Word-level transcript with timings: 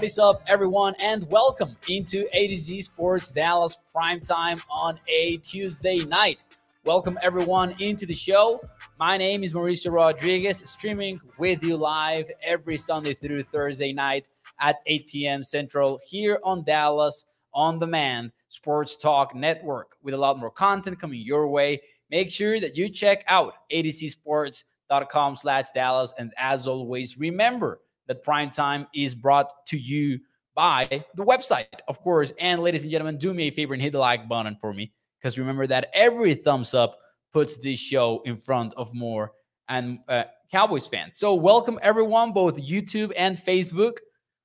What 0.00 0.06
is 0.06 0.18
up, 0.18 0.42
everyone, 0.46 0.94
and 1.02 1.30
welcome 1.30 1.76
into 1.86 2.24
A 2.32 2.48
to 2.48 2.56
Z 2.56 2.80
Sports 2.80 3.32
Dallas 3.32 3.76
Prime 3.92 4.18
Time 4.18 4.56
on 4.70 4.98
a 5.08 5.36
Tuesday 5.36 5.98
night. 6.06 6.38
Welcome, 6.86 7.18
everyone, 7.22 7.74
into 7.80 8.06
the 8.06 8.14
show. 8.14 8.62
My 8.98 9.18
name 9.18 9.44
is 9.44 9.52
Mauricio 9.52 9.92
Rodriguez, 9.92 10.62
streaming 10.64 11.20
with 11.38 11.62
you 11.62 11.76
live 11.76 12.24
every 12.42 12.78
Sunday 12.78 13.12
through 13.12 13.42
Thursday 13.42 13.92
night 13.92 14.24
at 14.58 14.76
8 14.86 15.06
p.m. 15.06 15.44
Central 15.44 16.00
here 16.08 16.40
on 16.44 16.64
Dallas 16.64 17.26
On 17.52 17.78
Demand 17.78 18.32
Sports 18.48 18.96
Talk 18.96 19.34
Network 19.34 19.96
with 20.02 20.14
a 20.14 20.16
lot 20.16 20.38
more 20.38 20.50
content 20.50 20.98
coming 20.98 21.20
your 21.20 21.46
way. 21.46 21.78
Make 22.10 22.30
sure 22.30 22.58
that 22.58 22.74
you 22.74 22.88
check 22.88 23.22
out 23.28 23.52
atozsports.com 23.70 25.36
slash 25.36 25.66
Dallas. 25.74 26.14
And 26.16 26.32
as 26.38 26.66
always, 26.66 27.18
remember, 27.18 27.80
that 28.10 28.24
prime 28.24 28.50
time 28.50 28.88
is 28.92 29.14
brought 29.14 29.64
to 29.64 29.78
you 29.78 30.18
by 30.56 31.04
the 31.14 31.24
website, 31.24 31.66
of 31.86 32.00
course. 32.00 32.32
And 32.40 32.60
ladies 32.60 32.82
and 32.82 32.90
gentlemen, 32.90 33.18
do 33.18 33.32
me 33.32 33.46
a 33.46 33.50
favor 33.52 33.72
and 33.72 33.80
hit 33.80 33.92
the 33.92 34.00
like 34.00 34.28
button 34.28 34.56
for 34.60 34.74
me 34.74 34.92
because 35.16 35.38
remember 35.38 35.64
that 35.68 35.90
every 35.94 36.34
thumbs 36.34 36.74
up 36.74 36.98
puts 37.32 37.56
this 37.58 37.78
show 37.78 38.20
in 38.24 38.36
front 38.36 38.74
of 38.74 38.92
more 38.92 39.30
and 39.68 40.00
uh, 40.08 40.24
Cowboys 40.50 40.88
fans. 40.88 41.18
So 41.18 41.34
welcome 41.34 41.78
everyone, 41.82 42.32
both 42.32 42.56
YouTube 42.56 43.12
and 43.16 43.38
Facebook. 43.38 43.98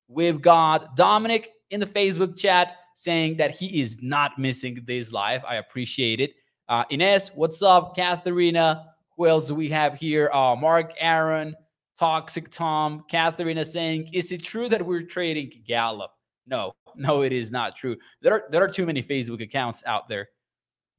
We've 0.07 0.39
got 0.39 0.95
Dominic 0.95 1.49
in 1.71 1.79
the 1.79 1.87
Facebook 1.87 2.37
chat 2.37 2.75
saying 2.93 3.37
that 3.37 3.49
he 3.49 3.81
is 3.81 3.97
not 3.99 4.37
missing 4.37 4.77
this 4.85 5.11
live. 5.11 5.43
I 5.43 5.55
appreciate 5.55 6.19
it. 6.19 6.35
Uh, 6.69 6.83
Ines, 6.91 7.29
what's 7.33 7.63
up? 7.63 7.95
Katharina, 7.95 8.93
who 9.17 9.25
else 9.25 9.47
do 9.47 9.55
we 9.55 9.69
have 9.69 9.95
here? 9.95 10.29
Uh, 10.31 10.55
Mark, 10.55 10.93
Aaron, 10.99 11.55
Toxic 11.99 12.49
Tom, 12.49 13.05
Catherine 13.09 13.57
is 13.57 13.71
saying, 13.71 14.09
is 14.11 14.31
it 14.31 14.43
true 14.43 14.67
that 14.69 14.85
we're 14.85 15.03
trading 15.03 15.51
Gallup? 15.65 16.11
No, 16.47 16.73
no, 16.95 17.21
it 17.21 17.31
is 17.31 17.51
not 17.51 17.75
true. 17.75 17.95
There 18.21 18.33
are 18.33 18.43
there 18.51 18.63
are 18.63 18.67
too 18.67 18.85
many 18.85 19.01
Facebook 19.01 19.41
accounts 19.41 19.83
out 19.85 20.07
there. 20.07 20.27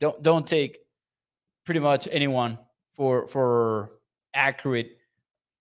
Don't 0.01 0.23
don't 0.23 0.47
take 0.47 0.79
pretty 1.65 1.81
much 1.81 2.09
anyone 2.11 2.59
for 2.93 3.27
for 3.29 3.93
accurate 4.35 4.99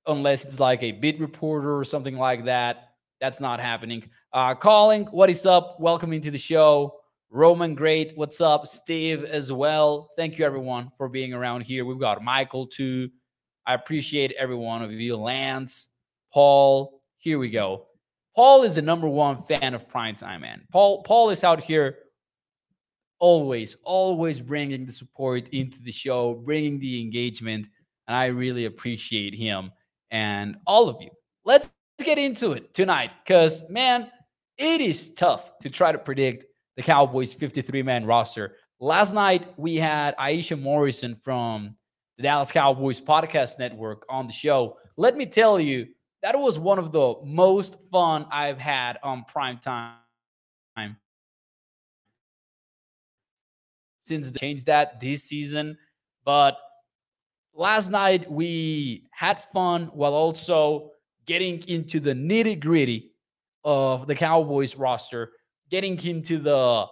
unless 0.08 0.45
it's 0.45 0.59
like 0.59 0.83
a 0.83 0.91
beat 0.91 1.19
reporter 1.19 1.78
or 1.78 1.86
something 1.86 2.17
like 2.17 2.45
that. 2.45 2.89
That's 3.22 3.39
not 3.39 3.59
happening. 3.59 4.09
Uh 4.33 4.56
Colin, 4.56 5.06
what 5.06 5.30
is 5.30 5.45
up? 5.45 5.78
Welcome 5.80 6.13
into 6.13 6.31
the 6.31 6.38
show. 6.38 7.00
Roman 7.30 7.75
Great, 7.75 8.13
what's 8.16 8.39
up? 8.39 8.66
Steve 8.66 9.23
as 9.25 9.52
well. 9.52 10.09
Thank 10.16 10.38
you 10.38 10.45
everyone 10.45 10.91
for 10.97 11.09
being 11.09 11.33
around 11.33 11.61
here. 11.61 11.86
We've 11.86 12.00
got 12.00 12.23
Michael 12.23 12.67
too. 12.67 13.09
I 13.66 13.74
appreciate 13.74 14.32
every 14.34 14.56
one 14.56 14.82
of 14.82 14.92
you. 14.92 15.16
Lance, 15.16 15.90
Paul, 16.34 17.02
here 17.18 17.40
we 17.40 17.50
go. 17.50 17.88
Paul 18.36 18.64
is 18.64 18.76
the 18.76 18.82
number 18.82 19.08
one 19.08 19.38
fan 19.38 19.74
of 19.74 19.88
primetime, 19.88 20.42
man. 20.42 20.62
Paul, 20.72 21.04
Paul 21.04 21.30
is 21.30 21.44
out 21.44 21.64
here 21.64 21.98
always, 23.20 23.78
always 23.84 24.42
bringing 24.42 24.86
the 24.86 24.92
support 24.92 25.50
into 25.50 25.82
the 25.82 25.92
show, 25.92 26.34
bringing 26.34 26.80
the 26.80 27.02
engagement. 27.02 27.68
And 28.08 28.16
I 28.16 28.26
really 28.28 28.66
appreciate 28.66 29.34
him 29.34 29.72
and 30.12 30.58
all 30.68 30.90
of 30.90 31.02
you. 31.02 31.10
Let's 31.46 31.70
get 32.04 32.18
into 32.18 32.52
it 32.52 32.74
tonight 32.74 33.12
because, 33.26 33.68
man, 33.70 34.12
it 34.58 34.82
is 34.82 35.14
tough 35.14 35.58
to 35.60 35.70
try 35.70 35.92
to 35.92 35.98
predict 35.98 36.46
the 36.76 36.84
Cowboys 36.84 37.34
53 37.34 37.84
man 37.84 38.06
roster. 38.06 38.58
Last 38.80 39.14
night, 39.14 39.48
we 39.58 39.78
had 39.78 40.16
Aisha 40.18 40.60
Morrison 40.60 41.16
from 41.16 41.76
the 42.18 42.24
Dallas 42.24 42.52
Cowboys 42.52 43.02
Podcast 43.02 43.60
Network 43.60 44.06
on 44.10 44.28
the 44.28 44.34
show. 44.34 44.78
Let 44.98 45.18
me 45.18 45.26
tell 45.26 45.60
you, 45.60 45.88
that 46.22 46.40
was 46.40 46.58
one 46.58 46.80
of 46.80 46.92
the 46.92 47.16
most 47.24 47.78
fun 47.92 48.26
I've 48.31 48.58
had 48.58 48.98
on 49.03 49.26
prime 49.26 49.58
time 49.59 49.96
since 54.00 54.30
they 54.30 54.40
changed 54.40 54.68
that 54.68 55.00
this 55.00 55.24
season. 55.24 55.78
But 56.24 56.58
last 57.54 57.90
night 57.90 58.31
we 58.31 59.08
had 59.12 59.44
fun 59.44 59.88
while 59.94 60.14
also 60.14 60.92
getting 61.25 61.62
into 61.68 62.00
the 62.00 62.14
nitty 62.14 62.59
gritty 62.59 63.12
of 63.64 64.08
the 64.08 64.16
Cowboys 64.16 64.75
roster, 64.75 65.31
getting 65.70 66.00
into 66.06 66.38
the 66.38 66.86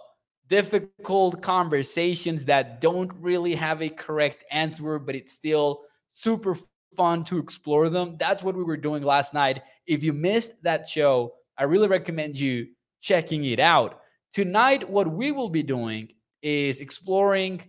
difficult 0.48 1.42
conversations 1.42 2.44
that 2.44 2.80
don't 2.80 3.12
really 3.20 3.54
have 3.54 3.82
a 3.82 3.88
correct 3.88 4.44
answer, 4.50 4.98
but 4.98 5.14
it's 5.14 5.32
still 5.32 5.82
super 6.08 6.56
fun 6.96 7.24
to 7.24 7.38
explore 7.38 7.88
them. 7.88 8.16
That's 8.18 8.42
what 8.42 8.56
we 8.56 8.64
were 8.64 8.76
doing 8.76 9.02
last 9.02 9.34
night. 9.34 9.62
If 9.86 10.02
you 10.02 10.12
missed 10.12 10.62
that 10.62 10.88
show, 10.88 11.34
I 11.58 11.64
really 11.64 11.88
recommend 11.88 12.38
you 12.38 12.68
checking 13.00 13.44
it 13.44 13.60
out. 13.60 14.00
Tonight, 14.32 14.88
what 14.88 15.10
we 15.10 15.32
will 15.32 15.48
be 15.48 15.62
doing 15.62 16.08
is 16.42 16.80
exploring 16.80 17.60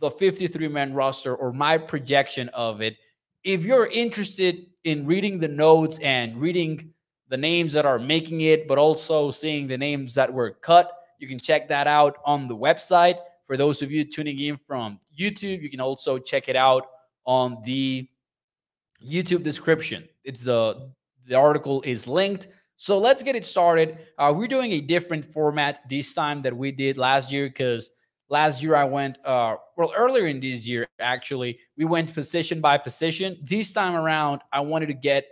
the 0.00 0.10
53 0.10 0.68
man 0.68 0.94
roster 0.94 1.34
or 1.34 1.52
my 1.52 1.76
projection 1.76 2.48
of 2.50 2.80
it. 2.80 2.96
If 3.44 3.64
you're 3.64 3.86
interested 3.86 4.66
in 4.84 5.06
reading 5.06 5.38
the 5.38 5.48
notes 5.48 5.98
and 5.98 6.40
reading 6.40 6.92
the 7.28 7.36
names 7.36 7.72
that 7.72 7.84
are 7.84 7.98
making 7.98 8.40
it, 8.42 8.68
but 8.68 8.78
also 8.78 9.30
seeing 9.30 9.66
the 9.66 9.76
names 9.76 10.14
that 10.14 10.32
were 10.32 10.52
cut, 10.52 10.90
you 11.18 11.28
can 11.28 11.38
check 11.38 11.68
that 11.68 11.86
out 11.86 12.16
on 12.24 12.48
the 12.48 12.56
website. 12.56 13.18
For 13.46 13.56
those 13.56 13.82
of 13.82 13.90
you 13.90 14.04
tuning 14.04 14.38
in 14.40 14.56
from 14.56 15.00
YouTube, 15.18 15.62
you 15.62 15.70
can 15.70 15.80
also 15.80 16.18
check 16.18 16.48
it 16.48 16.56
out 16.56 16.86
on 17.24 17.58
the 17.64 18.08
YouTube 19.04 19.42
description. 19.42 20.08
It's 20.24 20.42
the 20.42 20.90
the 21.26 21.34
article 21.34 21.82
is 21.82 22.06
linked. 22.06 22.48
So 22.76 22.98
let's 22.98 23.22
get 23.22 23.36
it 23.36 23.44
started. 23.44 23.98
Uh, 24.18 24.32
we're 24.34 24.48
doing 24.48 24.72
a 24.72 24.80
different 24.80 25.24
format 25.24 25.80
this 25.88 26.14
time 26.14 26.42
that 26.42 26.56
we 26.56 26.72
did 26.72 26.96
last 26.96 27.30
year 27.30 27.48
because 27.48 27.90
last 28.30 28.62
year 28.62 28.76
I 28.76 28.84
went 28.84 29.18
uh, 29.24 29.56
well 29.76 29.92
earlier 29.96 30.26
in 30.26 30.40
this 30.40 30.66
year 30.66 30.86
actually 31.00 31.58
we 31.76 31.84
went 31.84 32.14
position 32.14 32.60
by 32.60 32.78
position. 32.78 33.36
This 33.42 33.72
time 33.72 33.94
around 33.94 34.42
I 34.52 34.60
wanted 34.60 34.86
to 34.86 34.94
get 34.94 35.26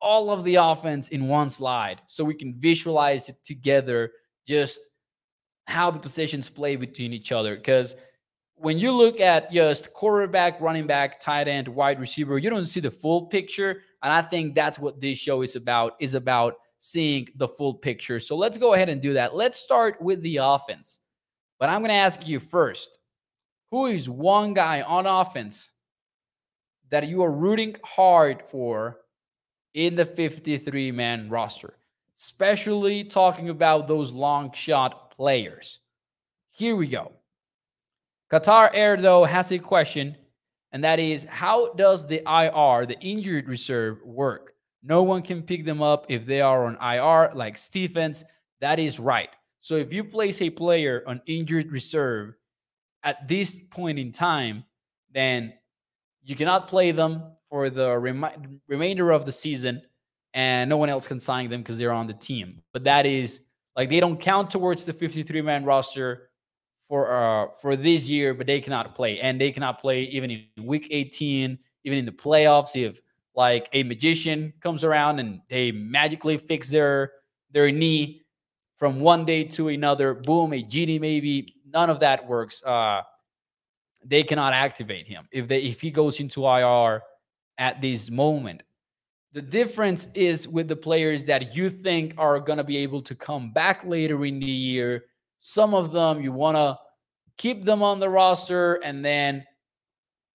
all 0.00 0.30
of 0.30 0.44
the 0.44 0.56
offense 0.56 1.08
in 1.08 1.28
one 1.28 1.50
slide 1.50 2.00
so 2.06 2.24
we 2.24 2.34
can 2.34 2.54
visualize 2.58 3.28
it 3.28 3.36
together 3.44 4.12
just 4.46 4.88
how 5.68 5.90
the 5.90 5.98
positions 5.98 6.48
play 6.48 6.76
between 6.76 7.12
each 7.12 7.30
other. 7.30 7.54
Because 7.54 7.94
when 8.56 8.78
you 8.78 8.90
look 8.90 9.20
at 9.20 9.52
just 9.52 9.92
quarterback, 9.92 10.60
running 10.62 10.86
back, 10.86 11.20
tight 11.20 11.46
end, 11.46 11.68
wide 11.68 12.00
receiver, 12.00 12.38
you 12.38 12.48
don't 12.48 12.64
see 12.64 12.80
the 12.80 12.90
full 12.90 13.26
picture. 13.26 13.82
And 14.02 14.10
I 14.10 14.22
think 14.22 14.54
that's 14.54 14.78
what 14.78 14.98
this 14.98 15.18
show 15.18 15.42
is 15.42 15.56
about, 15.56 15.96
is 16.00 16.14
about 16.14 16.54
seeing 16.78 17.28
the 17.36 17.46
full 17.46 17.74
picture. 17.74 18.18
So 18.18 18.34
let's 18.34 18.56
go 18.56 18.72
ahead 18.72 18.88
and 18.88 19.02
do 19.02 19.12
that. 19.12 19.34
Let's 19.34 19.58
start 19.58 20.00
with 20.00 20.22
the 20.22 20.38
offense. 20.38 21.00
But 21.60 21.68
I'm 21.68 21.82
going 21.82 21.90
to 21.90 21.94
ask 21.94 22.26
you 22.26 22.40
first, 22.40 22.98
who 23.70 23.86
is 23.86 24.08
one 24.08 24.54
guy 24.54 24.80
on 24.80 25.06
offense 25.06 25.70
that 26.90 27.06
you 27.06 27.22
are 27.22 27.30
rooting 27.30 27.76
hard 27.84 28.42
for 28.50 29.00
in 29.74 29.96
the 29.96 30.06
53 30.06 30.92
man 30.92 31.28
roster? 31.28 31.74
Especially 32.16 33.04
talking 33.04 33.50
about 33.50 33.86
those 33.86 34.12
long 34.12 34.50
shot 34.54 35.07
players. 35.18 35.80
Here 36.52 36.76
we 36.76 36.86
go. 36.86 37.12
Qatar 38.32 38.70
Air, 38.72 38.96
though, 38.96 39.24
has 39.24 39.52
a 39.52 39.58
question, 39.58 40.16
and 40.72 40.84
that 40.84 40.98
is 40.98 41.24
how 41.24 41.72
does 41.74 42.06
the 42.06 42.22
IR, 42.26 42.86
the 42.86 42.98
injured 43.00 43.48
reserve, 43.48 43.98
work? 44.04 44.54
No 44.82 45.02
one 45.02 45.22
can 45.22 45.42
pick 45.42 45.64
them 45.64 45.82
up 45.82 46.06
if 46.08 46.24
they 46.24 46.40
are 46.40 46.66
on 46.66 46.78
IR, 46.80 47.34
like 47.34 47.58
Stephens. 47.58 48.24
That 48.60 48.78
is 48.78 48.98
right. 48.98 49.30
So 49.60 49.74
if 49.74 49.92
you 49.92 50.04
place 50.04 50.40
a 50.40 50.50
player 50.50 51.02
on 51.06 51.20
injured 51.26 51.72
reserve 51.72 52.34
at 53.02 53.26
this 53.26 53.60
point 53.70 53.98
in 53.98 54.12
time, 54.12 54.64
then 55.12 55.52
you 56.22 56.36
cannot 56.36 56.68
play 56.68 56.92
them 56.92 57.24
for 57.50 57.70
the 57.70 57.98
rem- 57.98 58.60
remainder 58.68 59.10
of 59.10 59.26
the 59.26 59.32
season, 59.32 59.82
and 60.34 60.68
no 60.68 60.76
one 60.76 60.90
else 60.90 61.06
can 61.06 61.18
sign 61.18 61.50
them 61.50 61.62
because 61.62 61.78
they're 61.78 61.92
on 61.92 62.06
the 62.06 62.14
team. 62.14 62.62
But 62.72 62.84
that 62.84 63.06
is 63.06 63.40
like 63.78 63.88
they 63.88 64.00
don't 64.00 64.18
count 64.18 64.50
towards 64.50 64.84
the 64.84 64.92
53 64.92 65.40
man 65.40 65.64
roster 65.64 66.30
for 66.88 67.12
uh 67.12 67.46
for 67.62 67.76
this 67.76 68.08
year, 68.08 68.34
but 68.34 68.46
they 68.48 68.60
cannot 68.60 68.96
play, 68.96 69.20
and 69.20 69.40
they 69.40 69.52
cannot 69.52 69.80
play 69.80 70.02
even 70.02 70.30
in 70.32 70.66
week 70.66 70.88
18, 70.90 71.56
even 71.84 71.98
in 71.98 72.04
the 72.04 72.12
playoffs. 72.12 72.74
If 72.74 73.00
like 73.36 73.68
a 73.72 73.84
magician 73.84 74.52
comes 74.60 74.82
around 74.82 75.20
and 75.20 75.40
they 75.48 75.70
magically 75.70 76.36
fix 76.38 76.68
their 76.68 77.12
their 77.52 77.70
knee 77.70 78.22
from 78.78 79.00
one 79.00 79.24
day 79.24 79.44
to 79.44 79.68
another, 79.68 80.12
boom, 80.12 80.52
a 80.52 80.62
genie 80.62 80.98
maybe. 80.98 81.54
None 81.72 81.88
of 81.88 82.00
that 82.00 82.26
works. 82.26 82.62
Uh, 82.64 83.02
they 84.04 84.24
cannot 84.24 84.54
activate 84.54 85.06
him 85.06 85.28
if 85.30 85.46
they 85.46 85.60
if 85.60 85.80
he 85.80 85.92
goes 85.92 86.18
into 86.18 86.46
IR 86.46 87.02
at 87.58 87.80
this 87.80 88.10
moment. 88.10 88.64
The 89.32 89.42
difference 89.42 90.08
is 90.14 90.48
with 90.48 90.68
the 90.68 90.76
players 90.76 91.24
that 91.26 91.54
you 91.54 91.68
think 91.68 92.14
are 92.16 92.40
going 92.40 92.56
to 92.56 92.64
be 92.64 92.78
able 92.78 93.02
to 93.02 93.14
come 93.14 93.52
back 93.52 93.84
later 93.84 94.24
in 94.24 94.40
the 94.40 94.46
year. 94.46 95.04
Some 95.38 95.74
of 95.74 95.92
them 95.92 96.22
you 96.22 96.32
want 96.32 96.56
to 96.56 96.78
keep 97.36 97.64
them 97.64 97.82
on 97.82 98.00
the 98.00 98.08
roster 98.08 98.74
and 98.76 99.04
then 99.04 99.44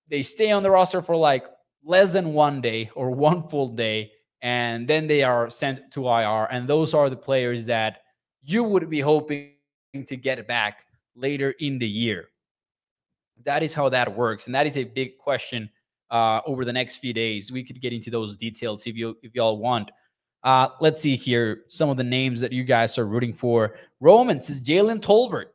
they 0.09 0.21
stay 0.21 0.51
on 0.51 0.63
the 0.63 0.71
roster 0.71 1.01
for 1.01 1.15
like 1.15 1.47
less 1.83 2.13
than 2.13 2.33
one 2.33 2.61
day 2.61 2.91
or 2.95 3.09
one 3.29 3.47
full 3.47 3.69
day 3.69 4.11
and 4.43 4.87
then 4.87 5.07
they 5.07 5.23
are 5.23 5.49
sent 5.49 5.89
to 5.91 6.07
IR. 6.07 6.45
And 6.51 6.67
those 6.67 6.93
are 6.93 7.09
the 7.09 7.15
players 7.15 7.65
that 7.65 8.01
you 8.43 8.63
would 8.63 8.89
be 8.89 8.99
hoping 8.99 9.53
to 10.05 10.15
get 10.17 10.45
back 10.47 10.85
later 11.15 11.51
in 11.59 11.79
the 11.79 11.87
year. 11.87 12.25
That 13.45 13.63
is 13.63 13.73
how 13.73 13.89
that 13.89 14.15
works, 14.15 14.45
and 14.45 14.53
that 14.53 14.67
is 14.67 14.77
a 14.77 14.83
big 14.83 15.17
question 15.17 15.69
uh, 16.11 16.41
over 16.45 16.65
the 16.65 16.73
next 16.73 16.97
few 16.97 17.13
days. 17.13 17.51
We 17.51 17.63
could 17.63 17.81
get 17.81 17.93
into 17.93 18.09
those 18.09 18.35
details 18.35 18.85
if 18.87 18.95
you 18.95 19.17
if 19.23 19.33
y'all 19.35 19.57
want. 19.57 19.91
Uh, 20.43 20.67
let's 20.81 20.99
see 20.99 21.15
here 21.15 21.63
some 21.69 21.89
of 21.89 21.97
the 21.97 22.03
names 22.03 22.41
that 22.41 22.51
you 22.51 22.63
guys 22.63 22.97
are 22.97 23.05
rooting 23.05 23.33
for. 23.33 23.75
Roman 24.01 24.41
says 24.41 24.61
Jalen 24.61 24.99
Tolbert 24.99 25.47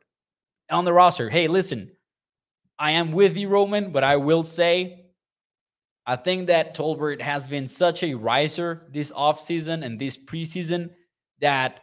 on 0.71 0.83
the 0.83 0.93
roster. 0.93 1.29
Hey, 1.29 1.47
listen, 1.47 1.91
I 2.79 2.91
am 2.91 3.11
with 3.11 3.37
you, 3.37 3.49
Roman, 3.49 3.91
but 3.91 4.03
I 4.03 4.15
will 4.15 4.43
say 4.43 5.09
I 6.09 6.15
think 6.15 6.47
that 6.47 6.75
Tolbert 6.75 7.21
has 7.21 7.47
been 7.47 7.67
such 7.67 8.01
a 8.01 8.15
riser 8.15 8.87
this 8.91 9.11
offseason 9.11 9.85
and 9.85 9.99
this 9.99 10.17
preseason 10.17 10.89
that 11.39 11.81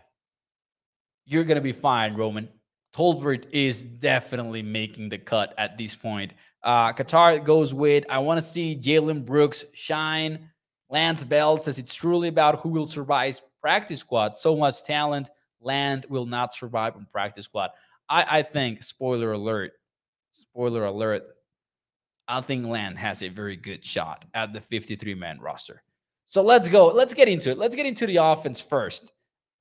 you're 1.26 1.44
going 1.44 1.56
to 1.56 1.62
be 1.62 1.70
fine, 1.72 2.16
Roman. 2.16 2.48
Tolbert 2.92 3.44
is 3.52 3.82
definitely 3.82 4.62
making 4.62 5.10
the 5.10 5.18
cut 5.18 5.54
at 5.58 5.78
this 5.78 5.94
point. 5.94 6.32
Uh, 6.62 6.92
Qatar 6.92 7.44
goes 7.44 7.72
with, 7.72 8.04
I 8.08 8.18
want 8.18 8.38
to 8.40 8.46
see 8.46 8.76
Jalen 8.76 9.24
Brooks 9.24 9.64
shine. 9.72 10.50
Lance 10.90 11.24
Bell 11.24 11.56
says 11.56 11.78
it's 11.78 11.94
truly 11.94 12.28
about 12.28 12.60
who 12.60 12.70
will 12.70 12.86
survive 12.86 13.40
practice 13.60 14.00
squad. 14.00 14.38
So 14.38 14.56
much 14.56 14.82
talent. 14.84 15.30
Land 15.60 16.06
will 16.08 16.26
not 16.26 16.52
survive 16.54 16.96
on 16.96 17.06
practice 17.12 17.46
squad. 17.46 17.70
I, 18.08 18.38
I 18.38 18.42
think, 18.42 18.82
spoiler 18.82 19.32
alert, 19.32 19.72
spoiler 20.32 20.84
alert, 20.84 21.24
I 22.28 22.40
think 22.40 22.66
Land 22.66 22.98
has 22.98 23.22
a 23.22 23.28
very 23.28 23.56
good 23.56 23.84
shot 23.84 24.24
at 24.34 24.52
the 24.52 24.60
53 24.60 25.14
man 25.14 25.38
roster. 25.40 25.82
So 26.26 26.42
let's 26.42 26.68
go. 26.68 26.88
Let's 26.88 27.14
get 27.14 27.28
into 27.28 27.50
it. 27.50 27.58
Let's 27.58 27.76
get 27.76 27.86
into 27.86 28.06
the 28.06 28.16
offense 28.16 28.60
first. 28.60 29.12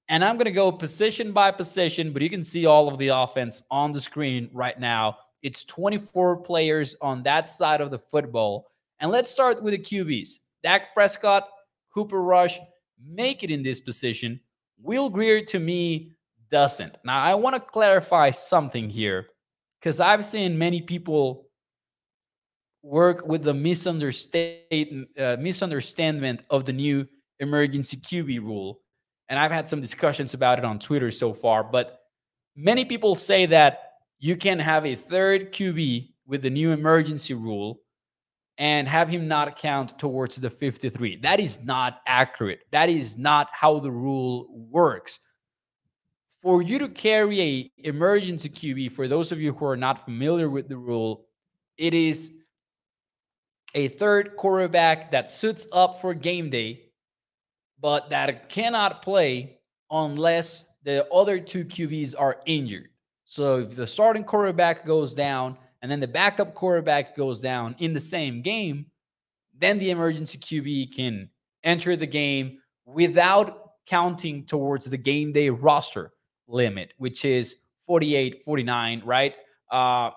And 0.07 0.23
I'm 0.23 0.35
going 0.35 0.45
to 0.45 0.51
go 0.51 0.71
position 0.71 1.31
by 1.31 1.51
position, 1.51 2.11
but 2.11 2.21
you 2.21 2.29
can 2.29 2.43
see 2.43 2.65
all 2.65 2.87
of 2.87 2.97
the 2.97 3.09
offense 3.09 3.63
on 3.71 3.91
the 3.91 4.01
screen 4.01 4.49
right 4.53 4.79
now. 4.79 5.17
It's 5.45 5.63
24 5.65 6.37
players 6.37 6.95
on 7.03 7.21
that 7.21 7.47
side 7.47 7.79
of 7.79 7.91
the 7.91 7.99
football. 7.99 8.65
And 8.99 9.11
let's 9.11 9.29
start 9.29 9.61
with 9.61 9.73
the 9.73 9.77
QBs. 9.77 10.39
Dak 10.63 10.95
Prescott, 10.95 11.47
Cooper 11.93 12.23
Rush 12.23 12.59
make 12.99 13.43
it 13.43 13.51
in 13.51 13.61
this 13.61 13.79
position. 13.79 14.39
Will 14.81 15.07
Grier 15.07 15.45
to 15.45 15.59
me, 15.59 16.13
doesn't. 16.49 16.97
Now, 17.05 17.21
I 17.21 17.35
want 17.35 17.55
to 17.55 17.59
clarify 17.59 18.31
something 18.31 18.89
here 18.89 19.27
because 19.79 19.99
I've 19.99 20.25
seen 20.25 20.57
many 20.57 20.81
people 20.81 21.47
work 22.81 23.27
with 23.27 23.43
the 23.43 23.53
misunderstand, 23.53 25.05
uh, 25.19 25.37
misunderstanding 25.39 26.39
of 26.49 26.65
the 26.65 26.73
new 26.73 27.07
emergency 27.39 27.97
QB 27.97 28.39
rule 28.39 28.79
and 29.29 29.37
I've 29.37 29.51
had 29.51 29.69
some 29.69 29.81
discussions 29.81 30.33
about 30.33 30.57
it 30.57 30.65
on 30.65 30.79
Twitter 30.79 31.11
so 31.11 31.33
far, 31.33 31.63
but 31.63 32.01
many 32.55 32.83
people 32.85 33.15
say 33.15 33.45
that 33.47 33.84
you 34.19 34.35
can 34.35 34.59
have 34.59 34.85
a 34.85 34.95
third 34.95 35.51
QB 35.51 36.11
with 36.25 36.41
the 36.41 36.49
new 36.49 36.71
emergency 36.71 37.33
rule 37.33 37.81
and 38.57 38.87
have 38.87 39.09
him 39.09 39.27
not 39.27 39.57
count 39.57 39.99
towards 39.99 40.37
the 40.37 40.49
53. 40.49 41.17
That 41.17 41.39
is 41.39 41.63
not 41.63 42.01
accurate. 42.07 42.61
That 42.71 42.89
is 42.89 43.17
not 43.17 43.49
how 43.51 43.79
the 43.79 43.91
rule 43.91 44.47
works. 44.71 45.19
For 46.41 46.61
you 46.61 46.79
to 46.79 46.89
carry 46.89 47.41
a 47.41 47.71
emergency 47.87 48.49
QB, 48.49 48.91
for 48.91 49.07
those 49.07 49.31
of 49.31 49.41
you 49.41 49.53
who 49.53 49.65
are 49.65 49.77
not 49.77 50.05
familiar 50.05 50.49
with 50.49 50.69
the 50.69 50.77
rule, 50.77 51.25
it 51.77 51.93
is 51.93 52.31
a 53.73 53.89
third 53.89 54.35
quarterback 54.37 55.11
that 55.11 55.29
suits 55.29 55.67
up 55.73 55.99
for 55.99 56.13
game 56.13 56.49
day 56.49 56.85
but 57.85 58.09
that 58.09 58.49
cannot 58.49 59.01
play 59.01 59.59
unless 59.91 60.65
the 60.83 61.07
other 61.11 61.39
two 61.39 61.65
QBs 61.65 62.15
are 62.17 62.37
injured. 62.45 62.89
So 63.35 63.57
if 63.57 63.75
the 63.75 63.85
starting 63.85 64.23
quarterback 64.23 64.85
goes 64.85 65.13
down 65.13 65.57
and 65.81 65.91
then 65.91 65.99
the 65.99 66.07
backup 66.07 66.53
quarterback 66.53 67.17
goes 67.17 67.41
down 67.41 67.75
in 67.79 67.93
the 67.93 67.99
same 67.99 68.41
game, 68.41 68.85
then 69.59 69.77
the 69.77 69.89
emergency 69.89 70.37
QB 70.37 70.95
can 70.95 71.29
enter 71.61 71.97
the 71.97 72.07
game 72.07 72.59
without 72.85 73.71
counting 73.87 74.45
towards 74.45 74.85
the 74.85 74.95
game 74.95 75.33
day 75.33 75.49
roster 75.49 76.13
limit, 76.47 76.93
which 76.97 77.25
is 77.25 77.57
48, 77.79 78.41
49, 78.41 79.01
right? 79.03 79.35
Uh, 79.69 79.75
all 79.75 80.13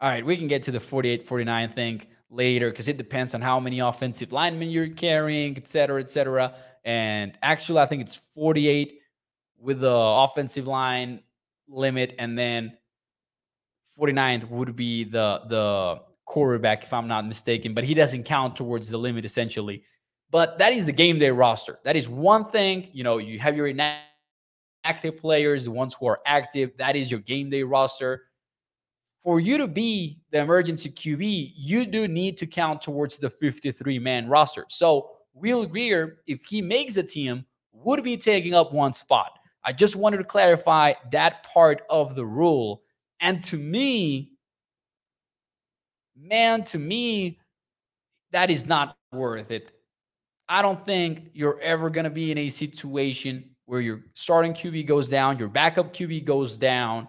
right, 0.00 0.24
we 0.24 0.38
can 0.38 0.48
get 0.48 0.62
to 0.62 0.70
the 0.70 0.80
48, 0.80 1.24
49 1.24 1.68
thing 1.72 2.06
later 2.30 2.70
because 2.70 2.88
it 2.88 2.96
depends 2.96 3.34
on 3.34 3.42
how 3.42 3.60
many 3.60 3.80
offensive 3.80 4.32
linemen 4.32 4.70
you're 4.70 4.88
carrying, 4.88 5.58
et 5.58 5.68
cetera, 5.68 6.00
et 6.00 6.08
cetera. 6.08 6.54
And 6.86 7.36
actually, 7.42 7.80
I 7.80 7.86
think 7.86 8.00
it's 8.00 8.14
48 8.14 9.02
with 9.58 9.80
the 9.80 9.90
offensive 9.90 10.66
line 10.66 11.22
limit, 11.68 12.14
and 12.18 12.38
then 12.38 12.76
49th 13.98 14.48
would 14.50 14.76
be 14.76 15.04
the 15.04 15.42
the 15.48 16.02
quarterback, 16.24 16.84
if 16.84 16.92
I'm 16.92 17.08
not 17.08 17.26
mistaken. 17.26 17.74
But 17.74 17.84
he 17.84 17.94
doesn't 17.94 18.24
count 18.24 18.56
towards 18.56 18.88
the 18.88 18.98
limit 18.98 19.24
essentially. 19.24 19.84
But 20.30 20.58
that 20.58 20.72
is 20.72 20.86
the 20.86 20.92
game 20.92 21.18
day 21.18 21.30
roster. 21.30 21.78
That 21.84 21.96
is 21.96 22.08
one 22.08 22.50
thing. 22.50 22.88
You 22.92 23.04
know, 23.04 23.18
you 23.18 23.38
have 23.38 23.56
your 23.56 23.68
inactive 23.68 25.16
players, 25.18 25.64
the 25.64 25.70
ones 25.70 25.94
who 25.94 26.06
are 26.06 26.20
active. 26.26 26.72
That 26.78 26.96
is 26.96 27.10
your 27.10 27.20
game 27.20 27.48
day 27.48 27.62
roster 27.62 28.22
for 29.26 29.40
you 29.40 29.58
to 29.58 29.66
be 29.66 30.20
the 30.30 30.38
emergency 30.38 30.88
QB, 30.88 31.52
you 31.56 31.84
do 31.84 32.06
need 32.06 32.38
to 32.38 32.46
count 32.46 32.80
towards 32.80 33.18
the 33.18 33.28
53 33.28 33.98
man 33.98 34.28
roster. 34.28 34.64
So, 34.68 35.10
Will 35.34 35.66
Grier, 35.66 36.18
if 36.28 36.44
he 36.44 36.62
makes 36.62 36.96
a 36.96 37.02
team, 37.02 37.44
would 37.72 38.04
be 38.04 38.16
taking 38.16 38.54
up 38.54 38.72
one 38.72 38.92
spot. 38.92 39.32
I 39.66 39.72
just 39.72 39.96
wanted 39.96 40.18
to 40.18 40.24
clarify 40.24 40.94
that 41.10 41.42
part 41.42 41.82
of 41.90 42.14
the 42.14 42.24
rule. 42.24 42.82
And 43.20 43.42
to 43.44 43.56
me, 43.56 44.30
man, 46.16 46.62
to 46.64 46.78
me, 46.78 47.40
that 48.30 48.48
is 48.48 48.64
not 48.64 48.96
worth 49.12 49.50
it. 49.50 49.72
I 50.48 50.62
don't 50.62 50.84
think 50.86 51.30
you're 51.34 51.60
ever 51.60 51.90
going 51.90 52.04
to 52.04 52.10
be 52.10 52.30
in 52.30 52.38
a 52.38 52.48
situation 52.48 53.50
where 53.64 53.80
your 53.80 54.04
starting 54.14 54.54
QB 54.54 54.86
goes 54.86 55.08
down, 55.08 55.38
your 55.38 55.48
backup 55.48 55.92
QB 55.92 56.24
goes 56.24 56.56
down, 56.56 57.08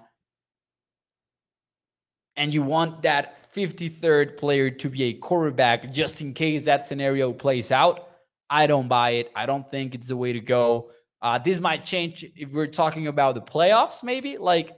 and 2.35 2.51
you 2.51 2.63
want 2.63 3.03
that 3.03 3.53
53rd 3.53 4.37
player 4.37 4.71
to 4.71 4.89
be 4.89 5.03
a 5.03 5.13
quarterback 5.13 5.91
just 5.91 6.21
in 6.21 6.33
case 6.33 6.65
that 6.65 6.87
scenario 6.87 7.31
plays 7.31 7.71
out, 7.71 8.09
I 8.49 8.65
don't 8.65 8.87
buy 8.87 9.11
it. 9.11 9.31
I 9.35 9.45
don't 9.45 9.69
think 9.69 9.93
it's 9.93 10.07
the 10.07 10.17
way 10.17 10.33
to 10.33 10.39
go. 10.39 10.91
Uh, 11.21 11.37
this 11.37 11.59
might 11.59 11.83
change 11.83 12.25
if 12.35 12.51
we're 12.51 12.67
talking 12.67 13.07
about 13.07 13.35
the 13.35 13.41
playoffs, 13.41 14.03
maybe. 14.03 14.37
Like, 14.37 14.77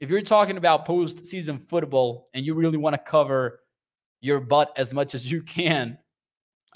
if 0.00 0.10
you're 0.10 0.20
talking 0.22 0.56
about 0.56 0.86
postseason 0.86 1.60
football 1.68 2.28
and 2.34 2.44
you 2.44 2.54
really 2.54 2.76
want 2.76 2.94
to 2.94 2.98
cover 2.98 3.60
your 4.20 4.40
butt 4.40 4.72
as 4.76 4.92
much 4.92 5.14
as 5.14 5.30
you 5.30 5.42
can, 5.42 5.96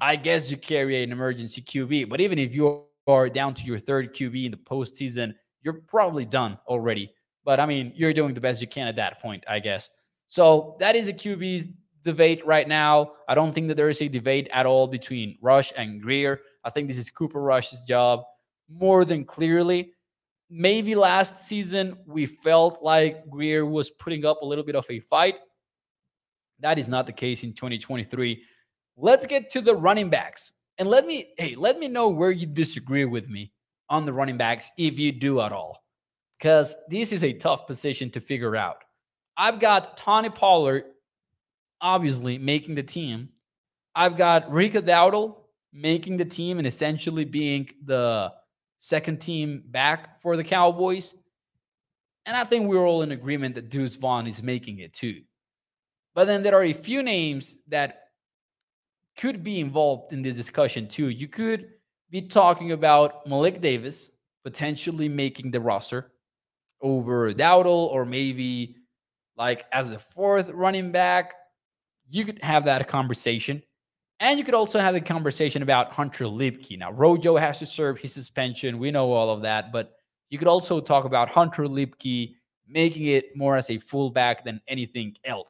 I 0.00 0.16
guess 0.16 0.50
you 0.50 0.56
carry 0.56 1.02
an 1.02 1.12
emergency 1.12 1.60
QB. 1.60 2.08
But 2.08 2.20
even 2.20 2.38
if 2.38 2.54
you 2.54 2.84
are 3.06 3.28
down 3.28 3.54
to 3.54 3.62
your 3.64 3.78
third 3.78 4.14
QB 4.14 4.46
in 4.46 4.50
the 4.52 4.56
postseason, 4.56 5.34
you're 5.62 5.82
probably 5.88 6.24
done 6.24 6.58
already. 6.66 7.12
But 7.44 7.60
I 7.60 7.66
mean, 7.66 7.92
you're 7.94 8.12
doing 8.12 8.34
the 8.34 8.40
best 8.40 8.60
you 8.60 8.68
can 8.68 8.88
at 8.88 8.96
that 8.96 9.20
point, 9.20 9.44
I 9.48 9.58
guess. 9.58 9.90
So 10.28 10.76
that 10.80 10.96
is 10.96 11.08
a 11.08 11.12
QB's 11.12 11.68
debate 12.04 12.44
right 12.46 12.66
now. 12.66 13.12
I 13.28 13.34
don't 13.34 13.52
think 13.52 13.68
that 13.68 13.76
there 13.76 13.88
is 13.88 14.00
a 14.00 14.08
debate 14.08 14.48
at 14.52 14.66
all 14.66 14.86
between 14.86 15.36
Rush 15.42 15.72
and 15.76 16.00
Grier. 16.00 16.40
I 16.64 16.70
think 16.70 16.88
this 16.88 16.98
is 16.98 17.10
Cooper 17.10 17.40
Rush's 17.40 17.84
job 17.84 18.22
more 18.68 19.04
than 19.04 19.24
clearly. 19.24 19.92
Maybe 20.48 20.94
last 20.94 21.46
season 21.46 21.98
we 22.06 22.26
felt 22.26 22.82
like 22.82 23.28
Grier 23.28 23.66
was 23.66 23.90
putting 23.90 24.24
up 24.24 24.42
a 24.42 24.46
little 24.46 24.64
bit 24.64 24.76
of 24.76 24.86
a 24.88 25.00
fight. 25.00 25.36
That 26.60 26.78
is 26.78 26.88
not 26.88 27.06
the 27.06 27.12
case 27.12 27.42
in 27.42 27.52
2023. 27.52 28.42
Let's 28.96 29.26
get 29.26 29.50
to 29.50 29.60
the 29.60 29.74
running 29.74 30.08
backs. 30.08 30.52
And 30.78 30.88
let 30.88 31.06
me, 31.06 31.32
hey, 31.38 31.54
let 31.56 31.78
me 31.78 31.88
know 31.88 32.08
where 32.08 32.30
you 32.30 32.46
disagree 32.46 33.04
with 33.04 33.28
me 33.28 33.52
on 33.88 34.04
the 34.04 34.12
running 34.12 34.36
backs 34.36 34.70
if 34.78 34.98
you 34.98 35.12
do 35.12 35.40
at 35.40 35.52
all 35.52 35.82
because 36.38 36.76
this 36.88 37.12
is 37.12 37.24
a 37.24 37.32
tough 37.32 37.66
position 37.66 38.10
to 38.10 38.20
figure 38.20 38.56
out. 38.56 38.84
I've 39.36 39.60
got 39.60 39.96
Tony 39.96 40.30
Pollard, 40.30 40.84
obviously 41.80 42.38
making 42.38 42.74
the 42.74 42.82
team. 42.82 43.30
I've 43.94 44.16
got 44.16 44.50
Rico 44.50 44.80
Dowdle 44.80 45.36
making 45.72 46.16
the 46.16 46.24
team 46.24 46.58
and 46.58 46.66
essentially 46.66 47.24
being 47.24 47.68
the 47.84 48.32
second 48.78 49.20
team 49.20 49.64
back 49.66 50.20
for 50.20 50.36
the 50.36 50.44
Cowboys. 50.44 51.14
And 52.24 52.36
I 52.36 52.44
think 52.44 52.68
we're 52.68 52.86
all 52.86 53.02
in 53.02 53.12
agreement 53.12 53.54
that 53.54 53.70
Deuce 53.70 53.96
Vaughn 53.96 54.26
is 54.26 54.42
making 54.42 54.80
it 54.80 54.92
too. 54.92 55.22
But 56.14 56.26
then 56.26 56.42
there 56.42 56.54
are 56.54 56.64
a 56.64 56.72
few 56.72 57.02
names 57.02 57.56
that 57.68 58.04
could 59.16 59.42
be 59.42 59.60
involved 59.60 60.12
in 60.12 60.22
this 60.22 60.36
discussion 60.36 60.88
too. 60.88 61.08
You 61.08 61.28
could 61.28 61.68
be 62.10 62.22
talking 62.22 62.72
about 62.72 63.26
Malik 63.26 63.60
Davis 63.60 64.10
potentially 64.44 65.08
making 65.08 65.50
the 65.50 65.60
roster 65.60 66.12
over 66.80 67.32
Dowdle 67.32 67.90
or 67.90 68.04
maybe 68.04 68.76
like 69.36 69.66
as 69.72 69.90
the 69.90 69.98
fourth 69.98 70.50
running 70.50 70.92
back, 70.92 71.34
you 72.08 72.24
could 72.24 72.42
have 72.42 72.64
that 72.64 72.86
conversation. 72.88 73.62
And 74.20 74.38
you 74.38 74.44
could 74.44 74.54
also 74.54 74.78
have 74.78 74.94
a 74.94 75.00
conversation 75.00 75.62
about 75.62 75.92
Hunter 75.92 76.24
Luepke. 76.24 76.78
Now, 76.78 76.90
Rojo 76.90 77.36
has 77.36 77.58
to 77.58 77.66
serve 77.66 77.98
his 77.98 78.14
suspension. 78.14 78.78
We 78.78 78.90
know 78.90 79.12
all 79.12 79.30
of 79.30 79.42
that, 79.42 79.72
but 79.72 79.92
you 80.30 80.38
could 80.38 80.48
also 80.48 80.80
talk 80.80 81.04
about 81.04 81.28
Hunter 81.28 81.64
Luepke 81.64 82.34
making 82.68 83.06
it 83.06 83.36
more 83.36 83.56
as 83.56 83.70
a 83.70 83.78
fullback 83.78 84.44
than 84.44 84.60
anything 84.68 85.14
else. 85.24 85.48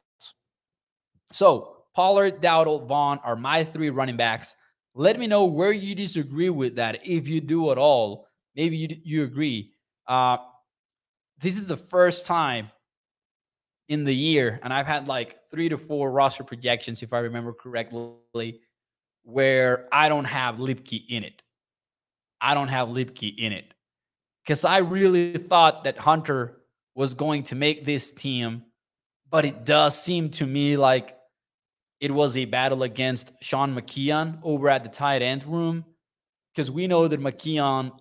So, 1.31 1.77
Pollard, 1.95 2.41
Dowdle, 2.41 2.87
Vaughn 2.87 3.19
are 3.23 3.35
my 3.35 3.63
three 3.63 3.89
running 3.89 4.17
backs. 4.17 4.55
Let 4.93 5.19
me 5.19 5.27
know 5.27 5.45
where 5.45 5.71
you 5.71 5.95
disagree 5.95 6.49
with 6.49 6.75
that, 6.75 6.99
if 7.03 7.27
you 7.27 7.41
do 7.41 7.71
at 7.71 7.77
all. 7.77 8.27
Maybe 8.55 8.77
you, 8.77 8.97
you 9.03 9.23
agree. 9.23 9.71
Uh, 10.07 10.37
this 11.39 11.57
is 11.57 11.65
the 11.65 11.77
first 11.77 12.25
time 12.25 12.69
in 13.89 14.03
the 14.03 14.13
year, 14.13 14.59
and 14.63 14.73
I've 14.73 14.87
had 14.87 15.07
like 15.07 15.37
three 15.49 15.69
to 15.69 15.77
four 15.77 16.11
roster 16.11 16.43
projections, 16.43 17.01
if 17.01 17.13
I 17.13 17.19
remember 17.19 17.53
correctly, 17.53 18.61
where 19.23 19.87
I 19.91 20.09
don't 20.09 20.25
have 20.25 20.55
Luepke 20.55 21.05
in 21.09 21.23
it. 21.23 21.41
I 22.41 22.53
don't 22.53 22.67
have 22.67 22.89
Luepke 22.89 23.37
in 23.37 23.53
it 23.53 23.73
because 24.43 24.65
I 24.65 24.77
really 24.77 25.37
thought 25.37 25.85
that 25.85 25.97
Hunter 25.97 26.61
was 26.95 27.13
going 27.13 27.43
to 27.43 27.55
make 27.55 27.85
this 27.85 28.13
team, 28.13 28.63
but 29.29 29.45
it 29.45 29.65
does 29.65 30.01
seem 30.01 30.29
to 30.31 30.45
me 30.45 30.77
like 30.77 31.17
it 31.99 32.11
was 32.11 32.37
a 32.37 32.45
battle 32.45 32.83
against 32.83 33.31
Sean 33.41 33.75
McKeon 33.75 34.39
over 34.43 34.69
at 34.69 34.83
the 34.83 34.89
tight 34.89 35.21
end 35.21 35.45
room 35.45 35.85
because 36.53 36.69
we 36.69 36.87
know 36.87 37.07
that 37.07 37.19
McKeon 37.19 37.91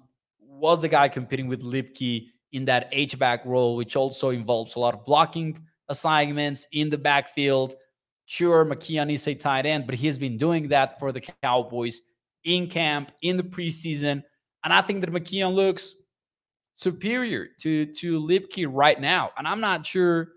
was 0.40 0.82
the 0.82 0.88
guy 0.88 1.08
competing 1.08 1.48
with 1.48 1.62
Luepke 1.62 2.28
in 2.52 2.64
that 2.66 2.88
H-back 2.92 3.44
role, 3.44 3.76
which 3.76 3.96
also 3.96 4.30
involves 4.30 4.76
a 4.76 4.78
lot 4.78 4.94
of 4.94 5.04
blocking 5.04 5.58
assignments 5.88 6.66
in 6.72 6.90
the 6.90 6.98
backfield. 6.98 7.74
Sure, 8.26 8.64
McKeon 8.64 9.12
is 9.12 9.26
a 9.26 9.34
tight 9.34 9.66
end, 9.66 9.86
but 9.86 9.94
he's 9.94 10.18
been 10.18 10.36
doing 10.36 10.68
that 10.68 10.98
for 10.98 11.12
the 11.12 11.20
Cowboys 11.42 12.00
in 12.44 12.68
camp, 12.68 13.12
in 13.22 13.36
the 13.36 13.42
preseason. 13.42 14.22
And 14.64 14.72
I 14.72 14.82
think 14.82 15.00
that 15.00 15.12
McKeon 15.12 15.54
looks 15.54 15.94
superior 16.74 17.48
to, 17.60 17.86
to 17.86 18.20
Luepke 18.20 18.66
right 18.68 19.00
now. 19.00 19.30
And 19.36 19.46
I'm 19.46 19.60
not 19.60 19.86
sure 19.86 20.28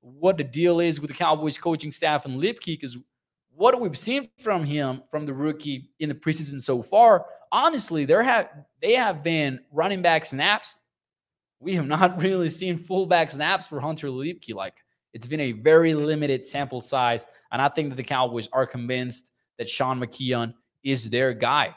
what 0.00 0.36
the 0.36 0.44
deal 0.44 0.80
is 0.80 1.00
with 1.00 1.08
the 1.08 1.16
Cowboys 1.16 1.56
coaching 1.56 1.92
staff 1.92 2.26
and 2.26 2.40
Luepke 2.40 2.66
because 2.66 2.96
what 3.56 3.80
we've 3.80 3.98
seen 3.98 4.28
from 4.40 4.64
him 4.64 5.02
from 5.10 5.26
the 5.26 5.32
rookie 5.32 5.90
in 6.00 6.08
the 6.08 6.14
preseason 6.14 6.60
so 6.60 6.82
far, 6.82 7.26
honestly, 7.52 8.04
there 8.04 8.22
have 8.22 8.50
they 8.82 8.94
have 8.94 9.22
been 9.22 9.60
running 9.72 10.02
back 10.02 10.26
snaps. 10.26 10.76
We 11.60 11.74
have 11.76 11.86
not 11.86 12.18
really 12.22 12.48
seen 12.48 12.76
fullback 12.76 13.30
snaps 13.30 13.66
for 13.66 13.80
Hunter 13.80 14.08
Luepke. 14.08 14.54
Like 14.54 14.83
it's 15.14 15.26
been 15.26 15.40
a 15.40 15.52
very 15.52 15.94
limited 15.94 16.46
sample 16.46 16.80
size, 16.80 17.26
and 17.52 17.62
I 17.62 17.68
think 17.68 17.88
that 17.88 17.96
the 17.96 18.04
Cowboys 18.04 18.48
are 18.52 18.66
convinced 18.66 19.32
that 19.58 19.68
Sean 19.68 20.00
McKeon 20.00 20.52
is 20.82 21.08
their 21.08 21.32
guy. 21.32 21.74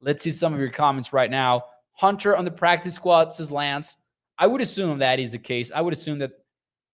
Let's 0.00 0.22
see 0.22 0.30
some 0.30 0.54
of 0.54 0.58
your 0.58 0.70
comments 0.70 1.12
right 1.12 1.30
now. 1.30 1.64
Hunter 1.92 2.36
on 2.36 2.44
the 2.44 2.50
practice 2.50 2.94
squad 2.94 3.34
says 3.34 3.52
Lance. 3.52 3.96
I 4.38 4.46
would 4.46 4.60
assume 4.60 4.98
that 4.98 5.20
is 5.20 5.32
the 5.32 5.38
case. 5.38 5.70
I 5.74 5.80
would 5.80 5.92
assume 5.92 6.18
that 6.20 6.32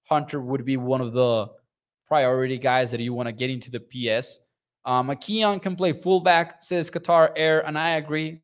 Hunter 0.05 0.41
would 0.41 0.65
be 0.65 0.77
one 0.77 1.01
of 1.01 1.13
the 1.13 1.49
priority 2.07 2.59
guys 2.59 2.91
that 2.91 3.01
you 3.01 3.15
want 3.15 3.29
to 3.29 3.33
get 3.33 3.51
into 3.51 3.71
the 3.71 3.81
PS. 3.81 4.41
Um, 4.85 5.09
McKeon 5.09 5.63
can 5.63 5.77
play 5.77 5.93
fullback, 5.93 6.63
says 6.63 6.91
Qatar 6.91 7.31
Air, 7.37 7.67
and 7.67 7.79
I 7.79 7.91
agree. 7.91 8.41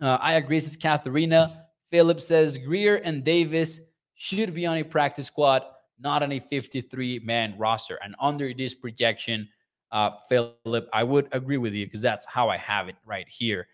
Uh, 0.00 0.18
I 0.20 0.34
agree, 0.34 0.60
says 0.60 0.76
Katharina. 0.76 1.66
Philip 1.90 2.20
says 2.20 2.56
Grier 2.58 2.96
and 2.96 3.22
Davis 3.24 3.80
should 4.14 4.54
be 4.54 4.66
on 4.66 4.78
a 4.78 4.82
practice 4.82 5.26
squad, 5.26 5.62
not 6.02 6.22
on 6.22 6.32
a 6.32 6.40
53 6.40 7.20
man 7.20 7.54
roster. 7.58 7.98
And 8.02 8.14
under 8.20 8.52
this 8.52 8.74
projection, 8.74 9.48
uh, 9.90 10.10
Philip, 10.28 10.88
I 10.92 11.04
would 11.04 11.28
agree 11.32 11.58
with 11.58 11.74
you 11.74 11.86
because 11.86 12.02
that's 12.02 12.24
how 12.24 12.48
I 12.48 12.56
have 12.56 12.88
it 12.88 12.96
right 13.04 13.28
here. 13.28 13.68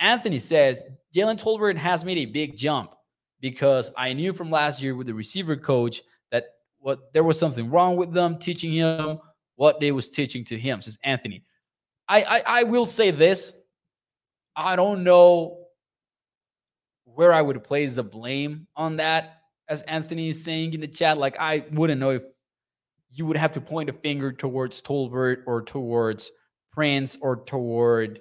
Anthony 0.00 0.38
says 0.38 0.86
Jalen 1.14 1.40
Tolbert 1.42 1.76
has 1.76 2.04
made 2.04 2.18
a 2.18 2.26
big 2.26 2.56
jump 2.56 2.94
because 3.40 3.90
I 3.96 4.12
knew 4.12 4.32
from 4.32 4.50
last 4.50 4.82
year 4.82 4.94
with 4.94 5.06
the 5.06 5.14
receiver 5.14 5.56
coach 5.56 6.02
that 6.30 6.44
what 6.78 7.12
there 7.12 7.24
was 7.24 7.38
something 7.38 7.70
wrong 7.70 7.96
with 7.96 8.12
them 8.12 8.38
teaching 8.38 8.72
him 8.72 9.18
what 9.56 9.80
they 9.80 9.90
was 9.90 10.08
teaching 10.08 10.44
to 10.44 10.58
him, 10.58 10.80
says 10.80 10.98
Anthony. 11.02 11.42
I, 12.08 12.22
I, 12.22 12.42
I 12.46 12.62
will 12.62 12.86
say 12.86 13.10
this. 13.10 13.52
I 14.54 14.76
don't 14.76 15.04
know 15.04 15.66
where 17.04 17.32
I 17.32 17.42
would 17.42 17.62
place 17.64 17.94
the 17.94 18.04
blame 18.04 18.68
on 18.76 18.96
that, 18.96 19.37
as 19.68 19.82
Anthony 19.82 20.28
is 20.28 20.42
saying 20.42 20.74
in 20.74 20.80
the 20.80 20.88
chat. 20.88 21.18
Like 21.18 21.38
I 21.38 21.64
wouldn't 21.72 22.00
know 22.00 22.10
if 22.10 22.22
you 23.10 23.26
would 23.26 23.36
have 23.36 23.52
to 23.52 23.60
point 23.60 23.88
a 23.88 23.92
finger 23.92 24.32
towards 24.32 24.82
Tolbert 24.82 25.42
or 25.46 25.62
towards 25.62 26.30
Prince 26.72 27.16
or 27.20 27.36
toward 27.36 28.20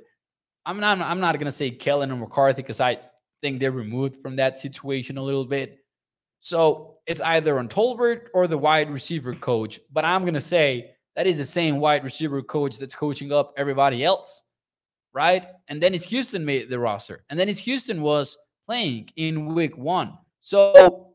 I'm 0.65 0.79
not 0.79 0.99
I'm 1.01 1.19
not 1.19 1.37
gonna 1.39 1.51
say 1.51 1.71
Kellen 1.71 2.11
or 2.11 2.17
McCarthy 2.17 2.61
because 2.61 2.81
I 2.81 2.99
think 3.41 3.59
they're 3.59 3.71
removed 3.71 4.21
from 4.21 4.35
that 4.35 4.57
situation 4.57 5.17
a 5.17 5.23
little 5.23 5.45
bit. 5.45 5.79
So 6.39 6.97
it's 7.07 7.21
either 7.21 7.57
on 7.57 7.69
Tolbert 7.69 8.27
or 8.33 8.47
the 8.47 8.57
wide 8.57 8.91
receiver 8.91 9.33
coach. 9.33 9.79
But 9.91 10.05
I'm 10.05 10.25
gonna 10.25 10.41
say 10.41 10.91
that 11.15 11.25
is 11.25 11.37
the 11.37 11.45
same 11.45 11.79
wide 11.79 12.03
receiver 12.03 12.41
coach 12.41 12.77
that's 12.77 12.95
coaching 12.95 13.31
up 13.31 13.53
everybody 13.57 14.03
else, 14.03 14.43
right? 15.13 15.47
And 15.67 15.79
Dennis 15.79 16.03
Houston 16.03 16.43
made 16.43 16.69
the 16.69 16.79
roster, 16.79 17.23
and 17.29 17.39
Dennis 17.39 17.59
Houston 17.59 18.01
was 18.01 18.37
playing 18.65 19.09
in 19.15 19.53
week 19.53 19.77
one. 19.77 20.17
So 20.41 21.06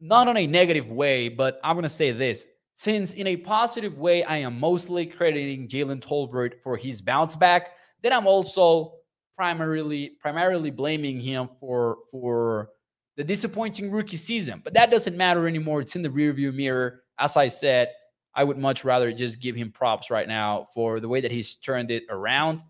not 0.00 0.28
on 0.28 0.36
a 0.36 0.46
negative 0.46 0.90
way, 0.90 1.28
but 1.28 1.60
I'm 1.62 1.76
gonna 1.76 1.88
say 1.88 2.12
this. 2.12 2.46
Since 2.74 3.14
in 3.14 3.26
a 3.26 3.36
positive 3.36 3.98
way, 3.98 4.24
I 4.24 4.38
am 4.38 4.58
mostly 4.58 5.04
crediting 5.04 5.68
Jalen 5.68 6.00
Tolbert 6.02 6.62
for 6.62 6.76
his 6.76 7.02
bounce 7.02 7.36
back 7.36 7.72
then 8.02 8.12
I'm 8.12 8.26
also 8.26 8.94
primarily 9.36 10.16
primarily 10.20 10.70
blaming 10.70 11.18
him 11.18 11.48
for 11.58 11.98
for 12.10 12.70
the 13.16 13.24
disappointing 13.24 13.90
rookie 13.90 14.16
season. 14.16 14.60
But 14.64 14.74
that 14.74 14.90
doesn't 14.90 15.16
matter 15.16 15.46
anymore. 15.46 15.80
It's 15.80 15.96
in 15.96 16.02
the 16.02 16.08
rearview 16.08 16.54
mirror. 16.54 17.02
As 17.18 17.36
I 17.36 17.48
said, 17.48 17.90
I 18.34 18.44
would 18.44 18.56
much 18.56 18.84
rather 18.84 19.12
just 19.12 19.40
give 19.40 19.56
him 19.56 19.72
props 19.72 20.10
right 20.10 20.28
now 20.28 20.66
for 20.74 21.00
the 21.00 21.08
way 21.08 21.20
that 21.20 21.30
he's 21.30 21.56
turned 21.56 21.90
it 21.90 22.04
around. 22.08 22.62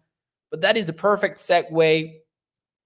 But 0.51 0.63
that 0.63 0.77
is 0.77 0.87
the 0.87 0.93
perfect 0.93 1.39
segue 1.39 2.15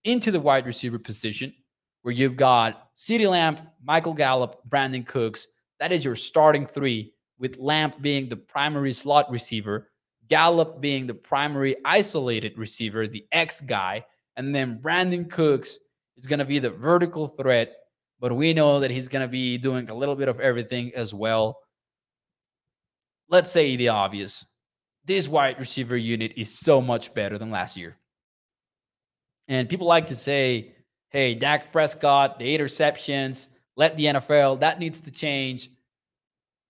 into 0.05 0.31
the 0.31 0.41
wide 0.41 0.67
receiver 0.67 0.99
position 0.99 1.55
where 2.03 2.13
you've 2.13 2.37
got 2.37 2.84
CeeDee 2.97 3.29
Lamb, 3.29 3.59
Michael 3.83 4.15
Gallup, 4.15 4.61
Brandin 4.69 5.07
Cooks. 5.07 5.47
That 5.81 5.93
is 5.93 6.05
your 6.05 6.15
starting 6.15 6.67
three, 6.67 7.13
with 7.39 7.59
Lamb 7.59 7.93
being 8.01 8.29
the 8.29 8.37
primary 8.37 8.93
slot 8.93 9.31
receiver 9.31 9.89
Gallup 10.29 10.81
being 10.81 11.07
the 11.07 11.15
primary 11.15 11.77
isolated 11.85 12.57
receiver, 12.57 13.07
the 13.07 13.27
X 13.33 13.61
guy, 13.61 14.05
and 14.37 14.55
then 14.55 14.81
Brandin 14.83 15.31
Cooks 15.31 15.79
is 16.17 16.27
going 16.27 16.39
to 16.39 16.45
be 16.45 16.59
the 16.59 16.71
vertical 16.71 17.29
threat, 17.29 17.75
but 18.21 18.35
we 18.35 18.55
know 18.55 18.81
that 18.81 18.91
he's 18.91 19.09
going 19.09 19.25
to 19.25 19.31
be 19.31 19.59
doing 19.59 19.91
a 19.91 19.95
little 19.95 20.17
bit 20.17 20.29
of 20.29 20.41
everything 20.41 20.93
as 20.95 21.13
well. 21.13 21.59
Let's 23.29 23.53
say 23.53 23.77
the 23.77 23.89
obvious. 23.89 24.47
This 25.05 25.29
wide 25.29 25.59
receiver 25.59 25.97
unit 25.97 26.33
is 26.37 26.59
so 26.59 26.81
much 26.81 27.13
better 27.13 27.37
than 27.37 27.51
last 27.51 27.77
year. 27.77 27.97
And 29.49 29.69
people 29.69 29.87
like 29.87 30.07
to 30.07 30.17
say, 30.17 30.74
hey, 31.14 31.33
Dak 31.33 31.71
Prescott, 31.71 32.40
the 32.40 32.59
interceptions, 32.59 33.47
let 33.76 33.97
the 33.97 34.06
NFL, 34.06 34.59
that 34.59 34.80
needs 34.80 35.00
to 35.02 35.12
change. 35.12 35.71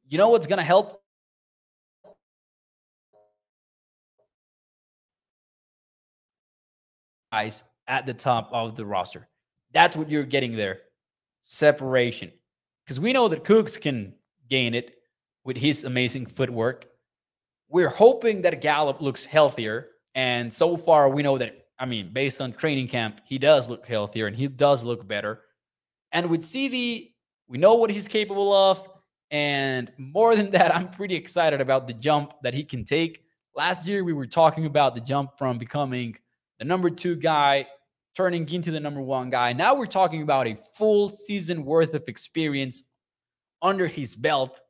You 0.06 0.18
know 0.18 0.28
what's 0.28 0.46
going 0.46 0.58
to 0.58 0.62
help 0.62 1.00
guys 7.32 7.64
at 7.88 8.04
the 8.04 8.12
top 8.12 8.50
of 8.52 8.76
the 8.76 8.84
roster. 8.84 9.26
That's 9.72 9.96
what 9.96 10.10
you're 10.10 10.24
getting 10.24 10.54
there. 10.54 10.80
Separation. 11.40 12.30
Because 12.84 13.00
we 13.00 13.14
know 13.14 13.28
that 13.28 13.44
Cooks 13.44 13.78
can 13.78 14.12
gain 14.50 14.74
it 14.74 14.94
with 15.44 15.56
his 15.56 15.84
amazing 15.84 16.26
footwork. 16.26 16.84
We're 17.70 17.88
hoping 17.88 18.42
that 18.42 18.60
Gallup 18.60 19.00
looks 19.00 19.24
healthier. 19.24 19.88
And 20.14 20.52
so 20.52 20.76
far, 20.76 21.08
we 21.08 21.22
know 21.22 21.38
that, 21.38 21.63
I 21.78 21.86
mean, 21.86 22.10
based 22.12 22.40
on 22.40 22.52
training 22.52 22.88
camp, 22.88 23.20
he 23.24 23.38
does 23.38 23.68
look 23.68 23.86
healthier 23.86 24.26
and 24.26 24.36
he 24.36 24.46
does 24.46 24.84
look 24.84 25.06
better. 25.06 25.42
And 26.12 26.30
with 26.30 26.42
CeeDee, 26.42 27.12
we 27.48 27.58
know 27.58 27.74
what 27.74 27.90
he's 27.90 28.08
capable 28.08 28.52
of. 28.52 28.88
And 29.30 29.90
more 29.98 30.36
than 30.36 30.50
that, 30.52 30.74
I'm 30.74 30.88
pretty 30.88 31.14
excited 31.14 31.60
about 31.60 31.86
the 31.86 31.94
jump 31.94 32.34
that 32.42 32.54
he 32.54 32.64
can 32.64 32.84
take. 32.84 33.24
Last 33.56 33.86
year, 33.86 34.04
we 34.04 34.12
were 34.12 34.26
talking 34.26 34.66
about 34.66 34.94
the 34.94 35.00
jump 35.00 35.36
from 35.38 35.58
becoming 35.58 36.16
the 36.58 36.64
number 36.64 36.90
two 36.90 37.16
guy 37.16 37.66
turning 38.14 38.48
into 38.48 38.70
the 38.70 38.80
number 38.80 39.00
one 39.00 39.28
guy. 39.28 39.52
Now 39.52 39.74
we're 39.74 39.86
talking 39.86 40.22
about 40.22 40.46
a 40.46 40.54
full 40.54 41.08
season 41.08 41.64
worth 41.64 41.94
of 41.94 42.06
experience 42.06 42.84
under 43.60 43.86
his 43.86 44.14
belt 44.14 44.60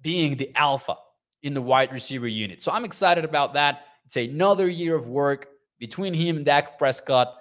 being 0.00 0.36
the 0.36 0.50
alpha 0.56 0.96
in 1.42 1.54
the 1.54 1.62
wide 1.62 1.92
receiver 1.92 2.26
unit. 2.26 2.60
So 2.60 2.72
I'm 2.72 2.84
excited 2.84 3.24
about 3.24 3.54
that. 3.54 3.82
It's 4.06 4.16
another 4.16 4.68
year 4.68 4.96
of 4.96 5.06
work 5.06 5.48
between 5.78 6.14
him 6.14 6.36
and 6.36 6.44
Dak 6.44 6.78
Prescott 6.78 7.34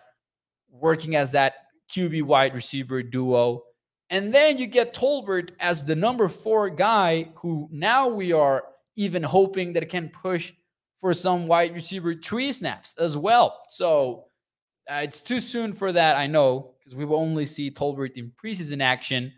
working 0.70 1.16
as 1.16 1.32
that 1.32 1.56
QB 1.90 2.24
wide 2.24 2.54
receiver 2.54 3.02
duo. 3.02 3.64
And 4.10 4.34
then 4.34 4.58
you 4.58 4.68
get 4.68 4.94
Tolbert 4.94 5.52
as 5.60 5.84
the 5.84 5.96
number 5.96 6.28
four 6.30 6.70
guy 6.70 7.30
who 7.36 7.68
now 7.72 8.08
we 8.08 8.32
are 8.32 8.64
even 8.96 9.22
hoping 9.24 9.74
that 9.74 9.90
can 9.90 10.10
push 10.10 10.54
for 11.00 11.14
some 11.14 11.48
wide 11.48 11.74
receiver 11.74 12.16
three 12.16 12.52
snaps 12.52 12.94
as 12.98 13.18
well. 13.18 13.62
So 13.70 14.26
uh, 14.90 15.02
it's 15.04 15.22
too 15.22 15.40
soon 15.40 15.74
for 15.74 15.92
that, 15.92 16.16
I 16.16 16.28
know, 16.28 16.74
because 16.80 16.96
we 16.96 17.06
will 17.06 17.18
only 17.18 17.46
see 17.46 17.70
Tolbert 17.70 18.16
in 18.16 18.32
preseason 18.42 18.82
action. 18.82 19.34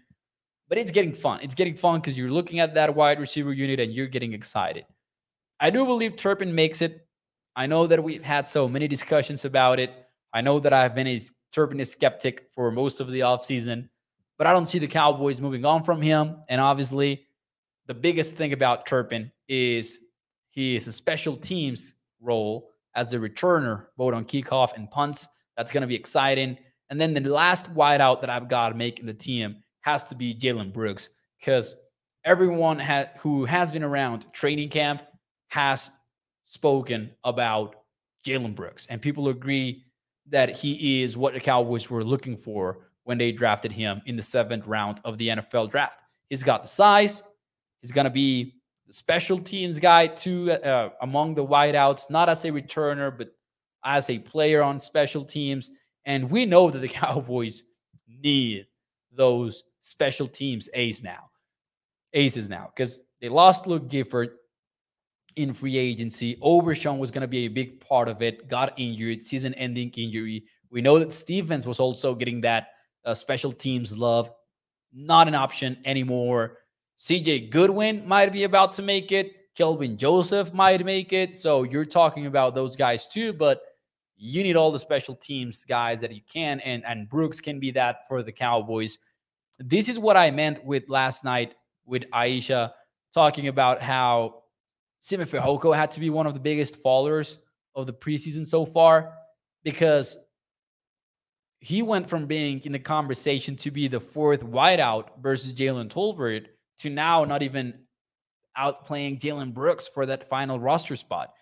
But 0.68 0.78
it's 0.78 0.92
getting 0.92 1.14
fun. 1.14 1.40
It's 1.42 1.56
getting 1.56 1.76
fun 1.76 2.00
because 2.00 2.16
you're 2.16 2.30
looking 2.30 2.60
at 2.60 2.76
that 2.76 2.96
wide 2.96 3.20
receiver 3.20 3.52
unit 3.52 3.80
and 3.80 3.92
you're 3.92 4.08
getting 4.08 4.34
excited. 4.34 4.86
I 5.60 5.72
do 5.72 5.84
believe 5.84 6.16
Turpin 6.16 6.54
makes 6.54 6.82
it. 6.82 7.08
I 7.56 7.66
know 7.66 7.88
that 7.88 8.04
we've 8.04 8.24
had 8.24 8.48
so 8.48 8.68
many 8.68 8.88
discussions 8.88 9.46
about 9.46 9.80
it. 9.80 9.92
I 10.34 10.42
know 10.42 10.60
that 10.60 10.74
I've 10.74 10.96
been 10.96 11.08
a 11.08 11.20
Turpin 11.52 11.84
skeptic 11.84 12.48
for 12.54 12.72
most 12.72 13.00
of 13.00 13.12
the 13.12 13.22
offseason, 13.22 13.90
but 14.38 14.48
I 14.48 14.54
don't 14.54 14.68
see 14.68 14.80
the 14.80 14.88
Cowboys 14.88 15.42
moving 15.42 15.66
on 15.66 15.84
from 15.84 16.02
him. 16.02 16.38
And 16.48 16.62
obviously, 16.62 17.26
the 17.88 17.94
biggest 17.94 18.36
thing 18.36 18.54
about 18.54 18.86
Turpin 18.86 19.32
is 19.48 20.00
he 20.50 20.76
is 20.76 20.88
a 20.88 20.92
special 20.92 21.36
teams 21.36 21.96
role 22.22 22.70
as 22.96 23.14
a 23.14 23.20
returner, 23.20 23.88
both 23.98 24.14
on 24.14 24.26
kickoff 24.26 24.76
and 24.76 24.90
punts. 24.92 25.28
That's 25.58 25.72
going 25.72 25.82
to 25.82 25.88
be 25.88 25.96
exciting. 25.96 26.58
And 26.90 27.00
then 27.00 27.14
the 27.14 27.30
last 27.30 27.74
wideout 27.74 28.22
that 28.22 28.30
I've 28.30 28.48
got 28.48 28.76
making 28.78 29.06
the 29.06 29.14
team 29.14 29.64
has 29.82 30.04
to 30.06 30.16
be 30.16 30.36
Jalen 30.36 30.74
Brooks 30.74 31.10
because 31.40 31.76
everyone 32.26 32.80
ha- 32.80 33.10
who 33.20 33.46
has 33.46 33.72
been 33.72 33.84
around 33.84 34.26
training 34.34 34.70
camp 34.70 35.02
has 35.48 35.92
spoken 36.50 37.12
about 37.24 37.76
Jalen 38.26 38.56
Brooks, 38.56 38.88
and 38.90 39.00
people 39.00 39.30
agree 39.30 39.86
that 40.30 40.58
he 40.58 41.04
is 41.04 41.16
what 41.16 41.36
the 41.36 41.40
Cowboys 41.40 41.92
were 41.92 42.04
looking 42.04 42.36
for 42.36 42.88
when 43.04 43.20
they 43.20 43.32
drafted 43.32 43.72
him 43.72 44.02
in 44.08 44.16
the 44.16 44.24
seventh 44.24 44.66
round 44.66 45.00
of 45.06 45.20
the 45.20 45.28
NFL 45.28 45.70
draft. 45.70 46.00
He's 46.28 46.42
got 46.42 46.64
the 46.64 46.68
size. 46.68 47.22
He's 47.82 47.92
going 47.92 48.06
to 48.06 48.12
be 48.12 48.56
the 48.88 48.94
special 48.94 49.38
teams 49.38 49.78
guy 49.78 50.08
too 50.08 50.52
uh, 50.52 50.90
among 51.02 51.36
the 51.36 51.46
wideouts, 51.46 52.10
not 52.10 52.30
as 52.30 52.44
a 52.46 52.50
returner, 52.50 53.16
but 53.16 53.30
as 53.86 54.10
a 54.10 54.18
player 54.18 54.64
on 54.64 54.80
special 54.80 55.24
teams. 55.24 55.70
And 56.06 56.32
we 56.32 56.48
know 56.48 56.72
that 56.72 56.80
the 56.80 56.88
Cowboys 57.04 57.62
need 58.08 58.66
those 59.12 59.64
special 59.82 60.28
teams 60.28 60.68
ace 60.74 61.04
now, 61.04 61.30
aces 62.14 62.50
now, 62.50 62.72
because 62.76 63.02
they 63.22 63.30
lost 63.30 63.68
Luke 63.68 63.88
Gifford 63.88 64.39
in 65.40 65.54
free 65.54 65.78
agency. 65.78 66.38
Overshown 66.42 67.00
was 67.00 67.12
going 67.12 67.22
to 67.22 67.28
be 67.28 67.46
a 67.46 67.48
big 67.48 67.80
part 67.80 68.08
of 68.08 68.22
it. 68.22 68.48
Got 68.48 68.78
injured, 68.78 69.24
season-ending 69.24 69.92
injury. 69.96 70.44
We 70.70 70.82
know 70.82 71.00
that 71.00 71.14
Stephens 71.14 71.66
was 71.66 71.80
also 71.80 72.14
getting 72.14 72.42
that 72.42 72.68
uh, 73.06 73.14
special 73.14 73.52
teams 73.52 73.98
love. 73.98 74.32
Not 74.94 75.28
an 75.28 75.36
option 75.36 75.78
anymore. 75.86 76.58
CJ 76.98 77.50
Goodwin 77.50 78.08
might 78.08 78.32
be 78.32 78.44
about 78.44 78.74
to 78.74 78.82
make 78.82 79.12
it. 79.12 79.34
Kelvin 79.56 79.98
Joseph 79.98 80.54
might 80.54 80.86
make 80.86 81.12
it. 81.12 81.36
So 81.36 81.64
you're 81.64 81.86
talking 81.86 82.26
about 82.28 82.56
those 82.56 82.76
guys 82.76 83.08
too, 83.08 83.34
but 83.34 83.62
you 84.16 84.44
need 84.44 84.56
all 84.56 84.72
the 84.72 84.80
special 84.80 85.16
teams 85.16 85.64
guys 85.64 86.02
that 86.02 86.14
you 86.14 86.22
can, 86.32 86.60
and 86.62 86.86
and 86.86 87.10
Brooks 87.10 87.40
can 87.40 87.60
be 87.60 87.72
that 87.72 88.08
for 88.08 88.22
the 88.22 88.32
Cowboys. 88.32 88.98
This 89.60 89.90
is 89.90 89.98
what 89.98 90.18
I 90.18 90.30
meant 90.30 90.64
with 90.64 90.90
last 90.90 91.24
night 91.24 91.56
with 91.86 92.04
Aisha 92.14 92.72
talking 93.14 93.48
about 93.48 93.82
how 93.82 94.39
Simi 95.00 95.26
Fehoko 95.26 95.76
had 95.76 95.92
to 95.92 96.00
be 96.00 96.10
one 96.10 96.28
of 96.28 96.34
the 96.34 96.40
biggest 96.40 96.78
followers 96.78 97.38
of 97.76 97.86
the 97.86 97.94
preseason 97.94 98.46
so 98.46 98.66
far 98.66 99.14
because 99.64 100.18
he 101.60 101.82
went 101.82 102.10
from 102.10 102.26
being 102.26 102.62
in 102.62 102.72
the 102.72 102.80
conversation 102.80 103.56
to 103.58 103.72
be 103.72 103.88
the 103.88 104.00
fourth 104.00 104.44
wideout 104.44 105.10
versus 105.22 105.54
Jalen 105.54 105.90
Tolbert 105.90 106.48
to 106.80 106.90
now 106.90 107.26
not 107.26 107.44
even 107.44 107.80
outplaying 108.58 109.20
Jalen 109.20 109.54
Brooks 109.54 109.88
for 109.88 110.06
that 110.06 110.28
final 110.28 110.60
roster 110.60 110.96
spot. 110.96 111.34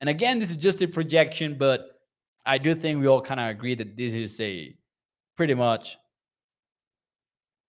And 0.00 0.08
again, 0.10 0.38
this 0.38 0.50
is 0.50 0.56
just 0.56 0.82
a 0.82 0.88
projection, 0.88 1.56
but 1.58 1.86
I 2.46 2.58
do 2.58 2.74
think 2.74 3.00
we 3.00 3.06
all 3.06 3.20
kind 3.20 3.40
of 3.40 3.48
agree 3.48 3.74
that 3.74 3.96
this 3.96 4.12
is 4.12 4.40
a 4.40 4.76
pretty 5.36 5.54
much 5.54 5.96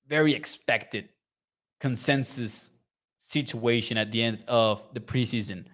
very 0.08 0.34
expected 0.34 1.10
consensus 1.80 2.72
situation 3.28 3.98
at 3.98 4.12
the 4.12 4.22
end 4.22 4.44
of 4.48 4.88
the 4.94 5.00
preseason, 5.00 5.66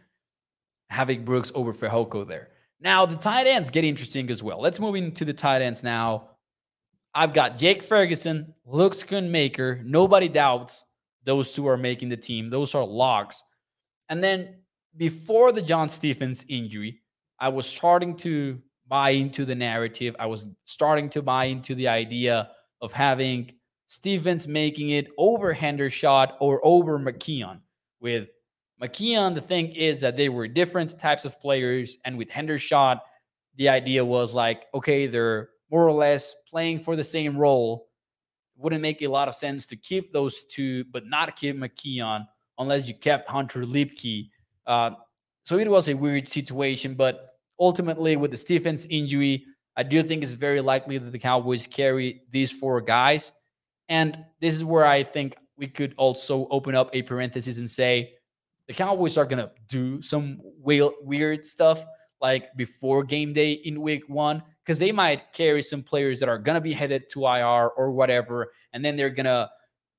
having 0.89 1.25
Brooks 1.25 1.51
over 1.53 1.73
Fehoko 1.73 2.27
there. 2.27 2.49
Now, 2.79 3.05
the 3.05 3.15
tight 3.15 3.47
ends 3.47 3.69
get 3.69 3.83
interesting 3.83 4.29
as 4.29 4.41
well. 4.41 4.59
Let's 4.59 4.79
move 4.79 4.95
into 4.95 5.25
the 5.25 5.33
tight 5.33 5.61
ends 5.61 5.83
now. 5.83 6.29
I've 7.13 7.33
got 7.33 7.57
Jake 7.57 7.83
Ferguson, 7.83 8.53
Luke 8.65 8.93
Schoonmaker. 8.93 9.83
Nobody 9.83 10.27
doubts 10.27 10.85
those 11.23 11.51
two 11.51 11.67
are 11.67 11.77
making 11.77 12.09
the 12.09 12.17
team. 12.17 12.49
Those 12.49 12.73
are 12.73 12.83
locks. 12.83 13.43
And 14.09 14.23
then 14.23 14.55
before 14.97 15.51
the 15.51 15.61
John 15.61 15.89
Stephens 15.89 16.45
injury, 16.49 17.01
I 17.39 17.49
was 17.49 17.65
starting 17.65 18.15
to 18.17 18.59
buy 18.87 19.11
into 19.11 19.45
the 19.45 19.55
narrative. 19.55 20.15
I 20.19 20.25
was 20.25 20.47
starting 20.65 21.09
to 21.09 21.21
buy 21.21 21.45
into 21.45 21.75
the 21.75 21.87
idea 21.87 22.51
of 22.81 22.91
having 22.91 23.51
Stephens 23.91 24.47
making 24.47 24.91
it 24.91 25.09
over 25.17 25.53
Hendershot 25.53 26.35
or 26.39 26.61
over 26.63 26.97
McKeon. 26.97 27.59
With 27.99 28.29
McKeon, 28.81 29.35
the 29.35 29.41
thing 29.41 29.67
is 29.73 29.99
that 29.99 30.15
they 30.15 30.29
were 30.29 30.47
different 30.47 30.97
types 30.97 31.25
of 31.25 31.37
players. 31.41 31.97
And 32.05 32.17
with 32.17 32.29
Hendershot, 32.29 33.01
the 33.57 33.67
idea 33.67 34.05
was 34.05 34.33
like, 34.33 34.67
okay, 34.73 35.07
they're 35.07 35.49
more 35.69 35.85
or 35.85 35.91
less 35.91 36.33
playing 36.49 36.79
for 36.79 36.95
the 36.95 37.03
same 37.03 37.37
role 37.37 37.89
wouldn't 38.55 38.81
make 38.81 39.01
a 39.01 39.07
lot 39.07 39.27
of 39.27 39.35
sense 39.35 39.65
to 39.67 39.75
keep 39.75 40.13
those 40.13 40.43
two, 40.43 40.85
but 40.85 41.05
not 41.05 41.35
keep 41.35 41.57
McKeon 41.57 42.25
unless 42.59 42.87
you 42.87 42.93
kept 42.93 43.27
Hunter 43.27 43.61
Luepke. 43.61 44.29
Uh, 44.65 44.91
so 45.43 45.57
it 45.57 45.69
was 45.69 45.89
a 45.89 45.93
weird 45.93 46.29
situation, 46.29 46.93
but 46.93 47.31
ultimately 47.59 48.15
with 48.15 48.31
the 48.31 48.37
Stephens 48.37 48.85
injury, 48.85 49.43
I 49.75 49.83
do 49.83 50.01
think 50.01 50.23
it's 50.23 50.35
very 50.35 50.61
likely 50.61 50.97
that 50.97 51.11
the 51.11 51.19
Cowboys 51.19 51.67
carry 51.67 52.21
these 52.31 52.51
four 52.51 52.79
guys. 52.79 53.33
And 53.91 54.23
this 54.39 54.55
is 54.55 54.63
where 54.63 54.85
I 54.85 55.03
think 55.03 55.35
we 55.57 55.67
could 55.67 55.93
also 55.97 56.47
open 56.49 56.75
up 56.75 56.89
a 56.93 57.01
parenthesis 57.01 57.57
and 57.57 57.69
say 57.69 58.13
the 58.69 58.73
Cowboys 58.73 59.17
are 59.17 59.25
going 59.25 59.39
to 59.43 59.51
do 59.67 60.01
some 60.01 60.39
weird 60.41 61.45
stuff 61.45 61.83
like 62.21 62.55
before 62.55 63.03
game 63.03 63.33
day 63.33 63.51
in 63.51 63.81
week 63.81 64.07
one 64.07 64.43
because 64.63 64.79
they 64.79 64.93
might 64.93 65.33
carry 65.33 65.61
some 65.61 65.83
players 65.83 66.21
that 66.21 66.29
are 66.29 66.37
going 66.37 66.55
to 66.55 66.61
be 66.61 66.71
headed 66.71 67.09
to 67.09 67.25
IR 67.25 67.67
or 67.67 67.91
whatever. 67.91 68.53
And 68.71 68.85
then 68.85 68.95
they're 68.95 69.09
going 69.09 69.25
to, 69.25 69.49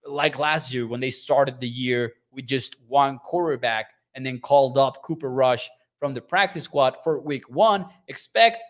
like 0.07 0.38
last 0.38 0.72
year 0.72 0.87
when 0.87 1.00
they 1.00 1.11
started 1.11 1.61
the 1.61 1.68
year 1.68 2.14
with 2.31 2.46
just 2.46 2.76
one 2.88 3.18
quarterback 3.18 3.90
and 4.14 4.24
then 4.24 4.40
called 4.40 4.78
up 4.78 5.02
Cooper 5.02 5.31
Rush 5.31 5.68
from 5.98 6.14
the 6.14 6.22
practice 6.22 6.64
squad 6.64 6.96
for 7.05 7.20
week 7.20 7.50
one, 7.50 7.85
expect 8.09 8.64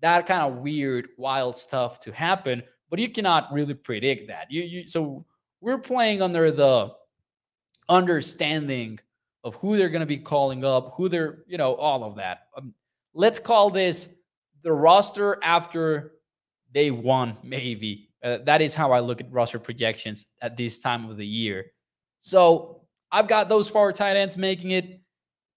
that 0.00 0.26
kind 0.26 0.42
of 0.42 0.60
weird, 0.60 1.08
wild 1.18 1.56
stuff 1.56 1.98
to 2.00 2.12
happen. 2.12 2.62
But 2.90 2.98
you 2.98 3.08
cannot 3.08 3.52
really 3.52 3.74
predict 3.74 4.28
that. 4.28 4.50
You, 4.50 4.62
you 4.62 4.86
so 4.86 5.24
we're 5.60 5.78
playing 5.78 6.22
under 6.22 6.50
the 6.50 6.92
understanding 7.88 8.98
of 9.44 9.54
who 9.56 9.76
they're 9.76 9.88
going 9.88 10.00
to 10.00 10.06
be 10.06 10.18
calling 10.18 10.64
up, 10.64 10.94
who 10.96 11.08
they're, 11.08 11.44
you 11.46 11.56
know, 11.56 11.74
all 11.74 12.04
of 12.04 12.16
that. 12.16 12.48
Um, 12.56 12.74
let's 13.14 13.38
call 13.38 13.70
this 13.70 14.08
the 14.62 14.72
roster 14.72 15.38
after 15.42 16.12
day 16.72 16.90
one, 16.90 17.36
maybe. 17.42 18.10
Uh, 18.22 18.38
that 18.44 18.60
is 18.60 18.74
how 18.74 18.92
I 18.92 19.00
look 19.00 19.20
at 19.20 19.32
roster 19.32 19.58
projections 19.58 20.26
at 20.42 20.56
this 20.56 20.80
time 20.80 21.08
of 21.08 21.16
the 21.16 21.26
year. 21.26 21.66
So 22.20 22.82
I've 23.10 23.28
got 23.28 23.48
those 23.48 23.68
four 23.68 23.92
tight 23.92 24.16
ends 24.16 24.36
making 24.36 24.72
it. 24.72 25.00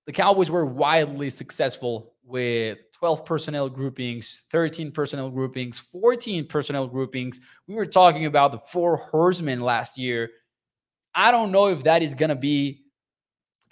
The 0.05 0.13
Cowboys 0.13 0.49
were 0.49 0.65
wildly 0.65 1.29
successful 1.29 2.13
with 2.23 2.79
12 3.03 3.25
personnel 3.25 3.67
groupings, 3.67 4.43
13 4.49 4.89
personnel 4.89 5.29
groupings, 5.29 5.77
14 5.77 6.47
personnel 6.47 6.87
groupings. 6.87 7.41
We 7.67 7.75
were 7.75 7.85
talking 7.85 8.27
about 8.27 8.53
the 8.53 8.59
four 8.59 8.95
horsemen 8.95 9.59
last 9.59 9.97
year. 9.97 10.29
I 11.13 11.29
don't 11.29 11.51
know 11.51 11.65
if 11.65 11.83
that 11.83 12.01
is 12.01 12.13
going 12.13 12.29
to 12.29 12.35
be 12.35 12.85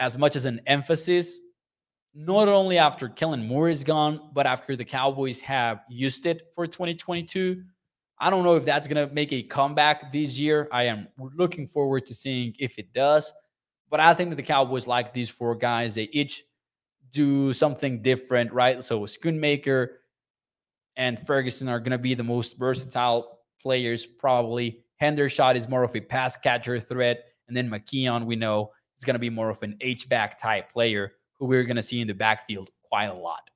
as 0.02 0.18
much 0.18 0.36
as 0.36 0.44
an 0.44 0.60
emphasis 0.68 1.40
not 2.14 2.50
only 2.50 2.78
after 2.78 3.08
Kellen 3.08 3.48
Moore 3.48 3.70
is 3.70 3.86
gone, 3.86 4.32
but 4.34 4.46
after 4.46 4.76
the 4.76 4.84
Cowboys 4.84 5.40
have 5.40 5.80
used 5.90 6.26
it 6.26 6.52
for 6.54 6.68
2022. 6.68 7.64
I 8.20 8.30
don't 8.30 8.44
know 8.44 8.58
if 8.58 8.66
that's 8.66 8.86
going 8.86 9.08
to 9.08 9.16
make 9.16 9.32
a 9.32 9.44
comeback 9.44 10.12
this 10.12 10.38
year. 10.38 10.68
I 10.74 10.88
am 10.88 11.08
looking 11.18 11.68
forward 11.68 12.06
to 12.08 12.14
seeing 12.14 12.54
if 12.60 12.78
it 12.78 12.92
does. 12.92 13.32
But 13.90 14.02
I 14.02 14.14
think 14.14 14.32
that 14.32 14.36
the 14.36 14.44
Cowboys 14.44 14.88
like 14.88 15.14
these 15.14 15.30
four 15.30 15.56
guys. 15.56 15.96
They 15.96 16.10
each 16.12 16.44
do 17.12 17.54
something 17.54 18.02
different, 18.02 18.54
right? 18.54 18.84
So 18.84 19.02
Schoonmaker 19.02 19.90
and 20.96 21.20
Ferguson 21.20 21.68
are 21.70 21.80
going 21.80 21.92
to 21.92 21.98
be 21.98 22.14
the 22.14 22.24
most 22.24 22.58
versatile 22.58 23.40
players, 23.62 24.06
probably. 24.06 24.84
Hendershot 25.02 25.56
is 25.56 25.68
more 25.68 25.84
of 25.84 25.96
a 25.96 26.02
pass 26.02 26.38
catcher 26.38 26.80
threat. 26.80 27.26
And 27.48 27.58
then 27.58 27.70
McKeon, 27.70 28.26
we 28.26 28.36
know, 28.36 28.72
is 28.98 29.04
going 29.04 29.16
to 29.16 29.20
be 29.20 29.30
more 29.30 29.50
of 29.50 29.62
an 29.64 29.78
H-back 29.82 30.40
type 30.40 30.72
player 30.72 31.14
who 31.40 31.46
we're 31.46 31.64
going 31.64 31.76
to 31.76 31.82
see 31.82 32.02
in 32.02 32.08
the 32.08 32.14
backfield 32.14 32.70
quite 32.84 33.06
a 33.06 33.14
lot. 33.14 33.50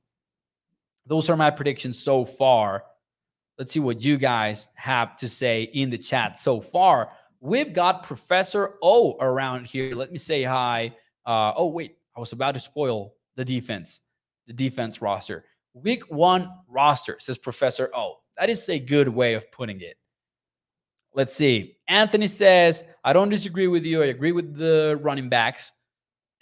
Those 1.06 1.30
are 1.30 1.38
my 1.38 1.52
predictions 1.52 2.00
so 2.00 2.26
far. 2.26 2.84
Let's 3.58 3.72
see 3.72 3.80
what 3.80 4.02
you 4.02 4.18
guys 4.18 4.68
have 4.76 5.16
to 5.18 5.30
say 5.30 5.64
in 5.64 5.90
the 5.90 5.98
chat 5.98 6.40
so 6.40 6.60
far. 6.60 7.12
We've 7.40 7.74
got 7.74 8.04
Professor 8.04 8.74
O 8.82 9.18
around 9.20 9.68
here. 9.68 9.94
Let 9.94 10.12
me 10.12 10.18
say 10.18 10.44
hi. 10.44 10.96
Uh, 11.26 11.54
oh, 11.56 11.68
wait, 11.68 11.98
I 12.18 12.20
was 12.20 12.32
about 12.32 12.56
to 12.56 12.60
spoil 12.60 13.15
the 13.36 13.46
defense. 13.46 14.02
the 14.48 14.54
defense 14.54 15.02
roster. 15.02 15.46
Week 15.74 16.04
one 16.10 16.52
roster, 16.70 17.18
says 17.20 17.38
Professor 17.38 17.90
O. 17.96 18.18
That 18.38 18.50
is 18.50 18.70
a 18.70 18.80
good 18.80 19.10
way 19.10 19.34
of 19.34 19.50
putting 19.52 19.82
it. 19.82 19.98
Let's 21.14 21.36
see. 21.36 21.78
Anthony 21.88 22.28
says, 22.28 22.84
I 23.04 23.14
don't 23.14 23.30
disagree 23.30 23.68
with 23.68 23.86
you. 23.86 24.04
I 24.04 24.08
agree 24.08 24.34
with 24.34 24.56
the 24.56 25.00
running 25.02 25.30
backs, 25.30 25.72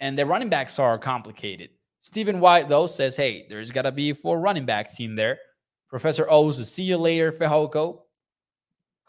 and 0.00 0.18
the 0.18 0.26
running 0.26 0.50
backs 0.50 0.78
are 0.78 0.98
complicated. 0.98 1.70
Stephen 2.00 2.40
White, 2.40 2.68
though, 2.68 2.86
says, 2.86 3.16
hey, 3.16 3.46
there's 3.48 3.70
got 3.70 3.82
to 3.82 3.92
be 3.92 4.12
four 4.12 4.38
running 4.40 4.66
backs 4.66 5.00
in 5.00 5.14
there. 5.14 5.38
Professor 5.88 6.28
O's, 6.28 6.70
see 6.70 6.82
you 6.82 6.98
later, 6.98 7.32
Fehoko. 7.32 8.00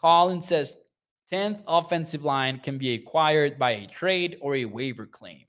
Colin 0.00 0.40
says, 0.40 0.76
10th 1.32 1.62
offensive 1.66 2.24
line 2.24 2.60
can 2.60 2.78
be 2.78 2.94
acquired 2.94 3.58
by 3.58 3.72
a 3.72 3.86
trade 3.88 4.38
or 4.40 4.54
a 4.54 4.64
waiver 4.64 5.06
claim. 5.06 5.42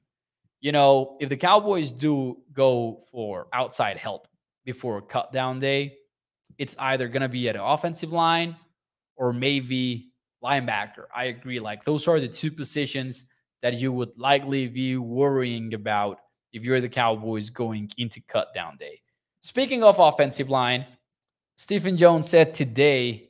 You 0.59 0.71
know, 0.71 1.17
if 1.19 1.29
the 1.29 1.37
Cowboys 1.37 1.91
do 1.91 2.37
go 2.53 2.99
for 3.11 3.47
outside 3.53 3.97
help 3.97 4.27
before 4.65 5.01
cut 5.01 5.31
down 5.31 5.59
day, 5.59 5.97
it's 6.57 6.75
either 6.79 7.07
going 7.07 7.21
to 7.21 7.29
be 7.29 7.47
at 7.47 7.55
an 7.55 7.61
offensive 7.61 8.11
line 8.11 8.55
or 9.15 9.33
maybe 9.33 10.11
linebacker. 10.43 11.05
I 11.15 11.25
agree. 11.25 11.59
Like 11.59 11.83
those 11.83 12.07
are 12.07 12.19
the 12.19 12.27
two 12.27 12.51
positions 12.51 13.25
that 13.61 13.75
you 13.75 13.91
would 13.91 14.17
likely 14.17 14.67
be 14.67 14.97
worrying 14.97 15.73
about 15.73 16.19
if 16.53 16.63
you're 16.63 16.81
the 16.81 16.89
Cowboys 16.89 17.49
going 17.49 17.89
into 17.97 18.21
cut 18.21 18.53
down 18.53 18.77
day. 18.77 19.01
Speaking 19.41 19.83
of 19.83 19.99
offensive 19.99 20.49
line, 20.49 20.85
Stephen 21.55 21.97
Jones 21.97 22.29
said 22.29 22.53
today, 22.53 23.29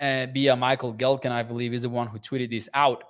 uh, 0.00 0.26
via 0.32 0.56
Michael 0.56 0.92
Gehlken, 0.92 1.30
I 1.30 1.44
believe, 1.44 1.72
is 1.72 1.82
the 1.82 1.88
one 1.88 2.08
who 2.08 2.18
tweeted 2.18 2.50
this 2.50 2.68
out, 2.74 3.04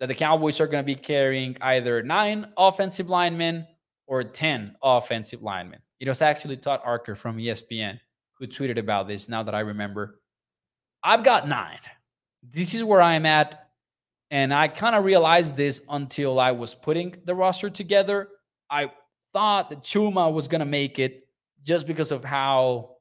that 0.00 0.06
the 0.06 0.14
Cowboys 0.14 0.60
are 0.60 0.66
going 0.66 0.82
to 0.82 0.86
be 0.86 0.94
carrying 0.94 1.56
either 1.60 2.02
nine 2.02 2.52
offensive 2.56 3.08
linemen 3.08 3.66
or 4.06 4.22
10 4.22 4.76
offensive 4.82 5.42
linemen. 5.42 5.80
It 6.00 6.08
was 6.08 6.22
actually 6.22 6.56
Todd 6.56 6.80
Archer 6.84 7.14
from 7.14 7.38
ESPN 7.38 7.98
who 8.38 8.46
tweeted 8.46 8.78
about 8.78 9.08
this 9.08 9.28
now 9.28 9.42
that 9.42 9.54
I 9.54 9.60
remember. 9.60 10.20
I've 11.02 11.24
got 11.24 11.48
nine. 11.48 11.78
This 12.42 12.74
is 12.74 12.84
where 12.84 13.00
I'm 13.00 13.26
at. 13.26 13.68
And 14.30 14.52
I 14.52 14.68
kind 14.68 14.96
of 14.96 15.04
realized 15.04 15.56
this 15.56 15.80
until 15.88 16.40
I 16.40 16.50
was 16.50 16.74
putting 16.74 17.14
the 17.24 17.34
roster 17.34 17.70
together. 17.70 18.28
I 18.70 18.90
thought 19.32 19.70
that 19.70 19.82
Chuma 19.82 20.32
was 20.32 20.48
going 20.48 20.60
to 20.60 20.66
make 20.66 20.98
it 20.98 21.28
just 21.62 21.86
because 21.86 22.10
of 22.10 22.24
how 22.24 22.96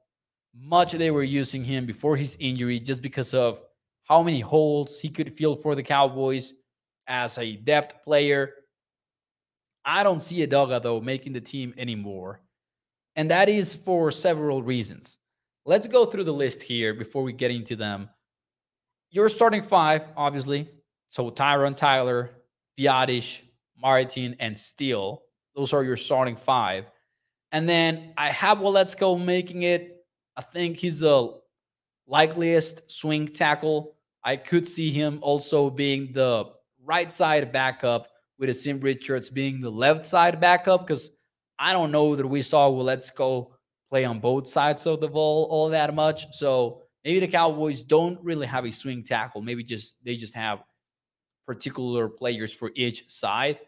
much 0.56 0.92
they 0.94 1.12
were 1.12 1.24
using 1.24 1.64
him 1.64 1.86
before 1.86 2.16
his 2.16 2.38
injury, 2.40 2.80
just 2.80 3.02
because 3.02 3.34
of 3.34 3.62
how 4.04 4.22
many 4.22 4.40
holes 4.40 5.00
he 5.00 5.10
could 5.10 5.34
fill 5.34 5.56
for 5.56 5.76
the 5.76 5.84
Cowboys 5.84 6.54
as 7.08 7.38
a 7.38 7.56
depth 7.58 8.04
player. 8.04 8.52
I 9.86 10.04
don't 10.04 10.24
see 10.24 10.46
Edoga, 10.46 10.82
though, 10.82 11.02
making 11.02 11.34
the 11.34 11.42
team 11.42 11.74
anymore. 11.78 12.42
And 13.16 13.30
that 13.32 13.50
is 13.50 13.74
for 13.74 14.12
several 14.12 14.64
reasons. 14.64 15.18
Let's 15.66 15.88
go 15.88 16.06
through 16.06 16.24
the 16.26 16.34
list 16.34 16.62
here 16.62 16.94
before 16.94 17.24
we 17.24 17.34
get 17.34 17.52
into 17.52 17.76
them. 17.76 18.10
You're 19.12 19.30
starting 19.30 19.62
five, 19.62 20.04
obviously. 20.18 20.70
So 21.10 21.30
Tyron 21.30 21.78
Tyler, 21.78 22.32
Biadasz, 22.80 23.42
Martin, 23.78 24.36
and 24.40 24.58
Steele. 24.58 25.22
Those 25.56 25.74
are 25.74 25.84
your 25.84 25.98
starting 25.98 26.36
five. 26.36 26.86
And 27.52 27.70
then 27.70 28.14
I 28.18 28.30
have 28.30 28.58
Waletzko 28.58 29.24
making 29.24 29.64
it. 29.64 30.04
I 30.36 30.42
think 30.42 30.78
he's 30.78 31.02
the 31.02 31.40
likeliest 32.08 32.92
swing 32.92 33.28
tackle. 33.28 33.96
I 34.24 34.38
could 34.38 34.68
see 34.68 34.90
him 34.90 35.20
also 35.22 35.70
being 35.70 36.12
the 36.14 36.46
right 36.84 37.12
side 37.12 37.52
backup 37.52 38.08
with 38.40 38.50
Asim 38.50 38.84
Richards 38.84 39.30
being 39.30 39.60
the 39.60 39.70
left 39.70 40.06
side 40.06 40.40
backup 40.40 40.88
because 40.88 41.12
I 41.60 41.74
don't 41.74 41.92
know 41.92 42.16
that 42.16 42.28
we 42.28 42.42
saw 42.42 42.70
Waletzko 42.70 43.52
play 43.90 44.06
on 44.06 44.20
both 44.20 44.48
sides 44.48 44.86
of 44.88 45.00
the 45.00 45.08
ball 45.08 45.48
all 45.50 45.70
that 45.70 45.94
much. 45.94 46.34
So 46.34 46.82
maybe 47.06 47.20
the 47.20 47.28
Cowboys 47.28 47.84
don't 47.84 48.20
really 48.24 48.48
have 48.48 48.66
a 48.66 48.72
swing 48.72 49.04
tackle. 49.04 49.42
Maybe 49.42 49.64
just 49.64 49.96
they 50.04 50.16
just 50.16 50.36
have 50.36 50.64
particular 51.46 52.10
players 52.10 52.52
for 52.52 52.72
each 52.76 53.10
side. 53.10 53.60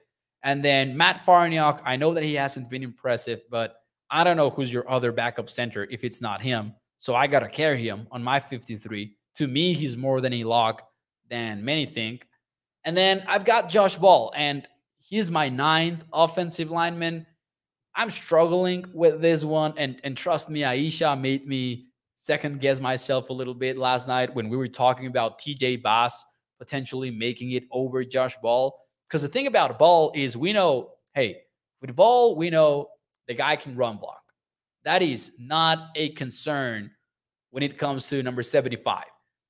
And 0.43 0.63
then 0.63 0.95
Matt 0.95 1.21
Farniok, 1.25 1.81
I 1.85 1.95
know 1.95 2.13
that 2.13 2.23
he 2.23 2.35
hasn't 2.35 2.69
been 2.69 2.83
impressive, 2.83 3.41
but 3.49 3.77
I 4.09 4.23
don't 4.23 4.37
know 4.37 4.49
who's 4.49 4.71
your 4.71 4.89
other 4.89 5.11
backup 5.11 5.49
center 5.49 5.87
if 5.89 6.03
it's 6.03 6.21
not 6.21 6.41
him. 6.41 6.73
So 6.99 7.15
I 7.15 7.27
got 7.27 7.39
to 7.39 7.49
carry 7.49 7.87
him 7.87 8.07
on 8.11 8.23
my 8.23 8.39
53. 8.39 9.15
To 9.35 9.47
me, 9.47 9.73
he's 9.73 9.97
more 9.97 10.21
than 10.21 10.33
a 10.33 10.43
lock 10.43 10.87
than 11.29 11.65
many 11.65 11.85
think. 11.85 12.27
And 12.85 12.95
then 12.95 13.23
I've 13.27 13.45
got 13.45 13.67
Josh 13.67 13.95
Ball, 13.95 14.31
and 14.35 14.67
he's 14.97 15.31
my 15.31 15.49
ninth 15.49 16.03
offensive 16.13 16.69
lineman. 16.69 17.25
I'm 17.95 18.11
struggling 18.11 18.85
with 18.93 19.21
this 19.21 19.43
one. 19.43 19.73
And, 19.77 19.99
and 20.03 20.15
trust 20.15 20.49
me, 20.49 20.61
Aisha 20.61 21.19
made 21.19 21.47
me 21.47 21.87
second 22.17 22.59
guess 22.59 22.79
myself 22.79 23.29
a 23.29 23.33
little 23.33 23.53
bit 23.53 23.77
last 23.77 24.07
night 24.07 24.33
when 24.33 24.49
we 24.49 24.57
were 24.57 24.67
talking 24.67 25.07
about 25.07 25.39
TJ 25.39 25.81
Bass 25.81 26.23
potentially 26.59 27.11
making 27.11 27.51
it 27.51 27.63
over 27.71 28.03
Josh 28.03 28.35
Ball. 28.37 28.77
Because 29.07 29.23
the 29.23 29.27
thing 29.27 29.47
about 29.47 29.77
Ball 29.79 30.11
is 30.15 30.37
we 30.37 30.53
know, 30.53 30.91
hey, 31.13 31.41
with 31.81 31.95
Ball, 31.95 32.35
we 32.35 32.49
know 32.49 32.89
the 33.27 33.33
guy 33.33 33.55
can 33.55 33.75
run 33.75 33.97
block. 33.97 34.21
That 34.83 35.01
is 35.01 35.31
not 35.39 35.89
a 35.95 36.09
concern 36.09 36.91
when 37.49 37.63
it 37.63 37.77
comes 37.77 38.07
to 38.09 38.21
number 38.21 38.43
75. 38.43 39.05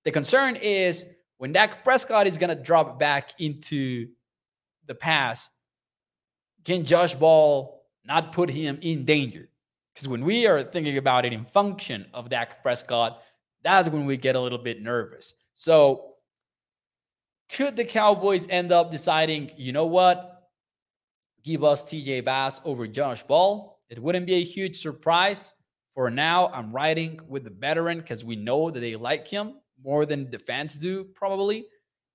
The 0.05 0.11
concern 0.11 0.55
is 0.55 1.05
when 1.37 1.51
Dak 1.51 1.83
Prescott 1.83 2.27
is 2.27 2.37
going 2.37 2.55
to 2.55 2.61
drop 2.61 2.97
back 2.97 3.39
into 3.39 4.07
the 4.87 4.95
pass, 4.95 5.49
can 6.63 6.85
Josh 6.85 7.13
Ball 7.13 7.75
not 8.05 8.31
put 8.31 8.49
him 8.49 8.79
in 8.81 9.05
danger. 9.05 9.49
Because 9.93 10.07
when 10.07 10.25
we 10.25 10.45
are 10.47 10.63
thinking 10.63 10.97
about 10.97 11.25
it 11.25 11.33
in 11.33 11.45
function 11.45 12.07
of 12.13 12.29
Dak 12.29 12.61
Prescott, 12.61 13.21
that's 13.63 13.89
when 13.89 14.05
we 14.05 14.17
get 14.17 14.35
a 14.35 14.39
little 14.39 14.57
bit 14.57 14.81
nervous. 14.81 15.33
So, 15.55 16.11
could 17.49 17.75
the 17.75 17.85
Cowboys 17.85 18.47
end 18.49 18.71
up 18.71 18.91
deciding, 18.91 19.51
you 19.57 19.71
know 19.71 19.85
what, 19.85 20.49
give 21.43 21.63
us 21.63 21.83
TJ 21.83 22.25
Bass 22.25 22.59
over 22.65 22.87
Josh 22.87 23.23
Ball? 23.23 23.79
It 23.89 24.01
wouldn't 24.01 24.25
be 24.25 24.35
a 24.35 24.43
huge 24.43 24.81
surprise. 24.81 25.53
For 25.93 26.09
now, 26.09 26.47
I'm 26.47 26.73
riding 26.73 27.19
with 27.27 27.45
the 27.45 27.51
veteran 27.51 27.99
because 27.99 28.25
we 28.25 28.35
know 28.35 28.69
that 28.69 28.79
they 28.79 28.95
like 28.95 29.27
him 29.27 29.55
more 29.83 30.05
than 30.05 30.31
the 30.31 30.39
fans 30.39 30.75
do, 30.75 31.03
probably. 31.03 31.65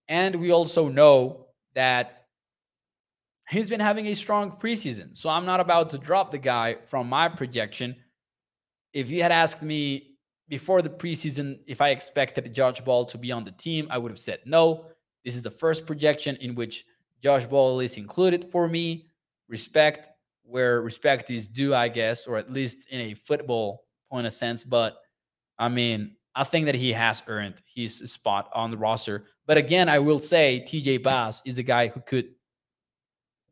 And 0.08 0.36
we 0.36 0.50
also 0.50 0.88
know 0.88 1.46
that 1.74 2.26
he's 3.48 3.68
been 3.68 3.80
having 3.80 4.06
a 4.06 4.14
strong 4.14 4.52
preseason. 4.52 5.16
So 5.16 5.28
I'm 5.28 5.46
not 5.46 5.60
about 5.60 5.90
to 5.90 5.98
drop 5.98 6.30
the 6.30 6.38
guy 6.38 6.76
from 6.86 7.08
my 7.08 7.28
projection. 7.28 7.96
If 8.92 9.08
you 9.10 9.22
had 9.22 9.32
asked 9.32 9.62
me 9.62 10.16
before 10.48 10.82
the 10.82 10.90
preseason 10.90 11.60
if 11.66 11.80
I 11.80 11.90
expected 11.90 12.52
Josh 12.52 12.80
Ball 12.80 13.04
to 13.06 13.18
be 13.18 13.30
on 13.30 13.44
the 13.44 13.52
team, 13.52 13.86
I 13.90 13.98
would 13.98 14.10
have 14.10 14.18
said 14.18 14.40
no. 14.44 14.86
This 15.24 15.36
is 15.36 15.42
the 15.42 15.50
first 15.50 15.86
projection 15.86 16.36
in 16.36 16.54
which 16.54 16.84
Josh 17.22 17.46
Ball 17.46 17.80
is 17.80 17.96
included 17.96 18.44
for 18.50 18.66
me. 18.66 19.06
Respect 19.48 20.08
where 20.42 20.82
respect 20.82 21.30
is 21.30 21.48
due, 21.48 21.74
I 21.74 21.88
guess, 21.88 22.26
or 22.26 22.36
at 22.36 22.50
least 22.50 22.88
in 22.90 23.00
a 23.00 23.14
football 23.14 23.84
point 24.10 24.26
of 24.26 24.32
sense. 24.32 24.64
But 24.64 24.96
I 25.58 25.68
mean, 25.68 26.16
I 26.34 26.44
think 26.44 26.66
that 26.66 26.74
he 26.74 26.92
has 26.92 27.22
earned 27.26 27.60
his 27.74 27.98
spot 28.10 28.50
on 28.54 28.70
the 28.70 28.76
roster. 28.76 29.24
But 29.46 29.56
again, 29.56 29.88
I 29.88 29.98
will 29.98 30.18
say 30.18 30.64
TJ 30.66 31.02
Bass 31.02 31.42
is 31.44 31.58
a 31.58 31.62
guy 31.62 31.88
who 31.88 32.00
could 32.00 32.28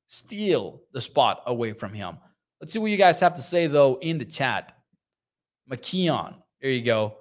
steal 0.06 0.82
the 0.92 1.00
spot 1.00 1.42
away 1.46 1.72
from 1.72 1.92
him. 1.92 2.18
Let's 2.60 2.72
see 2.72 2.78
what 2.78 2.90
you 2.90 2.96
guys 2.96 3.20
have 3.20 3.34
to 3.34 3.42
say, 3.42 3.66
though, 3.66 3.98
in 4.00 4.18
the 4.18 4.24
chat. 4.24 4.76
McKeon, 5.70 6.34
there 6.60 6.70
you 6.70 6.82
go. 6.82 7.18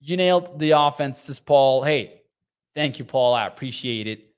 You 0.00 0.16
nailed 0.16 0.58
the 0.58 0.72
offense, 0.72 1.20
says 1.20 1.40
Paul. 1.40 1.82
Hey, 1.82 2.22
thank 2.74 2.98
you, 2.98 3.04
Paul. 3.04 3.34
I 3.34 3.46
appreciate 3.46 4.06
it. 4.06 4.34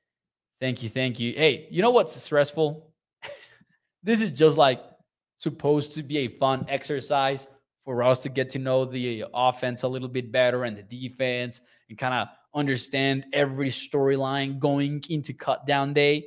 Thank 0.60 0.82
you. 0.82 0.88
Thank 0.88 1.18
you. 1.18 1.32
Hey, 1.32 1.66
you 1.70 1.82
know 1.82 1.90
what's 1.90 2.20
stressful? 2.20 2.92
this 4.02 4.20
is 4.20 4.30
just 4.30 4.58
like 4.58 4.82
supposed 5.36 5.94
to 5.94 6.02
be 6.02 6.18
a 6.18 6.28
fun 6.28 6.66
exercise 6.68 7.46
for 7.84 8.02
us 8.02 8.22
to 8.22 8.28
get 8.28 8.50
to 8.50 8.58
know 8.58 8.84
the 8.84 9.24
offense 9.34 9.82
a 9.82 9.88
little 9.88 10.08
bit 10.08 10.30
better 10.30 10.64
and 10.64 10.76
the 10.76 10.82
defense 10.82 11.60
and 11.88 11.98
kind 11.98 12.14
of 12.14 12.28
understand 12.54 13.26
every 13.32 13.68
storyline 13.68 14.58
going 14.58 15.02
into 15.08 15.32
cut 15.32 15.66
down 15.66 15.92
day. 15.92 16.26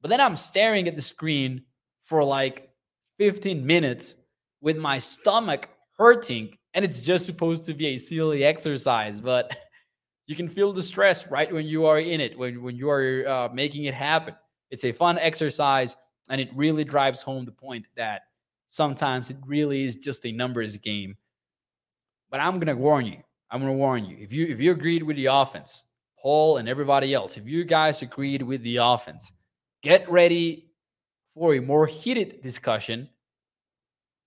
But 0.00 0.08
then 0.08 0.20
I'm 0.20 0.36
staring 0.36 0.88
at 0.88 0.96
the 0.96 1.02
screen 1.02 1.62
for 2.02 2.22
like 2.22 2.70
15 3.18 3.64
minutes 3.64 4.16
with 4.60 4.76
my 4.76 4.98
stomach 4.98 5.68
hurting. 5.96 6.56
And 6.74 6.84
it's 6.84 7.00
just 7.00 7.24
supposed 7.24 7.64
to 7.66 7.74
be 7.74 7.88
a 7.88 7.98
silly 7.98 8.44
exercise, 8.44 9.20
but 9.20 9.56
you 10.26 10.34
can 10.34 10.48
feel 10.48 10.72
the 10.72 10.82
stress 10.82 11.30
right 11.30 11.52
when 11.52 11.66
you 11.66 11.86
are 11.86 12.00
in 12.00 12.20
it, 12.20 12.36
when, 12.36 12.62
when 12.62 12.76
you 12.76 12.90
are 12.90 13.24
uh, 13.28 13.48
making 13.52 13.84
it 13.84 13.94
happen. 13.94 14.34
It's 14.70 14.84
a 14.84 14.92
fun 14.92 15.18
exercise, 15.18 15.96
and 16.30 16.40
it 16.40 16.50
really 16.54 16.82
drives 16.82 17.22
home 17.22 17.44
the 17.44 17.52
point 17.52 17.86
that 17.96 18.22
sometimes 18.74 19.30
it 19.30 19.36
really 19.46 19.84
is 19.84 19.94
just 19.94 20.26
a 20.26 20.32
numbers 20.32 20.76
game. 20.78 21.16
But 22.28 22.40
I'm 22.40 22.58
gonna 22.58 22.74
warn 22.74 23.06
you. 23.06 23.22
I'm 23.50 23.60
gonna 23.60 23.72
warn 23.72 24.04
you. 24.04 24.16
If 24.18 24.32
you 24.32 24.46
if 24.46 24.60
you 24.60 24.72
agreed 24.72 25.04
with 25.04 25.14
the 25.14 25.26
offense, 25.26 25.84
Paul 26.20 26.56
and 26.56 26.68
everybody 26.68 27.14
else, 27.14 27.36
if 27.36 27.46
you 27.46 27.64
guys 27.64 28.02
agreed 28.02 28.42
with 28.42 28.64
the 28.64 28.78
offense, 28.78 29.30
get 29.82 30.10
ready 30.10 30.72
for 31.34 31.54
a 31.54 31.60
more 31.60 31.86
heated 31.86 32.42
discussion 32.42 33.08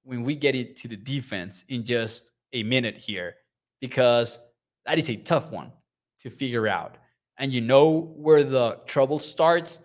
when 0.03 0.23
we 0.23 0.33
get 0.33 0.55
into 0.55 0.87
the 0.87 0.95
defense 0.95 1.65
in 1.67 1.83
just 1.83 2.31
a 2.53 2.63
minute 2.63 2.95
here, 2.95 3.35
because 3.81 4.39
that 4.85 4.97
is 4.97 5.09
a 5.09 5.17
tough 5.17 5.51
one 5.51 5.73
to 6.21 6.29
figure 6.29 6.69
out. 6.69 6.95
And 7.37 7.53
you 7.53 7.59
know 7.59 8.13
where 8.15 8.45
the 8.45 8.79
trouble 8.85 9.19
starts 9.19 9.79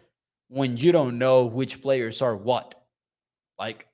when 0.48 0.76
you 0.76 0.92
don't 0.92 1.18
know 1.18 1.46
which 1.46 1.82
players 1.82 2.22
are 2.22 2.36
what. 2.36 2.76
Like, 3.58 3.88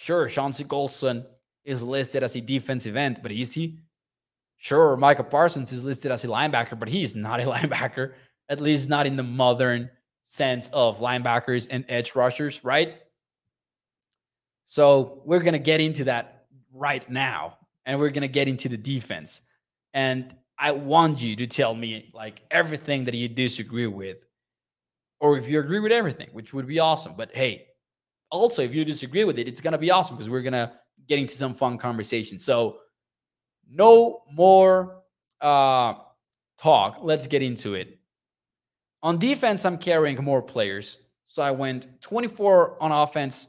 sure, 0.00 0.28
Chauncey 0.28 0.64
Golston 0.64 1.26
is 1.62 1.82
listed 1.82 2.22
as 2.22 2.34
a 2.34 2.40
defensive 2.40 2.96
end, 2.96 3.20
but 3.22 3.30
is 3.30 3.52
he? 3.52 3.78
Sure, 4.56 4.96
Micah 4.96 5.22
Parsons 5.22 5.72
is 5.72 5.84
listed 5.84 6.10
as 6.10 6.24
a 6.24 6.26
linebacker, 6.26 6.78
but 6.78 6.88
he's 6.88 7.14
not 7.14 7.38
a 7.38 7.44
linebacker, 7.54 8.14
at 8.48 8.62
least 8.62 8.88
not 8.88 9.06
in 9.06 9.16
the 9.16 9.22
modern 9.22 9.90
sense 10.22 10.70
of 10.72 11.00
linebackers 11.00 11.68
and 11.70 11.84
edge 11.88 12.14
rushers, 12.14 12.64
right? 12.64 12.94
So 14.64 15.20
we're 15.26 15.40
going 15.40 15.52
to 15.52 15.58
get 15.58 15.80
into 15.82 16.04
that 16.04 16.46
right 16.72 17.08
now, 17.10 17.58
and 17.84 18.00
we're 18.00 18.08
going 18.08 18.22
to 18.22 18.28
get 18.28 18.48
into 18.48 18.70
the 18.70 18.78
defense. 18.78 19.42
And 19.92 20.34
I 20.58 20.70
want 20.70 21.20
you 21.20 21.36
to 21.36 21.46
tell 21.46 21.74
me 21.74 22.10
like 22.14 22.42
everything 22.50 23.04
that 23.04 23.14
you 23.14 23.28
disagree 23.28 23.86
with, 23.86 24.26
or 25.20 25.36
if 25.36 25.46
you 25.46 25.60
agree 25.60 25.80
with 25.80 25.92
everything, 25.92 26.30
which 26.32 26.54
would 26.54 26.66
be 26.66 26.78
awesome. 26.78 27.14
But 27.18 27.34
hey, 27.34 27.66
also 28.30 28.62
if 28.62 28.74
you 28.74 28.84
disagree 28.84 29.24
with 29.24 29.38
it, 29.38 29.48
it's 29.48 29.60
gonna 29.60 29.78
be 29.78 29.90
awesome 29.90 30.16
because 30.16 30.30
we're 30.30 30.42
gonna 30.42 30.72
get 31.08 31.18
into 31.18 31.34
some 31.34 31.54
fun 31.54 31.78
conversation. 31.78 32.38
So 32.38 32.78
no 33.68 34.22
more 34.32 35.02
uh, 35.40 35.94
talk. 36.58 36.98
Let's 37.02 37.26
get 37.26 37.42
into 37.42 37.74
it. 37.74 37.98
On 39.02 39.18
defense, 39.18 39.64
I'm 39.64 39.78
carrying 39.78 40.22
more 40.22 40.42
players. 40.42 40.98
So 41.28 41.42
I 41.42 41.52
went 41.52 42.00
24 42.02 42.82
on 42.82 42.92
offense. 42.92 43.48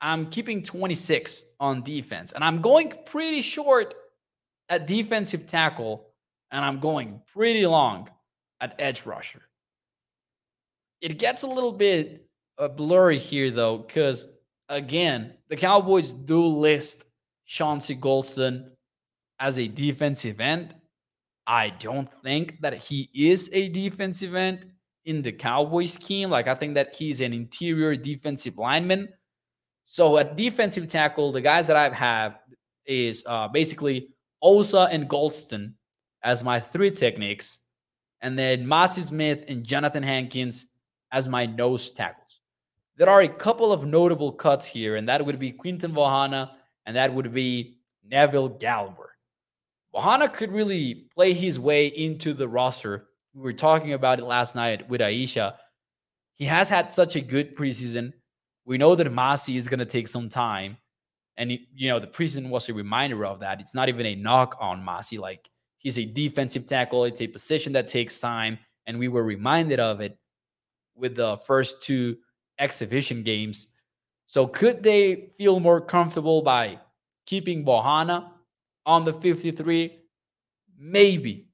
I'm 0.00 0.26
keeping 0.26 0.62
26 0.62 1.44
on 1.60 1.82
defense. 1.82 2.32
And 2.32 2.42
I'm 2.42 2.60
going 2.60 2.92
pretty 3.06 3.42
short 3.42 3.94
at 4.68 4.86
defensive 4.86 5.46
tackle 5.46 6.08
and 6.50 6.64
I'm 6.64 6.80
going 6.80 7.20
pretty 7.32 7.66
long 7.66 8.08
at 8.60 8.74
edge 8.78 9.06
rusher. 9.06 9.42
It 11.00 11.18
gets 11.18 11.42
a 11.42 11.48
little 11.48 11.72
bit 11.72 12.26
blurry 12.68 13.18
here, 13.18 13.50
though, 13.50 13.78
because 13.78 14.26
again, 14.68 15.34
the 15.48 15.56
Cowboys 15.56 16.12
do 16.12 16.44
list 16.44 17.04
Chauncey 17.46 17.96
Golston 17.96 18.70
as 19.38 19.58
a 19.58 19.68
defensive 19.68 20.40
end. 20.40 20.74
I 21.46 21.70
don't 21.70 22.08
think 22.22 22.60
that 22.60 22.74
he 22.74 23.10
is 23.14 23.50
a 23.52 23.68
defensive 23.68 24.34
end 24.34 24.66
in 25.04 25.22
the 25.22 25.32
Cowboys 25.32 25.92
scheme. 25.92 26.30
Like, 26.30 26.46
I 26.46 26.54
think 26.54 26.74
that 26.74 26.94
he's 26.94 27.20
an 27.20 27.32
interior 27.32 27.96
defensive 27.96 28.58
lineman. 28.58 29.08
So, 29.84 30.16
at 30.18 30.36
defensive 30.36 30.88
tackle, 30.88 31.32
the 31.32 31.40
guys 31.40 31.66
that 31.66 31.76
I 31.76 31.88
have 31.90 32.38
is 32.86 33.24
uh, 33.26 33.48
basically 33.48 34.08
Osa 34.40 34.88
and 34.90 35.08
Golston 35.08 35.74
as 36.22 36.44
my 36.44 36.60
three 36.60 36.90
techniques, 36.90 37.58
and 38.20 38.38
then 38.38 38.64
Mazi 38.64 39.02
Smith 39.02 39.44
and 39.48 39.66
Johnathan 39.66 40.04
Hankins 40.04 40.66
as 41.10 41.28
my 41.28 41.46
nose 41.46 41.90
tackles. 41.90 42.21
There 42.96 43.08
are 43.08 43.22
a 43.22 43.28
couple 43.28 43.72
of 43.72 43.84
notable 43.84 44.32
cuts 44.32 44.66
here, 44.66 44.96
and 44.96 45.08
that 45.08 45.24
would 45.24 45.38
be 45.38 45.52
Quinton 45.52 45.92
Bohanna 45.92 46.50
and 46.86 46.96
that 46.96 47.14
would 47.14 47.32
be 47.32 47.78
Neville 48.04 48.50
Gallimore. 48.50 49.12
Bohanna 49.94 50.32
could 50.32 50.52
really 50.52 51.06
play 51.14 51.32
his 51.32 51.60
way 51.60 51.86
into 51.86 52.32
the 52.32 52.48
roster. 52.48 53.08
We 53.34 53.42
were 53.42 53.52
talking 53.52 53.92
about 53.92 54.18
it 54.18 54.24
last 54.24 54.54
night 54.54 54.88
with 54.88 55.00
Aisha. 55.00 55.54
He 56.34 56.44
has 56.46 56.68
had 56.68 56.90
such 56.90 57.16
a 57.16 57.20
good 57.20 57.56
preseason. 57.56 58.12
We 58.64 58.78
know 58.78 58.94
that 58.94 59.06
Mazi 59.06 59.56
is 59.56 59.68
going 59.68 59.80
to 59.80 59.86
take 59.86 60.08
some 60.08 60.28
time. 60.28 60.76
And, 61.36 61.50
you 61.50 61.88
know, 61.88 61.98
the 61.98 62.06
preseason 62.06 62.48
was 62.48 62.68
a 62.68 62.74
reminder 62.74 63.24
of 63.24 63.40
that. 63.40 63.60
It's 63.60 63.74
not 63.74 63.88
even 63.88 64.06
a 64.06 64.14
knock 64.14 64.56
on 64.60 64.84
Mazi. 64.84 65.18
Like, 65.18 65.48
He's 65.82 65.98
a 65.98 66.04
defensive 66.04 66.66
tackle. 66.66 67.04
It's 67.04 67.20
a 67.20 67.26
position 67.26 67.72
that 67.72 67.88
takes 67.88 68.20
time. 68.20 68.58
And 68.86 69.00
we 69.00 69.08
were 69.08 69.24
reminded 69.24 69.80
of 69.80 70.00
it 70.00 70.16
with 70.94 71.16
the 71.16 71.38
first 71.38 71.82
two 71.82 72.16
exhibition 72.62 73.22
games. 73.22 73.68
So 74.26 74.46
could 74.46 74.82
they 74.82 75.30
feel 75.36 75.60
more 75.60 75.80
comfortable 75.80 76.42
by 76.42 76.78
keeping 77.26 77.64
Bohanna 77.64 78.30
on 78.86 79.04
the 79.04 79.12
53? 79.12 79.98
Maybe. 80.78 81.48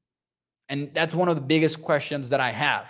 And 0.68 0.90
that's 0.94 1.14
one 1.14 1.28
of 1.28 1.34
the 1.34 1.42
biggest 1.42 1.82
questions 1.82 2.28
that 2.28 2.40
I 2.40 2.52
have. 2.52 2.86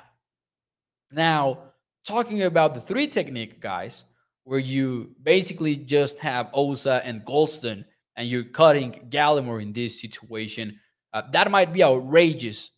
Now, 1.11 1.59
talking 2.05 2.43
about 2.43 2.75
the 2.75 2.81
three 2.81 3.07
technique 3.07 3.61
guys, 3.61 4.05
where 4.49 4.59
you 4.59 5.15
basically 5.23 5.77
just 5.77 6.19
have 6.21 6.49
Osa 6.55 7.03
and 7.05 7.23
Golston 7.23 7.85
and 8.17 8.27
you're 8.27 8.45
cutting 8.45 8.93
Gallimore 9.11 9.61
in 9.61 9.75
this 9.75 10.01
situation. 10.01 10.81
Uh, 11.13 11.21
that 11.33 11.51
might 11.51 11.71
be 11.71 11.85
outrageous 11.85 12.71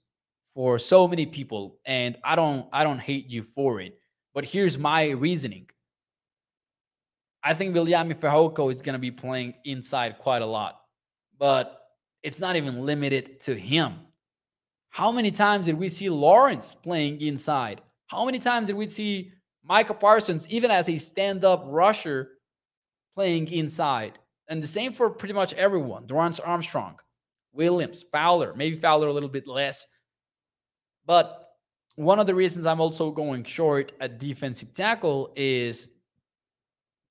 for 0.52 0.80
so 0.80 1.06
many 1.06 1.26
people, 1.26 1.78
and 1.84 2.18
I 2.24 2.34
don't 2.34 2.66
I 2.72 2.82
don't 2.82 2.98
hate 2.98 3.30
you 3.30 3.44
for 3.44 3.80
it. 3.80 3.99
But 4.40 4.48
here's 4.48 4.78
my 4.78 5.10
reasoning. 5.10 5.68
I 7.44 7.52
think 7.52 7.76
Viliami 7.76 8.14
Fehoko 8.14 8.70
is 8.70 8.80
going 8.80 8.94
to 8.94 8.98
be 8.98 9.10
playing 9.10 9.52
inside 9.66 10.16
quite 10.16 10.40
a 10.40 10.46
lot, 10.46 10.80
but 11.38 11.82
it's 12.22 12.40
not 12.40 12.56
even 12.56 12.86
limited 12.86 13.40
to 13.42 13.54
him. 13.54 13.98
How 14.88 15.12
many 15.12 15.30
times 15.30 15.66
did 15.66 15.76
we 15.76 15.90
see 15.90 16.08
Lawrence 16.08 16.74
playing 16.74 17.20
inside? 17.20 17.82
How 18.06 18.24
many 18.24 18.38
times 18.38 18.68
did 18.68 18.76
we 18.76 18.88
see 18.88 19.30
Micah 19.62 19.92
Parsons, 19.92 20.48
even 20.48 20.70
as 20.70 20.88
a 20.88 20.96
stand 20.96 21.44
up 21.44 21.62
rusher, 21.66 22.30
playing 23.14 23.52
inside? 23.52 24.18
And 24.48 24.62
the 24.62 24.66
same 24.66 24.94
for 24.94 25.10
pretty 25.10 25.34
much 25.34 25.52
everyone. 25.52 26.06
Dorance 26.06 26.40
Armstrong, 26.42 26.98
Williams, 27.52 28.06
Fowler, 28.10 28.54
maybe 28.54 28.76
Fowler 28.76 29.08
a 29.08 29.12
little 29.12 29.28
bit 29.28 29.46
less. 29.46 29.84
But 31.04 31.49
one 31.96 32.18
of 32.18 32.26
the 32.26 32.34
reasons 32.34 32.66
I'm 32.66 32.80
also 32.80 33.10
going 33.10 33.44
short 33.44 33.92
at 34.00 34.18
defensive 34.18 34.72
tackle 34.72 35.32
is 35.36 35.88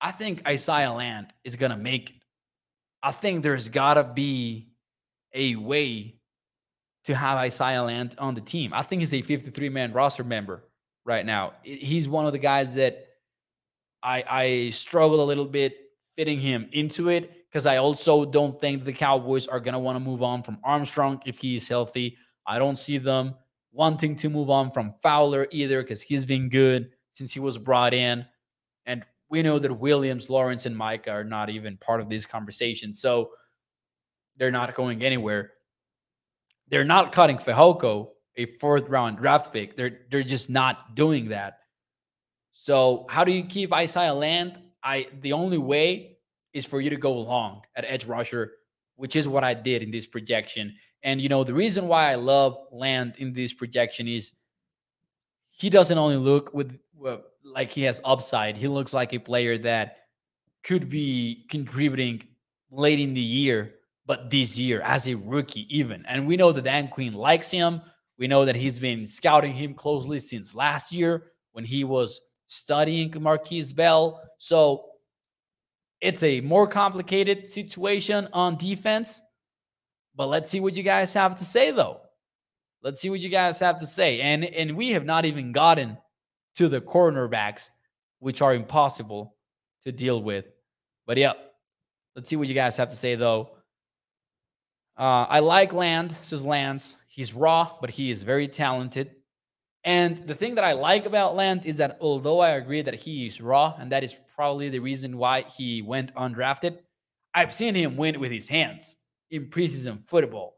I 0.01 0.11
think 0.11 0.47
Isaiah 0.47 0.91
Land 0.91 1.33
is 1.43 1.55
going 1.55 1.71
to 1.71 1.77
make 1.77 2.11
it. 2.11 2.15
I 3.03 3.11
think 3.11 3.43
there's 3.43 3.69
got 3.69 3.95
to 3.95 4.03
be 4.03 4.69
a 5.33 5.55
way 5.55 6.15
to 7.05 7.15
have 7.15 7.37
Isaiah 7.37 7.83
Land 7.83 8.15
on 8.17 8.33
the 8.33 8.41
team. 8.41 8.73
I 8.73 8.81
think 8.81 8.99
he's 8.99 9.13
a 9.13 9.21
53 9.21 9.69
man 9.69 9.93
roster 9.93 10.23
member 10.23 10.63
right 11.05 11.25
now. 11.25 11.53
He's 11.63 12.09
one 12.09 12.25
of 12.25 12.33
the 12.33 12.39
guys 12.39 12.75
that 12.75 13.07
I, 14.03 14.23
I 14.29 14.69
struggle 14.71 15.23
a 15.23 15.25
little 15.25 15.45
bit 15.45 15.77
fitting 16.17 16.39
him 16.39 16.67
into 16.71 17.09
it 17.09 17.47
because 17.49 17.65
I 17.65 17.77
also 17.77 18.25
don't 18.25 18.59
think 18.59 18.85
the 18.85 18.93
Cowboys 18.93 19.47
are 19.47 19.59
going 19.59 19.73
to 19.73 19.79
want 19.79 19.95
to 19.97 19.99
move 19.99 20.21
on 20.21 20.43
from 20.43 20.59
Armstrong 20.63 21.21
if 21.25 21.39
he 21.39 21.55
is 21.55 21.67
healthy. 21.67 22.17
I 22.45 22.59
don't 22.59 22.77
see 22.77 22.97
them 22.97 23.35
wanting 23.71 24.15
to 24.17 24.29
move 24.29 24.49
on 24.49 24.71
from 24.71 24.93
Fowler 25.01 25.47
either 25.51 25.81
because 25.81 26.01
he's 26.01 26.25
been 26.25 26.49
good 26.49 26.89
since 27.11 27.33
he 27.33 27.39
was 27.39 27.57
brought 27.57 27.93
in. 27.93 28.25
And 28.85 29.05
we 29.29 29.41
know 29.43 29.59
that 29.59 29.73
Williams, 29.73 30.29
Lawrence, 30.29 30.65
and 30.65 30.75
Micah 30.75 31.11
are 31.11 31.23
not 31.23 31.49
even 31.49 31.77
part 31.77 32.01
of 32.01 32.09
this 32.09 32.25
conversation. 32.25 32.93
So 32.93 33.31
they're 34.37 34.51
not 34.51 34.73
going 34.73 35.03
anywhere. 35.03 35.51
They're 36.69 36.85
not 36.85 37.11
cutting 37.11 37.37
Fehoko, 37.37 38.09
a 38.37 38.45
fourth 38.45 38.87
round 38.89 39.17
draft 39.17 39.51
pick. 39.51 39.75
They're 39.75 39.99
they're 40.09 40.23
just 40.23 40.49
not 40.49 40.95
doing 40.95 41.29
that. 41.29 41.59
So 42.53 43.05
how 43.09 43.23
do 43.23 43.31
you 43.31 43.43
keep 43.43 43.73
Isaiah 43.73 44.13
Land? 44.13 44.59
I 44.83 45.07
the 45.21 45.33
only 45.33 45.57
way 45.57 46.17
is 46.53 46.65
for 46.65 46.81
you 46.81 46.89
to 46.89 46.97
go 46.97 47.13
long 47.13 47.63
at 47.75 47.85
edge 47.85 48.05
rusher, 48.05 48.53
which 48.95 49.15
is 49.15 49.27
what 49.27 49.43
I 49.43 49.53
did 49.53 49.83
in 49.83 49.91
this 49.91 50.05
projection. 50.05 50.75
And 51.03 51.21
you 51.21 51.29
know, 51.29 51.43
the 51.43 51.53
reason 51.53 51.87
why 51.87 52.11
I 52.11 52.15
love 52.15 52.57
Land 52.71 53.15
in 53.17 53.33
this 53.33 53.53
projection 53.53 54.07
is 54.07 54.33
he 55.49 55.69
doesn't 55.69 55.97
only 55.97 56.17
look 56.17 56.53
with 56.53 56.77
well, 56.95 57.21
like 57.43 57.71
he 57.71 57.83
has 57.83 58.01
upside. 58.03 58.57
He 58.57 58.67
looks 58.67 58.93
like 58.93 59.13
a 59.13 59.19
player 59.19 59.57
that 59.59 59.97
could 60.63 60.89
be 60.89 61.45
contributing 61.49 62.23
late 62.71 62.99
in 62.99 63.13
the 63.13 63.21
year, 63.21 63.75
but 64.05 64.29
this 64.29 64.57
year 64.57 64.81
as 64.81 65.07
a 65.07 65.15
rookie 65.15 65.67
even. 65.75 66.05
And 66.05 66.27
we 66.27 66.37
know 66.37 66.51
that 66.51 66.63
Dan 66.63 66.87
Quinn 66.89 67.13
likes 67.13 67.49
him. 67.49 67.81
We 68.17 68.27
know 68.27 68.45
that 68.45 68.55
he's 68.55 68.77
been 68.77 69.05
scouting 69.05 69.53
him 69.53 69.73
closely 69.73 70.19
since 70.19 70.53
last 70.53 70.91
year 70.91 71.31
when 71.53 71.63
he 71.63 71.83
was 71.83 72.19
studying 72.47 73.11
Markquese 73.11 73.73
Bell. 73.73 74.21
So 74.37 74.85
it's 76.01 76.23
a 76.23 76.41
more 76.41 76.67
complicated 76.67 77.47
situation 77.47 78.27
on 78.33 78.57
defense. 78.57 79.21
But 80.15 80.27
let's 80.27 80.51
see 80.51 80.59
what 80.59 80.75
you 80.75 80.83
guys 80.83 81.13
have 81.13 81.37
to 81.39 81.45
say, 81.45 81.71
though. 81.71 82.01
Let's 82.81 83.01
see 83.01 83.09
what 83.09 83.19
you 83.19 83.29
guys 83.29 83.59
have 83.59 83.79
to 83.79 83.85
say. 83.85 84.21
And 84.21 84.45
and 84.45 84.75
we 84.75 84.91
have 84.91 85.05
not 85.05 85.25
even 85.25 85.51
gotten 85.51 85.97
to 86.55 86.69
the 86.69 86.81
cornerbacks, 86.81 87.69
which 88.19 88.41
are 88.41 88.53
impossible 88.53 89.35
to 89.83 89.91
deal 89.91 90.21
with. 90.21 90.45
But 91.05 91.17
yeah, 91.17 91.33
let's 92.15 92.29
see 92.29 92.35
what 92.35 92.47
you 92.47 92.53
guys 92.53 92.77
have 92.77 92.89
to 92.89 92.95
say, 92.95 93.15
though. 93.15 93.51
Uh, 94.97 95.25
I 95.29 95.39
like 95.39 95.73
Land, 95.73 96.15
says 96.21 96.43
Lance. 96.43 96.95
He's 97.07 97.33
raw, 97.33 97.77
but 97.79 97.89
he 97.89 98.11
is 98.11 98.23
very 98.23 98.47
talented. 98.47 99.11
And 99.85 100.17
the 100.17 100.35
thing 100.35 100.55
that 100.55 100.63
I 100.63 100.73
like 100.73 101.05
about 101.05 101.35
Land 101.35 101.65
is 101.65 101.77
that 101.77 101.97
although 102.01 102.41
I 102.41 102.51
agree 102.51 102.81
that 102.81 102.93
he 102.93 103.25
is 103.25 103.39
raw, 103.39 103.75
and 103.79 103.91
that 103.91 104.03
is 104.03 104.15
probably 104.35 104.69
the 104.69 104.79
reason 104.79 105.17
why 105.17 105.41
he 105.43 105.81
went 105.81 106.13
undrafted, 106.15 106.79
I've 107.33 107.53
seen 107.53 107.75
him 107.75 107.95
win 107.95 108.19
with 108.19 108.31
his 108.31 108.47
hands 108.47 108.97
in 109.31 109.49
preseason 109.49 110.05
football. 110.05 110.55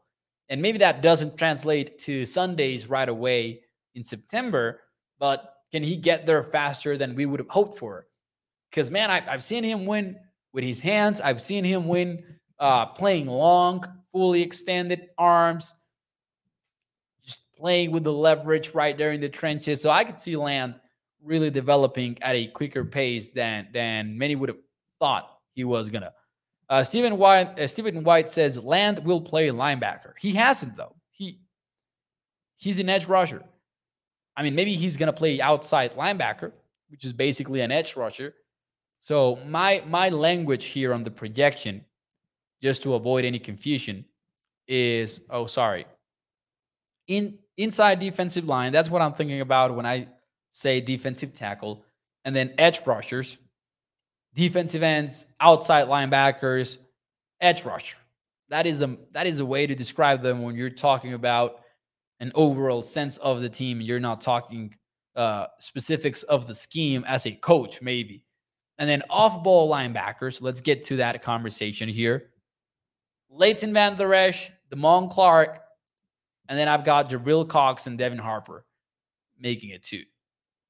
And 0.48 0.60
maybe 0.60 0.78
that 0.78 1.02
doesn't 1.02 1.36
translate 1.36 1.98
to 2.00 2.24
Sundays 2.24 2.88
right 2.88 3.08
away 3.08 3.60
in 3.94 4.04
September, 4.04 4.80
but 5.18 5.54
can 5.70 5.82
he 5.82 5.96
get 5.96 6.26
there 6.26 6.42
faster 6.42 6.98
than 6.98 7.14
we 7.14 7.26
would 7.26 7.40
have 7.40 7.48
hoped 7.48 7.78
for? 7.78 8.06
Because, 8.70 8.90
man, 8.90 9.10
I, 9.10 9.20
have 9.20 9.42
seen 9.42 9.64
him 9.64 9.86
win 9.86 10.16
with 10.52 10.64
his 10.64 10.80
hands. 10.80 11.20
I've 11.20 11.40
seen 11.40 11.64
him 11.64 11.88
win 11.88 12.22
uh, 12.58 12.86
playing 12.86 13.26
long, 13.26 13.84
fully 14.10 14.42
extended 14.42 15.08
arms, 15.16 15.74
just 17.24 17.40
playing 17.56 17.90
with 17.90 18.04
the 18.04 18.12
leverage 18.12 18.74
right 18.74 18.96
there 18.96 19.12
in 19.12 19.20
the 19.20 19.28
trenches. 19.28 19.80
So 19.80 19.90
I 19.90 20.04
could 20.04 20.18
see 20.18 20.36
Land 20.36 20.74
really 21.22 21.50
developing 21.50 22.18
at 22.22 22.34
a 22.34 22.46
quicker 22.48 22.84
pace 22.84 23.30
than 23.30 23.68
than 23.72 24.18
many 24.18 24.36
would 24.36 24.48
have 24.48 24.58
thought 24.98 25.38
he 25.54 25.64
was 25.64 25.88
gonna. 25.88 26.12
Uh, 26.72 26.82
Stephen 26.82 27.18
White 27.18 27.60
uh, 27.60 27.66
Stephen 27.66 28.02
White 28.02 28.30
says 28.30 28.64
Land 28.64 29.04
will 29.04 29.20
play 29.20 29.48
linebacker. 29.48 30.14
He 30.18 30.32
hasn't 30.32 30.74
though. 30.74 30.96
He 31.10 31.38
he's 32.56 32.78
an 32.78 32.88
edge 32.88 33.04
rusher. 33.04 33.42
I 34.34 34.42
mean, 34.42 34.54
maybe 34.54 34.74
he's 34.74 34.96
gonna 34.96 35.12
play 35.12 35.38
outside 35.38 35.94
linebacker, 35.94 36.50
which 36.88 37.04
is 37.04 37.12
basically 37.12 37.60
an 37.60 37.70
edge 37.70 37.94
rusher. 37.94 38.32
So 39.00 39.36
my 39.44 39.82
my 39.86 40.08
language 40.08 40.64
here 40.64 40.94
on 40.94 41.04
the 41.04 41.10
projection, 41.10 41.84
just 42.62 42.82
to 42.84 42.94
avoid 42.94 43.26
any 43.26 43.38
confusion, 43.38 44.06
is 44.66 45.20
oh 45.28 45.44
sorry. 45.44 45.84
In 47.06 47.38
inside 47.58 48.00
defensive 48.00 48.46
line, 48.46 48.72
that's 48.72 48.88
what 48.88 49.02
I'm 49.02 49.12
thinking 49.12 49.42
about 49.42 49.76
when 49.76 49.84
I 49.84 50.08
say 50.52 50.80
defensive 50.80 51.34
tackle, 51.34 51.84
and 52.24 52.34
then 52.34 52.54
edge 52.56 52.80
rushers, 52.86 53.36
defensive 54.34 54.82
ends, 54.82 55.26
outside 55.40 55.88
linebackers, 55.88 56.78
edge 57.40 57.64
rusher. 57.64 57.96
That 58.48 58.66
is 58.66 58.82
a 58.82 58.96
that 59.12 59.26
is 59.26 59.40
a 59.40 59.46
way 59.46 59.66
to 59.66 59.74
describe 59.74 60.22
them 60.22 60.42
when 60.42 60.54
you're 60.54 60.70
talking 60.70 61.14
about 61.14 61.60
an 62.20 62.32
overall 62.34 62.82
sense 62.82 63.16
of 63.18 63.40
the 63.40 63.48
team. 63.48 63.80
You're 63.80 64.00
not 64.00 64.20
talking 64.20 64.74
uh, 65.16 65.46
specifics 65.58 66.22
of 66.24 66.46
the 66.46 66.54
scheme 66.54 67.04
as 67.06 67.26
a 67.26 67.32
coach, 67.32 67.82
maybe. 67.82 68.24
And 68.78 68.88
then 68.88 69.02
off 69.10 69.42
ball 69.42 69.70
linebackers. 69.70 70.40
Let's 70.40 70.60
get 70.60 70.84
to 70.84 70.96
that 70.96 71.22
conversation 71.22 71.88
here. 71.88 72.30
Leighton 73.30 73.72
Vander 73.72 74.12
Esch, 74.12 74.50
Damone 74.70 75.10
Clark, 75.10 75.60
and 76.48 76.58
then 76.58 76.68
I've 76.68 76.84
got 76.84 77.08
Jabril 77.08 77.48
Cox 77.48 77.86
and 77.86 77.96
Devin 77.96 78.18
Harper 78.18 78.64
making 79.38 79.70
it 79.70 79.82
too. 79.82 80.04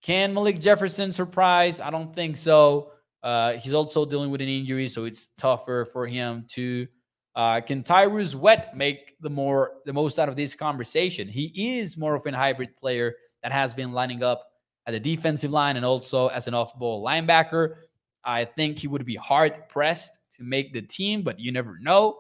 Can 0.03 0.35
Malik 0.35 0.61
Jefferson 0.61 1.13
surprise? 1.13 1.81
I 1.81 1.91
don't 1.91 2.15
think 2.15 2.37
so. 2.37 2.93
Uh, 3.23 3.53
he's 3.55 3.75
also 3.75 4.05
dealing 4.05 4.31
with 4.31 4.41
an 4.41 4.49
injury, 4.49 4.89
so 4.89 5.05
it's 5.05 5.29
tougher 5.39 5.87
for 5.93 6.07
him 6.07 6.47
to. 6.51 6.87
Uh, 7.35 7.61
can 7.61 7.83
Tyrus 7.83 8.35
Wheat 8.35 8.75
make 8.75 9.15
the 9.21 9.31
more 9.31 9.75
the 9.87 9.93
most 9.93 10.19
out 10.19 10.29
of 10.29 10.37
this 10.37 10.55
conversation? 10.55 11.29
He 11.29 11.79
is 11.79 11.97
more 11.97 12.15
of 12.15 12.27
a 12.27 12.37
hybrid 12.37 12.77
player 12.77 13.15
that 13.43 13.53
has 13.53 13.73
been 13.73 13.93
lining 13.93 14.23
up 14.23 14.45
at 14.87 14.93
the 14.93 15.01
defensive 15.01 15.51
line 15.51 15.77
and 15.77 15.87
also 15.87 16.29
as 16.29 16.47
an 16.49 16.55
off-ball 16.55 17.05
linebacker. 17.05 17.77
I 18.25 18.45
think 18.45 18.79
he 18.79 18.87
would 18.87 19.05
be 19.05 19.17
hard 19.17 19.69
pressed 19.69 20.19
to 20.37 20.43
make 20.43 20.73
the 20.73 20.83
team, 20.83 21.23
but 21.23 21.41
you 21.41 21.53
never 21.53 21.79
know. 21.81 22.19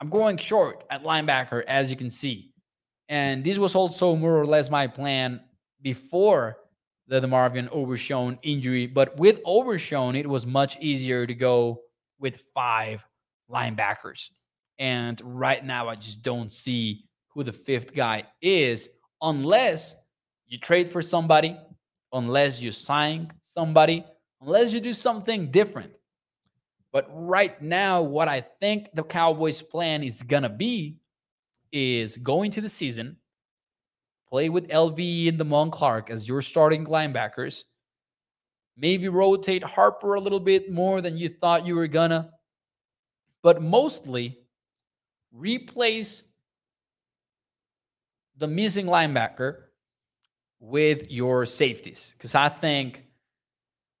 I'm 0.00 0.10
going 0.10 0.36
short 0.38 0.84
at 0.90 1.04
linebacker, 1.04 1.64
as 1.66 1.90
you 1.90 1.96
can 1.96 2.10
see. 2.10 2.50
And 3.08 3.44
this 3.44 3.58
was 3.58 3.74
also 3.74 4.16
more 4.16 4.36
or 4.38 4.46
less 4.46 4.70
my 4.70 4.86
plan 4.86 5.40
before 5.82 6.56
the 7.06 7.20
DeMarvion 7.20 7.68
Overshown 7.70 8.38
injury. 8.42 8.86
But 8.86 9.16
with 9.18 9.40
Overshown, 9.44 10.16
it 10.16 10.28
was 10.28 10.46
much 10.46 10.78
easier 10.80 11.26
to 11.26 11.34
go 11.34 11.80
with 12.18 12.42
five 12.54 13.06
linebackers. 13.50 14.30
And 14.78 15.20
right 15.22 15.64
now, 15.64 15.88
I 15.88 15.94
just 15.94 16.22
don't 16.22 16.50
see 16.50 17.04
who 17.28 17.42
the 17.42 17.52
fifth 17.52 17.94
guy 17.94 18.24
is 18.40 18.88
unless 19.20 19.96
you 20.46 20.58
trade 20.58 20.88
for 20.88 21.02
somebody, 21.02 21.56
unless 22.12 22.60
you 22.60 22.72
sign 22.72 23.32
somebody, 23.42 24.04
unless 24.40 24.72
you 24.72 24.80
do 24.80 24.92
something 24.92 25.50
different. 25.50 25.92
But 26.92 27.06
right 27.10 27.60
now, 27.60 28.02
what 28.02 28.28
I 28.28 28.40
think 28.60 28.88
the 28.94 29.02
Cowboys' 29.02 29.62
plan 29.62 30.02
is 30.02 30.22
going 30.22 30.44
to 30.44 30.48
be 30.48 30.96
is 31.72 32.16
going 32.16 32.52
to 32.52 32.60
the 32.60 32.68
season, 32.68 33.16
play 34.28 34.48
with 34.48 34.68
LV 34.68 35.28
and 35.28 35.38
Damone 35.38 35.72
Clark 35.72 36.10
as 36.10 36.28
your 36.28 36.42
starting 36.42 36.86
linebackers. 36.86 37.62
Maybe 38.76 39.08
rotate 39.08 39.62
Harper 39.62 40.14
a 40.14 40.20
little 40.20 40.40
bit 40.40 40.70
more 40.70 41.00
than 41.00 41.16
you 41.16 41.28
thought 41.28 41.66
you 41.66 41.76
were 41.76 41.86
gonna, 41.86 42.30
but 43.42 43.62
mostly 43.62 44.38
replace 45.32 46.24
the 48.36 48.48
missing 48.48 48.86
linebacker 48.86 49.62
with 50.58 51.10
your 51.10 51.46
safeties. 51.46 52.14
Because 52.16 52.34
I 52.34 52.48
think 52.48 53.04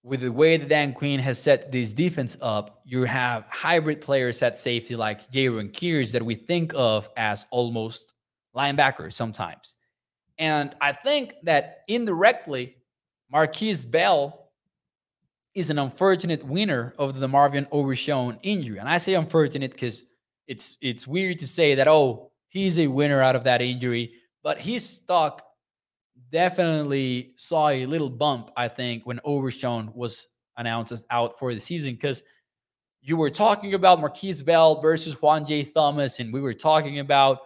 with 0.02 0.20
the 0.20 0.32
way 0.32 0.56
that 0.56 0.68
Dan 0.68 0.92
Quinn 0.92 1.20
has 1.20 1.40
set 1.40 1.70
this 1.72 1.92
defense 1.92 2.36
up, 2.40 2.82
you 2.84 3.04
have 3.04 3.46
hybrid 3.48 4.00
players 4.00 4.42
at 4.42 4.58
safety 4.58 4.96
like 4.96 5.30
Jayron 5.30 5.72
Kearse 5.72 6.12
that 6.12 6.24
we 6.24 6.34
think 6.34 6.72
of 6.74 7.08
as 7.16 7.46
almost 7.50 8.12
linebackers 8.54 9.14
sometimes. 9.14 9.76
And 10.38 10.74
I 10.80 10.92
think 10.92 11.34
that 11.44 11.82
indirectly, 11.88 12.76
Markquese 13.32 13.88
Bell 13.88 14.50
is 15.54 15.70
an 15.70 15.78
unfortunate 15.78 16.44
winner 16.44 16.94
of 16.98 17.20
the 17.20 17.28
Marvin 17.28 17.66
Overshown 17.70 18.38
injury. 18.42 18.78
And 18.78 18.88
I 18.88 18.98
say 18.98 19.14
unfortunate 19.14 19.72
because 19.72 20.02
it's 20.46 20.76
it's 20.80 21.06
weird 21.06 21.38
to 21.38 21.46
say 21.46 21.76
that, 21.76 21.88
oh, 21.88 22.32
he's 22.48 22.78
a 22.78 22.86
winner 22.86 23.22
out 23.22 23.36
of 23.36 23.44
that 23.44 23.62
injury, 23.62 24.12
but 24.42 24.58
his 24.58 24.88
stock 24.88 25.42
definitely 26.30 27.32
saw 27.36 27.68
a 27.68 27.86
little 27.86 28.10
bump, 28.10 28.50
I 28.56 28.68
think, 28.68 29.06
when 29.06 29.20
Overshown 29.24 29.92
was 29.94 30.26
announced 30.56 30.92
as 30.92 31.04
out 31.10 31.38
for 31.38 31.54
the 31.54 31.60
season 31.60 31.94
because 31.94 32.22
you 33.00 33.16
were 33.16 33.30
talking 33.30 33.74
about 33.74 33.98
Markquese 33.98 34.44
Bell 34.44 34.80
versus 34.80 35.14
Juanyeh 35.14 35.72
Thomas, 35.72 36.20
and 36.20 36.32
we 36.32 36.40
were 36.40 36.54
talking 36.54 37.00
about 37.00 37.40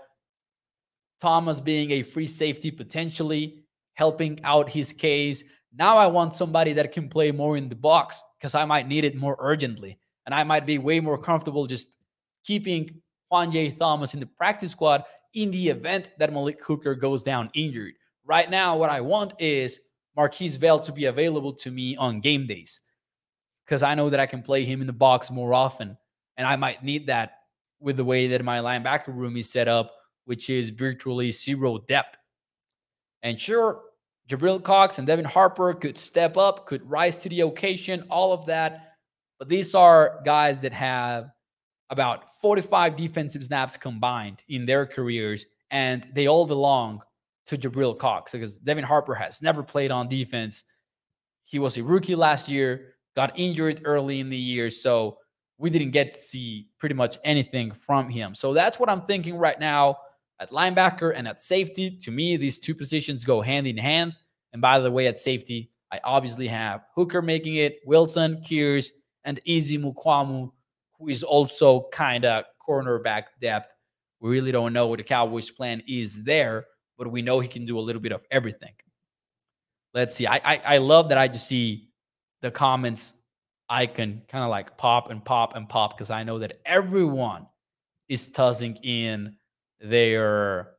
Thomas 1.20 1.60
being 1.60 1.90
a 1.92 2.02
free 2.02 2.26
safety 2.26 2.70
potentially 2.70 3.64
helping 3.94 4.38
out 4.44 4.68
his 4.68 4.92
case. 4.92 5.42
Now 5.76 5.98
I 5.98 6.06
want 6.06 6.34
somebody 6.34 6.72
that 6.74 6.92
can 6.92 7.08
play 7.08 7.32
more 7.32 7.56
in 7.56 7.68
the 7.68 7.74
box 7.74 8.22
because 8.38 8.54
I 8.54 8.64
might 8.64 8.86
need 8.86 9.04
it 9.04 9.16
more 9.16 9.36
urgently. 9.40 9.98
And 10.26 10.34
I 10.34 10.44
might 10.44 10.66
be 10.66 10.78
way 10.78 11.00
more 11.00 11.18
comfortable 11.18 11.66
just 11.66 11.96
keeping 12.44 12.88
Juanyeh 13.32 13.78
Thomas 13.78 14.14
in 14.14 14.20
the 14.20 14.26
practice 14.26 14.70
squad 14.70 15.04
in 15.34 15.50
the 15.50 15.68
event 15.68 16.10
that 16.18 16.32
Malik 16.32 16.62
Hooker 16.64 16.94
goes 16.94 17.22
down 17.22 17.50
injured. 17.54 17.94
Right 18.24 18.48
now, 18.50 18.76
what 18.76 18.90
I 18.90 19.00
want 19.00 19.32
is 19.40 19.80
Markquese 20.16 20.60
Bell 20.60 20.80
to 20.80 20.92
be 20.92 21.06
available 21.06 21.52
to 21.54 21.70
me 21.70 21.96
on 21.96 22.20
game 22.20 22.46
days 22.46 22.80
because 23.64 23.82
I 23.82 23.94
know 23.94 24.10
that 24.10 24.20
I 24.20 24.26
can 24.26 24.42
play 24.42 24.64
him 24.64 24.80
in 24.80 24.86
the 24.86 24.92
box 24.92 25.30
more 25.30 25.54
often. 25.54 25.96
And 26.36 26.46
I 26.46 26.56
might 26.56 26.84
need 26.84 27.06
that 27.08 27.32
with 27.80 27.96
the 27.96 28.04
way 28.04 28.28
that 28.28 28.44
my 28.44 28.58
linebacker 28.58 29.08
room 29.08 29.36
is 29.36 29.50
set 29.50 29.68
up 29.68 29.92
which 30.28 30.50
is 30.50 30.68
virtually 30.68 31.30
zero 31.30 31.78
depth. 31.88 32.18
And 33.22 33.40
sure, 33.40 33.80
Jabril 34.28 34.62
Cox 34.62 34.98
and 34.98 35.06
Devin 35.06 35.24
Harper 35.24 35.72
could 35.72 35.96
step 35.96 36.36
up, 36.36 36.66
could 36.66 36.88
rise 36.88 37.20
to 37.20 37.30
the 37.30 37.40
occasion, 37.40 38.04
all 38.10 38.34
of 38.34 38.44
that. 38.44 38.96
But 39.38 39.48
these 39.48 39.74
are 39.74 40.20
guys 40.26 40.60
that 40.60 40.74
have 40.74 41.30
about 41.88 42.30
45 42.42 42.94
defensive 42.94 43.42
snaps 43.42 43.78
combined 43.78 44.42
in 44.50 44.66
their 44.66 44.84
careers, 44.84 45.46
and 45.70 46.06
they 46.12 46.28
all 46.28 46.46
belong 46.46 47.00
to 47.46 47.56
Jabril 47.56 47.98
Cox 47.98 48.32
because 48.32 48.58
Devin 48.58 48.84
Harper 48.84 49.14
has 49.14 49.40
never 49.40 49.62
played 49.62 49.90
on 49.90 50.10
defense. 50.10 50.64
He 51.46 51.58
was 51.58 51.78
a 51.78 51.82
rookie 51.82 52.14
last 52.14 52.50
year, 52.50 52.96
got 53.16 53.32
injured 53.38 53.80
early 53.86 54.20
in 54.20 54.28
the 54.28 54.36
year. 54.36 54.68
So 54.68 55.16
we 55.56 55.70
didn't 55.70 55.92
get 55.92 56.12
to 56.12 56.20
see 56.20 56.68
pretty 56.78 56.94
much 56.94 57.16
anything 57.24 57.72
from 57.72 58.10
him. 58.10 58.34
So 58.34 58.52
that's 58.52 58.78
what 58.78 58.90
I'm 58.90 59.00
thinking 59.00 59.38
right 59.38 59.58
now 59.58 59.96
at 60.40 60.50
linebacker 60.50 61.12
and 61.14 61.26
at 61.26 61.42
safety. 61.42 61.90
To 62.02 62.10
me, 62.10 62.36
these 62.36 62.58
two 62.58 62.74
positions 62.74 63.24
go 63.24 63.40
hand 63.40 63.66
in 63.66 63.76
hand. 63.76 64.14
And 64.52 64.62
by 64.62 64.78
the 64.78 64.90
way, 64.90 65.06
at 65.06 65.18
safety, 65.18 65.70
I 65.92 66.00
obviously 66.04 66.46
have 66.48 66.84
Hooker 66.94 67.22
making 67.22 67.56
it, 67.56 67.78
Wilson, 67.84 68.42
Kearse, 68.42 68.90
and 69.24 69.40
Izzy 69.44 69.78
Mukuamu, 69.78 70.50
who 70.98 71.08
is 71.08 71.22
also 71.22 71.88
kind 71.92 72.24
of 72.24 72.44
cornerback 72.66 73.24
depth. 73.40 73.74
We 74.20 74.30
really 74.30 74.52
don't 74.52 74.72
know 74.72 74.86
what 74.86 74.98
the 74.98 75.04
Cowboys' 75.04 75.50
plan 75.50 75.82
is 75.86 76.22
there, 76.24 76.66
but 76.96 77.10
we 77.10 77.22
know 77.22 77.40
he 77.40 77.48
can 77.48 77.64
do 77.64 77.78
a 77.78 77.80
little 77.80 78.02
bit 78.02 78.12
of 78.12 78.24
everything. 78.30 78.74
Let's 79.94 80.14
see. 80.14 80.26
I 80.26 80.40
I, 80.44 80.60
I 80.64 80.78
love 80.78 81.08
that 81.08 81.18
I 81.18 81.28
just 81.28 81.48
see 81.48 81.88
the 82.42 82.50
comments 82.50 83.14
icon 83.68 84.22
kind 84.28 84.44
of 84.44 84.50
like 84.50 84.76
pop 84.76 85.10
and 85.10 85.24
pop 85.24 85.54
and 85.56 85.68
pop 85.68 85.96
because 85.96 86.10
I 86.10 86.22
know 86.22 86.38
that 86.38 86.60
everyone 86.64 87.46
is 88.08 88.28
tossing 88.28 88.76
in 88.76 89.36
their 89.80 90.74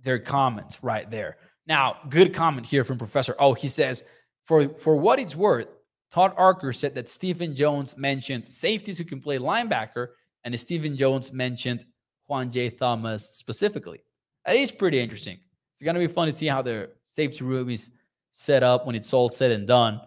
their 0.00 0.18
comments 0.18 0.82
right 0.82 1.10
there. 1.10 1.36
Now, 1.66 1.96
good 2.08 2.32
comment 2.32 2.66
here 2.66 2.84
from 2.84 2.98
Professor. 2.98 3.34
Oh, 3.38 3.54
he 3.54 3.68
says, 3.68 4.04
for 4.44 4.68
for 4.76 4.96
what 4.96 5.18
it's 5.18 5.36
worth, 5.36 5.68
Todd 6.10 6.32
Archer 6.36 6.72
said 6.72 6.94
that 6.94 7.10
Stephen 7.10 7.54
Jones 7.54 7.96
mentioned 7.96 8.46
safeties 8.46 8.98
who 8.98 9.04
can 9.04 9.20
play 9.20 9.38
linebacker, 9.38 10.08
and 10.44 10.58
Stephen 10.58 10.96
Jones 10.96 11.32
mentioned 11.32 11.84
Juanyeh 12.30 12.78
Thomas 12.78 13.36
specifically. 13.36 14.00
That 14.46 14.56
is 14.56 14.70
pretty 14.70 15.00
interesting. 15.00 15.38
It's 15.74 15.82
to 15.82 15.92
be 15.94 16.06
fun 16.06 16.26
to 16.26 16.32
see 16.32 16.46
how 16.46 16.62
the 16.62 16.90
safety 17.04 17.44
room 17.44 17.70
is 17.70 17.90
set 18.32 18.62
up 18.62 18.86
when 18.86 18.96
it's 18.96 19.12
all 19.12 19.28
said 19.28 19.52
and 19.52 19.66
done. 19.66 20.00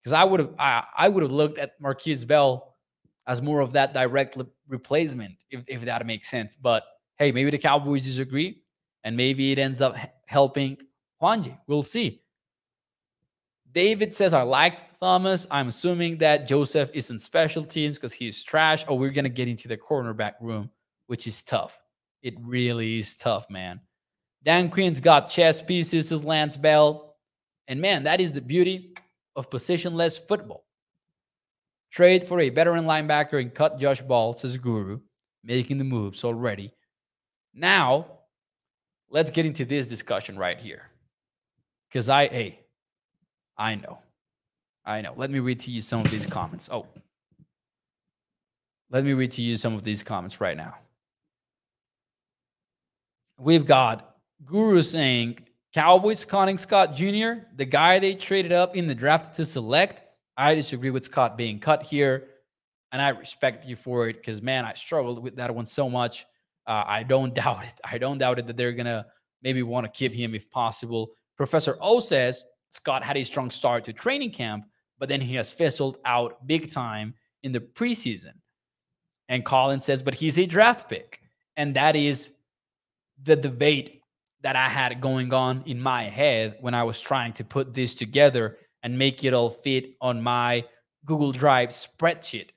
Because 0.00 0.12
I 0.12 0.24
would 0.24 0.40
have, 0.40 0.50
I, 0.58 0.84
I 0.96 1.08
would 1.08 1.22
have 1.22 1.32
looked 1.32 1.58
at 1.58 1.80
Markquese 1.80 2.26
Bell 2.26 2.76
as 3.26 3.42
more 3.42 3.60
of 3.60 3.72
that 3.72 3.92
direct 3.92 4.36
replacement, 4.68 5.44
if, 5.50 5.64
if 5.66 5.80
that 5.82 6.06
makes 6.06 6.30
sense. 6.30 6.56
But 6.56 6.84
hey, 7.16 7.32
maybe 7.32 7.50
the 7.50 7.58
Cowboys 7.58 8.04
disagree, 8.04 8.62
and 9.04 9.16
maybe 9.16 9.52
it 9.52 9.58
ends 9.58 9.80
up 9.80 9.96
helping 10.26 10.76
Juanyeh. 11.20 11.58
We'll 11.66 11.82
see. 11.82 12.22
David 13.72 14.16
says, 14.16 14.32
I 14.32 14.42
liked 14.42 14.98
Thomas. 14.98 15.46
I'm 15.50 15.68
assuming 15.68 16.18
that 16.18 16.48
Joseph 16.48 16.90
is 16.94 17.10
in 17.10 17.18
special 17.18 17.64
teams 17.64 17.98
because 17.98 18.12
he's 18.12 18.42
trash. 18.42 18.84
Oh, 18.88 18.94
we're 18.94 19.10
going 19.10 19.24
to 19.24 19.30
get 19.30 19.48
into 19.48 19.68
the 19.68 19.76
cornerback 19.76 20.34
room, 20.40 20.70
which 21.06 21.26
is 21.26 21.42
tough. 21.42 21.78
It 22.22 22.34
really 22.40 22.98
is 22.98 23.16
tough, 23.16 23.50
man. 23.50 23.80
Dan 24.42 24.70
Quinn's 24.70 25.00
got 25.00 25.28
chess 25.28 25.60
pieces, 25.60 26.10
as 26.12 26.24
Lance 26.24 26.56
Bell. 26.56 27.14
And 27.66 27.80
man, 27.80 28.04
that 28.04 28.20
is 28.20 28.32
the 28.32 28.40
beauty 28.40 28.94
of 29.36 29.50
positionless 29.50 30.18
football. 30.26 30.64
Trade 31.90 32.24
for 32.24 32.40
a 32.40 32.50
veteran 32.50 32.84
linebacker 32.84 33.40
and 33.40 33.54
cut 33.54 33.78
Josh 33.78 34.02
Ball, 34.02 34.34
says 34.34 34.56
Guru, 34.56 35.00
making 35.42 35.78
the 35.78 35.84
moves 35.84 36.24
already. 36.24 36.72
Now, 37.54 38.06
let's 39.10 39.30
get 39.30 39.46
into 39.46 39.64
this 39.64 39.86
discussion 39.86 40.38
right 40.38 40.58
here. 40.58 40.82
Because 41.88 42.08
I, 42.08 42.28
hey, 42.28 42.60
I 43.56 43.74
know. 43.74 43.98
I 44.84 45.00
know. 45.00 45.14
Let 45.16 45.30
me 45.30 45.38
read 45.38 45.60
to 45.60 45.70
you 45.70 45.82
some 45.82 46.00
of 46.00 46.10
these 46.10 46.26
comments. 46.26 46.68
Oh, 46.70 46.86
let 48.90 49.04
me 49.04 49.12
read 49.12 49.32
to 49.32 49.42
you 49.42 49.56
some 49.56 49.74
of 49.74 49.84
these 49.84 50.02
comments 50.02 50.40
right 50.40 50.56
now. 50.56 50.74
We've 53.38 53.66
got 53.66 54.16
Guru 54.44 54.82
saying 54.82 55.38
Cowboys 55.74 56.24
conning 56.24 56.58
Scott 56.58 56.94
Jr., 56.94 57.44
the 57.56 57.64
guy 57.64 57.98
they 57.98 58.14
traded 58.14 58.52
up 58.52 58.76
in 58.76 58.86
the 58.86 58.94
draft 58.94 59.34
to 59.36 59.44
select. 59.44 60.02
I 60.38 60.54
disagree 60.54 60.90
with 60.90 61.04
Scott 61.04 61.36
being 61.36 61.58
cut 61.58 61.82
here, 61.82 62.28
and 62.92 63.02
I 63.02 63.08
respect 63.08 63.66
you 63.66 63.74
for 63.74 64.08
it 64.08 64.18
because, 64.18 64.40
man, 64.40 64.64
I 64.64 64.72
struggled 64.74 65.20
with 65.20 65.34
that 65.36 65.52
one 65.52 65.66
so 65.66 65.90
much. 65.90 66.24
Uh, 66.64 66.84
I 66.86 67.02
don't 67.02 67.34
doubt 67.42 67.64
it. 67.64 67.74
I 67.84 67.98
don't 67.98 68.18
doubt 68.18 68.38
it 68.38 68.46
that 68.46 68.56
they're 68.56 68.72
to 68.72 69.04
maybe 69.42 69.64
want 69.64 69.84
to 69.84 69.92
keep 69.92 70.14
him 70.14 70.34
if 70.34 70.48
possible. 70.48 71.10
Professor 71.36 71.76
O 71.80 71.98
says 71.98 72.44
Scott 72.70 73.02
had 73.02 73.16
a 73.16 73.24
strong 73.24 73.50
start 73.50 73.84
to 73.84 73.92
training 73.92 74.32
camp, 74.32 74.64
but 74.98 75.08
then 75.08 75.20
he 75.20 75.34
has 75.34 75.50
fizzled 75.50 75.98
out 76.04 76.46
big 76.46 76.70
time 76.70 77.14
in 77.42 77.52
the 77.52 77.60
preseason. 77.60 78.32
And 79.28 79.44
Colin 79.44 79.80
says, 79.80 80.02
but 80.02 80.14
he's 80.14 80.38
a 80.38 80.46
draft 80.46 80.88
pick. 80.88 81.20
And 81.56 81.74
that 81.74 81.96
is 81.96 82.32
the 83.22 83.36
debate 83.36 84.02
that 84.42 84.56
I 84.56 84.68
had 84.68 85.00
going 85.00 85.32
on 85.32 85.62
in 85.66 85.80
my 85.80 86.04
head 86.04 86.56
when 86.60 86.74
I 86.74 86.84
was 86.84 87.00
trying 87.00 87.32
to 87.34 87.44
put 87.44 87.74
this 87.74 87.94
together 87.94 88.56
and 88.88 88.98
make 88.98 89.22
it 89.22 89.34
all 89.34 89.50
fit 89.50 89.96
on 90.00 90.22
my 90.22 90.64
Google 91.04 91.30
Drive 91.30 91.68
spreadsheet. 91.68 92.48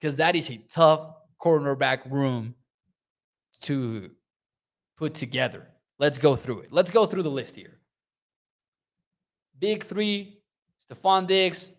Because 0.00 0.16
that 0.16 0.34
is 0.34 0.50
a 0.50 0.56
tough 0.68 1.14
cornerback 1.40 2.10
room 2.10 2.56
to 3.62 4.10
put 4.96 5.14
together. 5.14 5.68
Let's 6.00 6.18
go 6.18 6.34
through 6.34 6.62
it. 6.62 6.72
Let's 6.72 6.90
go 6.90 7.06
through 7.06 7.22
the 7.22 7.30
list 7.30 7.54
here. 7.54 7.78
Big 9.60 9.84
three, 9.84 10.40
Stefon 10.84 11.28
Diggs. 11.28 11.70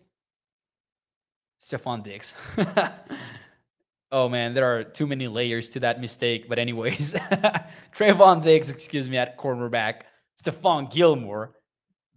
Stefon 1.60 2.02
Diggs. 2.02 2.32
oh 4.12 4.30
man, 4.30 4.54
there 4.54 4.74
are 4.74 4.84
too 4.84 5.06
many 5.06 5.28
layers 5.28 5.68
to 5.70 5.80
that 5.80 6.00
mistake. 6.00 6.48
But 6.48 6.58
anyways, 6.58 7.12
Trevon 7.94 8.42
Diggs, 8.42 8.70
excuse 8.70 9.08
me, 9.08 9.18
at 9.18 9.36
cornerback. 9.36 10.02
Stephon 10.42 10.90
Gilmore, 10.90 11.56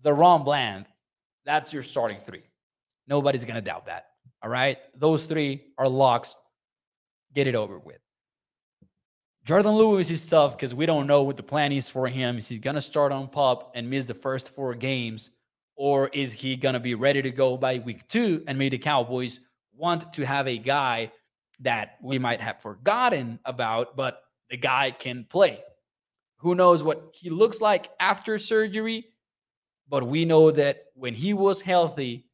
DaRon 0.05 0.45
Bland. 0.45 0.85
That's 1.45 1.73
your 1.73 1.83
starting 1.83 2.17
three. 2.25 2.43
Nobody's 3.07 3.45
gonna 3.45 3.61
doubt 3.61 3.85
that. 3.87 4.05
All 4.41 4.49
right. 4.49 4.77
Those 4.97 5.23
three 5.23 5.63
are 5.77 5.87
locks. 5.87 6.35
Get 7.33 7.47
it 7.47 7.55
over 7.55 7.79
with. 7.79 7.99
Jourdan 9.45 9.77
Lewis 9.77 10.09
is 10.09 10.25
tough 10.25 10.55
because 10.55 10.73
we 10.73 10.85
don't 10.85 11.07
know 11.07 11.23
what 11.23 11.35
the 11.35 11.43
plan 11.43 11.71
is 11.73 11.89
for 11.89 12.07
him. 12.07 12.37
Is 12.37 12.47
he 12.47 12.57
going 12.59 12.75
to 12.75 12.81
start 12.81 13.11
on 13.11 13.27
PUP 13.27 13.71
and 13.75 13.89
miss 13.89 14.05
the 14.05 14.13
first 14.13 14.47
four 14.47 14.73
games? 14.73 15.31
Or 15.75 16.07
is 16.09 16.31
he 16.31 16.55
going 16.55 16.73
to 16.73 16.79
be 16.79 16.95
ready 16.95 17.21
to 17.21 17.31
go 17.31 17.57
by 17.57 17.79
week 17.79 18.07
two? 18.07 18.43
And 18.47 18.57
maybe 18.57 18.77
the 18.77 18.83
Cowboys 18.83 19.41
want 19.75 20.13
to 20.13 20.25
have 20.25 20.47
a 20.47 20.57
guy 20.57 21.11
that 21.59 21.97
we 22.01 22.19
might 22.19 22.39
have 22.39 22.61
forgotten 22.61 23.39
about, 23.43 23.97
but 23.97 24.21
the 24.49 24.55
guy 24.55 24.91
can 24.91 25.25
play. 25.29 25.61
Who 26.37 26.55
knows 26.55 26.83
what 26.83 27.13
he 27.13 27.29
looks 27.29 27.59
like 27.59 27.89
after 27.99 28.39
surgery? 28.39 29.07
But 29.89 30.07
we 30.07 30.25
know 30.25 30.51
that 30.51 30.85
when 30.95 31.13
he 31.13 31.33
was 31.33 31.61
healthy, 31.61 32.27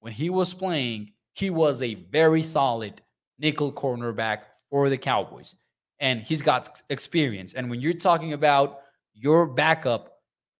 when 0.00 0.12
he 0.12 0.30
was 0.30 0.52
playing, 0.54 1.12
he 1.34 1.50
was 1.50 1.82
a 1.82 1.94
very 1.94 2.42
solid 2.42 3.00
nickel 3.38 3.72
cornerback 3.72 4.44
for 4.70 4.88
the 4.88 4.98
Cowboys. 4.98 5.54
And 6.00 6.20
he's 6.20 6.42
got 6.42 6.82
experience. 6.90 7.54
And 7.54 7.70
when 7.70 7.80
you're 7.80 7.94
talking 7.94 8.32
about 8.32 8.80
your 9.14 9.46
backup 9.46 10.12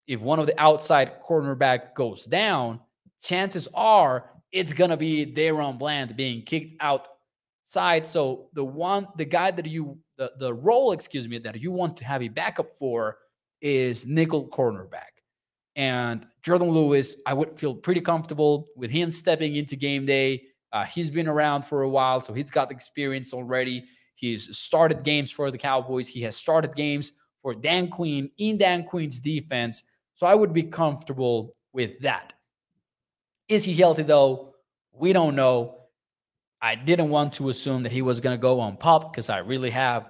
if 0.07 0.19
one 0.21 0.39
of 0.39 0.47
the 0.47 0.59
outside 0.61 1.21
cornerback 1.23 1.93
goes 1.93 2.25
down, 2.25 2.79
chances 3.21 3.67
are 3.73 4.29
it's 4.51 4.73
gonna 4.73 4.97
be 4.97 5.25
DaRon 5.25 5.79
Bland 5.79 6.15
being 6.15 6.43
kicked 6.43 6.81
outside. 6.81 8.05
So 8.05 8.49
the 8.53 8.63
one, 8.63 9.07
the 9.17 9.25
guy 9.25 9.51
that 9.51 9.65
you, 9.65 9.97
the, 10.17 10.31
the 10.39 10.53
role, 10.53 10.91
excuse 10.91 11.27
me, 11.27 11.39
that 11.39 11.59
you 11.59 11.71
want 11.71 11.97
to 11.97 12.05
have 12.05 12.21
a 12.21 12.27
backup 12.27 12.73
for 12.77 13.17
is 13.61 14.05
nickel 14.05 14.49
cornerback. 14.49 15.12
And 15.75 16.27
Jourdan 16.43 16.71
Lewis, 16.71 17.15
I 17.25 17.33
would 17.33 17.57
feel 17.57 17.73
pretty 17.73 18.01
comfortable 18.01 18.67
with 18.75 18.91
him 18.91 19.09
stepping 19.09 19.55
into 19.55 19.75
game 19.75 20.05
day. 20.05 20.43
Uh, 20.71 20.85
he's 20.85 21.09
been 21.09 21.27
around 21.27 21.65
for 21.65 21.83
a 21.83 21.89
while, 21.89 22.19
so 22.19 22.33
he's 22.33 22.51
got 22.51 22.71
experience 22.71 23.33
already. 23.33 23.85
He's 24.15 24.55
started 24.57 25.03
games 25.03 25.31
for 25.31 25.51
the 25.51 25.57
Cowboys. 25.57 26.07
He 26.07 26.21
has 26.21 26.35
started 26.35 26.75
games 26.75 27.13
for 27.41 27.53
Dan 27.53 27.89
Quinn 27.89 28.29
in 28.37 28.57
Dan 28.57 28.83
Quinn's 28.83 29.19
defense. 29.19 29.83
So 30.15 30.27
I 30.27 30.35
would 30.35 30.53
be 30.53 30.63
comfortable 30.63 31.55
with 31.73 31.99
that. 32.01 32.33
Is 33.49 33.63
he 33.63 33.73
healthy 33.73 34.03
though? 34.03 34.55
We 34.91 35.13
don't 35.13 35.35
know. 35.35 35.77
I 36.61 36.75
didn't 36.75 37.09
want 37.09 37.33
to 37.33 37.49
assume 37.49 37.83
that 37.83 37.91
he 37.91 38.01
was 38.01 38.21
going 38.21 38.37
to 38.37 38.41
go 38.41 38.59
on 38.59 38.77
PUP 38.77 39.11
because 39.11 39.29
I 39.29 39.39
really 39.39 39.71
have 39.71 40.09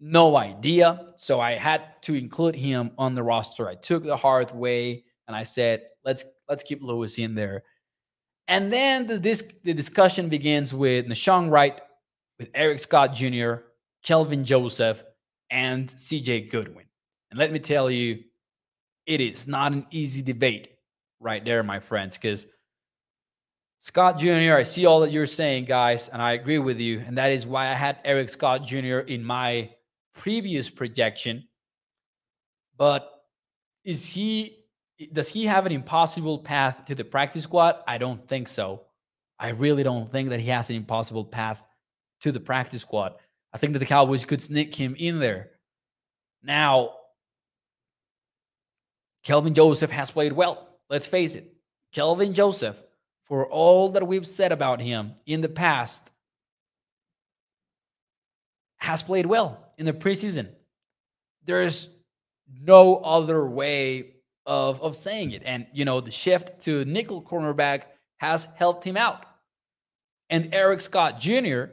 no 0.00 0.36
idea. 0.36 1.06
So 1.16 1.40
I 1.40 1.52
had 1.52 2.02
to 2.02 2.14
include 2.14 2.54
him 2.54 2.90
on 2.98 3.14
the 3.14 3.22
roster. 3.22 3.68
I 3.68 3.74
took 3.74 4.04
the 4.04 4.16
hard 4.16 4.50
way 4.52 5.04
and 5.26 5.36
I 5.36 5.42
said, 5.42 5.82
let's 6.04 6.24
let's 6.48 6.62
keep 6.62 6.82
Lewis 6.82 7.18
in 7.18 7.34
there. 7.34 7.62
And 8.48 8.72
then 8.72 9.06
the, 9.06 9.18
this, 9.18 9.42
the 9.64 9.74
discussion 9.74 10.28
begins 10.28 10.72
with 10.72 11.06
Nahshon 11.06 11.50
Wright, 11.50 11.80
with 12.38 12.48
Eric 12.54 12.78
Scott 12.78 13.12
Jr., 13.12 13.54
Kelvin 14.04 14.44
Joseph, 14.44 15.02
and 15.50 15.88
CJ 15.88 16.50
Goodwin. 16.50 16.86
And 17.30 17.38
let 17.38 17.52
me 17.52 17.58
tell 17.58 17.90
you, 17.90 18.22
it 19.06 19.20
is 19.20 19.48
not 19.48 19.72
an 19.72 19.86
easy 19.90 20.22
debate 20.22 20.68
right 21.18 21.44
there, 21.44 21.62
my 21.62 21.80
friends, 21.80 22.16
because 22.16 22.46
Scott 23.80 24.18
Jr., 24.18 24.54
I 24.54 24.62
see 24.62 24.86
all 24.86 25.00
that 25.00 25.12
you're 25.12 25.26
saying, 25.26 25.64
guys, 25.64 26.08
and 26.08 26.22
I 26.22 26.32
agree 26.32 26.58
with 26.58 26.80
you. 26.80 27.00
And 27.00 27.18
that 27.18 27.32
is 27.32 27.46
why 27.46 27.68
I 27.68 27.72
had 27.72 27.98
Eric 28.04 28.28
Scott 28.28 28.64
Jr. 28.64 28.98
in 28.98 29.24
my 29.24 29.70
previous 30.16 30.68
projection. 30.68 31.44
But 32.76 33.08
is 33.84 34.06
he 34.06 34.64
does 35.12 35.28
he 35.28 35.44
have 35.46 35.66
an 35.66 35.72
impossible 35.72 36.38
path 36.38 36.86
to 36.86 36.94
the 36.94 37.04
practice 37.04 37.44
squad? 37.44 37.76
I 37.86 37.98
don't 37.98 38.26
think 38.26 38.48
so. 38.48 38.82
I 39.38 39.50
really 39.50 39.82
don't 39.82 40.10
think 40.10 40.30
that 40.30 40.40
he 40.40 40.48
has 40.48 40.70
an 40.70 40.76
impossible 40.76 41.24
path 41.24 41.62
to 42.22 42.32
the 42.32 42.40
practice 42.40 42.80
squad. 42.80 43.14
I 43.52 43.58
think 43.58 43.74
that 43.74 43.80
the 43.80 43.86
Cowboys 43.86 44.24
could 44.24 44.42
sneak 44.42 44.74
him 44.74 44.96
in 44.98 45.20
there. 45.20 45.50
Now, 46.42 46.94
Kelvin 49.22 49.54
Joseph 49.54 49.90
has 49.90 50.10
played 50.10 50.32
well. 50.32 50.78
Let's 50.88 51.06
face 51.06 51.34
it. 51.34 51.52
Kelvin 51.92 52.32
Joseph, 52.32 52.82
for 53.24 53.46
all 53.46 53.92
that 53.92 54.06
we've 54.06 54.26
said 54.26 54.52
about 54.52 54.80
him 54.80 55.14
in 55.26 55.42
the 55.42 55.48
past, 55.48 56.10
has 58.78 59.02
played 59.02 59.26
well 59.26 59.65
in 59.78 59.86
the 59.86 59.92
preseason. 59.92 60.48
There's 61.44 61.90
no 62.60 62.96
other 62.96 63.46
way 63.46 64.14
of, 64.46 64.80
of 64.80 64.96
saying 64.96 65.32
it. 65.32 65.42
And, 65.44 65.66
you 65.72 65.84
know, 65.84 66.00
the 66.00 66.10
shift 66.10 66.60
to 66.62 66.84
nickel 66.84 67.22
cornerback 67.22 67.82
has 68.18 68.48
helped 68.56 68.84
him 68.84 68.96
out. 68.96 69.24
And 70.30 70.54
Eric 70.54 70.80
Scott 70.80 71.20
Jr., 71.20 71.64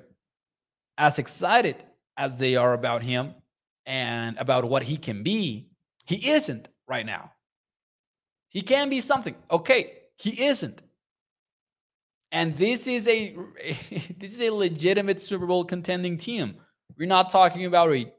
as 0.98 1.20
excited 1.20 1.78
as 2.18 2.38
they 2.38 2.56
are 2.56 2.74
about 2.74 3.02
him 3.02 3.34
and 3.86 4.38
about 4.38 4.66
what 4.66 4.84
he 4.84 4.98
can 4.98 5.24
be, 5.24 5.70
he 6.06 6.30
isn't 6.30 6.70
right 6.88 7.06
now. 7.06 7.32
He 8.50 8.62
can 8.62 8.90
be 8.90 9.02
something. 9.02 9.36
Okay, 9.50 9.94
he 10.18 10.44
isn't. 10.44 10.84
And 12.32 12.56
this 12.56 12.88
is 12.88 13.08
a 13.08 13.36
this 14.18 14.34
is 14.34 14.42
a 14.42 14.50
legitimate 14.52 15.22
Super 15.22 15.46
Bowl 15.46 15.66
contending 15.66 16.18
team. 16.18 16.56
We're 16.98 17.08
not 17.08 17.30
talking 17.30 17.66
about 17.66 17.94
a 17.94 18.12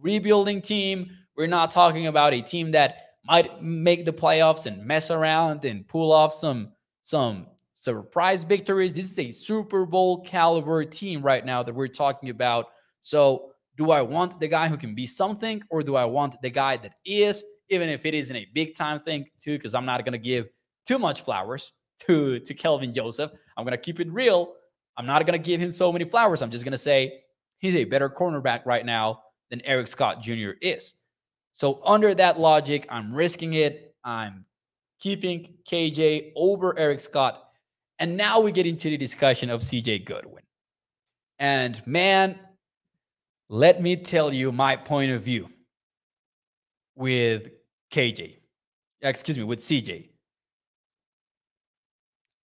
rebuilding 0.00 0.62
team. 0.62 1.10
We're 1.36 1.46
not 1.46 1.70
talking 1.70 2.06
about 2.06 2.32
a 2.34 2.40
team 2.40 2.70
that 2.72 2.96
might 3.24 3.62
make 3.62 4.04
the 4.04 4.12
playoffs 4.12 4.66
and 4.66 4.84
mess 4.84 5.10
around 5.10 5.64
and 5.64 5.86
pull 5.86 6.12
off 6.12 6.34
some 6.34 6.72
some 7.02 7.46
surprise 7.74 8.44
victories. 8.44 8.92
This 8.92 9.10
is 9.10 9.18
a 9.18 9.30
Super 9.30 9.86
Bowl 9.86 10.22
caliber 10.22 10.84
team 10.84 11.22
right 11.22 11.44
now 11.44 11.62
that 11.62 11.74
we're 11.74 11.88
talking 11.88 12.30
about. 12.30 12.66
So, 13.02 13.52
do 13.76 13.90
I 13.90 14.02
want 14.02 14.38
the 14.38 14.48
guy 14.48 14.68
who 14.68 14.76
can 14.76 14.94
be 14.94 15.06
something, 15.06 15.62
or 15.70 15.82
do 15.82 15.96
I 15.96 16.04
want 16.04 16.40
the 16.42 16.50
guy 16.50 16.76
that 16.76 16.92
is, 17.06 17.42
even 17.70 17.88
if 17.88 18.04
it 18.04 18.14
isn't 18.14 18.36
a 18.36 18.46
big 18.52 18.74
time 18.74 19.00
thing, 19.00 19.24
too? 19.40 19.56
Because 19.56 19.74
I'm 19.74 19.86
not 19.86 20.04
going 20.04 20.12
to 20.12 20.18
give 20.18 20.48
too 20.86 20.98
much 20.98 21.22
flowers 21.22 21.72
to, 22.00 22.40
to 22.40 22.54
Kelvin 22.54 22.92
Joseph. 22.92 23.30
I'm 23.56 23.64
going 23.64 23.72
to 23.72 23.78
keep 23.78 24.00
it 24.00 24.12
real. 24.12 24.52
I'm 24.98 25.06
not 25.06 25.24
going 25.24 25.40
to 25.40 25.44
give 25.44 25.60
him 25.60 25.70
so 25.70 25.90
many 25.90 26.04
flowers. 26.04 26.42
I'm 26.42 26.50
just 26.50 26.64
going 26.64 26.72
to 26.72 26.78
say 26.78 27.22
he's 27.60 27.76
a 27.76 27.84
better 27.84 28.10
cornerback 28.10 28.66
right 28.66 28.84
now 28.84 29.22
than 29.50 29.60
Eric 29.64 29.88
Scott 29.88 30.20
Jr. 30.20 30.50
is. 30.60 30.94
So, 31.54 31.80
under 31.84 32.14
that 32.14 32.40
logic, 32.40 32.86
I'm 32.90 33.14
risking 33.14 33.54
it. 33.54 33.94
I'm 34.04 34.44
keeping 34.98 35.54
KJ 35.68 36.32
over 36.36 36.78
Eric 36.78 37.00
Scott 37.00 37.50
and 38.00 38.16
now 38.16 38.40
we 38.40 38.50
get 38.50 38.66
into 38.66 38.88
the 38.88 38.96
discussion 38.96 39.50
of 39.50 39.60
CJ 39.60 40.06
Goodwin. 40.06 40.42
And 41.38 41.86
man, 41.86 42.38
let 43.50 43.82
me 43.82 43.94
tell 43.94 44.32
you 44.32 44.50
my 44.50 44.74
point 44.74 45.12
of 45.12 45.22
view 45.22 45.48
with 46.96 47.50
KJ. 47.92 48.38
Excuse 49.02 49.36
me, 49.36 49.44
with 49.44 49.58
CJ. 49.58 50.08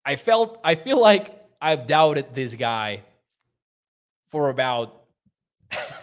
I 0.03 0.17
felt 0.17 0.59
I 0.63 0.75
feel 0.75 0.99
like 0.99 1.41
I've 1.61 1.87
doubted 1.87 2.35
this 2.35 2.53
guy 2.53 3.03
for 4.27 4.49
about 4.49 5.04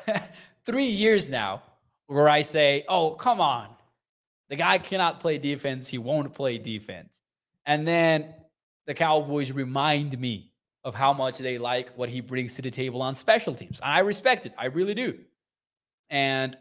3 0.67 0.85
years 0.85 1.31
now 1.31 1.63
where 2.07 2.29
I 2.29 2.43
say, 2.43 2.85
"Oh, 2.89 3.13
come 3.13 3.41
on. 3.41 3.69
The 4.49 4.57
guy 4.57 4.79
cannot 4.79 5.21
play 5.21 5.39
defense. 5.39 5.89
He 5.89 5.99
won't 5.99 6.35
play 6.35 6.59
defense." 6.59 7.21
And 7.67 7.87
then 7.87 8.35
the 8.87 8.95
Cowboys 8.95 9.53
remind 9.53 10.19
me 10.19 10.53
of 10.85 10.95
how 10.95 11.13
much 11.13 11.39
they 11.39 11.59
like 11.59 11.91
what 11.97 12.09
he 12.09 12.21
brings 12.21 12.55
to 12.57 12.63
the 12.63 12.71
table 12.71 13.03
on 13.03 13.15
special 13.15 13.55
teams. 13.55 13.81
I 13.83 14.01
respect 14.01 14.47
it. 14.47 14.55
I 14.59 14.67
really 14.67 14.95
do. 14.95 15.19
And 16.11 16.57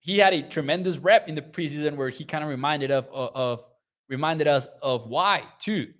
he 0.00 0.18
had 0.18 0.34
a 0.34 0.42
tremendous 0.42 0.98
rep 0.98 1.28
in 1.28 1.36
the 1.36 1.42
preseason 1.42 1.96
where 1.96 2.08
he 2.08 2.24
kind 2.24 2.42
of 2.42 2.50
reminded 2.50 2.90
of, 2.90 3.06
of, 3.12 3.30
of 3.34 3.64
reminded 4.08 4.48
us 4.48 4.66
of 4.82 5.06
why 5.06 5.44
too. 5.60 5.92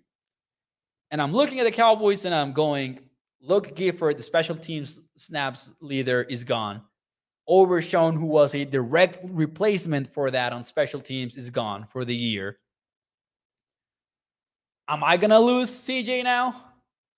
And 1.12 1.22
I'm 1.22 1.32
looking 1.32 1.60
at 1.60 1.64
the 1.64 1.70
Cowboys 1.70 2.24
and 2.24 2.34
I'm 2.34 2.52
going, 2.52 2.98
look, 3.42 3.74
Gifford, 3.74 4.16
the 4.16 4.22
special 4.22 4.56
teams 4.56 5.00
snaps 5.16 5.72
leader, 5.80 6.22
is 6.22 6.44
gone. 6.44 6.82
Overshown, 7.48 8.14
who 8.14 8.26
was 8.26 8.54
a 8.54 8.64
direct 8.64 9.18
replacement 9.24 10.12
for 10.12 10.30
that 10.30 10.52
on 10.52 10.62
special 10.62 11.00
teams, 11.00 11.36
is 11.36 11.50
gone 11.50 11.86
for 11.86 12.04
the 12.04 12.14
year. 12.14 12.58
Am 14.88 15.02
I 15.02 15.16
going 15.16 15.30
to 15.30 15.38
lose 15.38 15.70
CJ 15.70 16.24
now? 16.24 16.62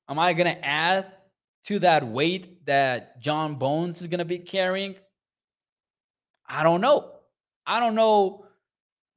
Am 0.09 0.19
I 0.19 0.33
going 0.33 0.55
to 0.55 0.65
add 0.65 1.07
to 1.67 1.79
that 1.81 2.07
weight 2.07 2.65
that 2.67 3.21
John 3.21 3.57
Bones 3.57 4.01
is 4.01 4.07
going 4.07 4.19
to 4.19 4.25
be 4.25 4.39
carrying? 4.39 4.97
I 6.47 6.63
don't 6.63 6.81
know. 6.81 7.13
I 7.67 7.81
don't 7.81 7.95
know 7.95 8.47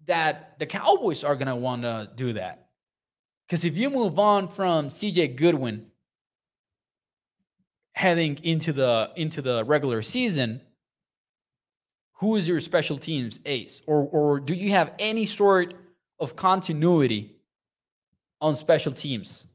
that 0.06 0.58
the 0.60 0.66
Cowboys 0.66 1.24
are 1.24 1.36
going 1.36 1.48
to 1.48 1.56
want 1.56 1.82
to 1.84 2.10
do 2.16 2.34
that. 2.34 2.70
Because 3.48 3.66
if 3.66 3.78
you 3.78 3.90
move 3.90 4.20
on 4.20 4.48
from 4.48 4.90
CJ 4.90 5.36
Goodwin 5.36 5.88
heading 7.98 8.38
into 8.44 8.72
the 8.72 9.12
into 9.16 9.42
the 9.42 9.66
regular 9.66 10.04
season, 10.04 10.62
who 12.14 12.36
is 12.36 12.48
your 12.48 12.60
special 12.60 12.98
teams 12.98 13.40
ace? 13.46 13.82
Or 13.88 14.08
or 14.12 14.40
do 14.40 14.54
you 14.54 14.72
have 14.72 14.94
any 15.00 15.26
sort 15.26 15.74
of 16.20 16.36
continuity 16.36 17.36
on 18.40 18.56
special 18.56 18.92
teams 18.92 19.46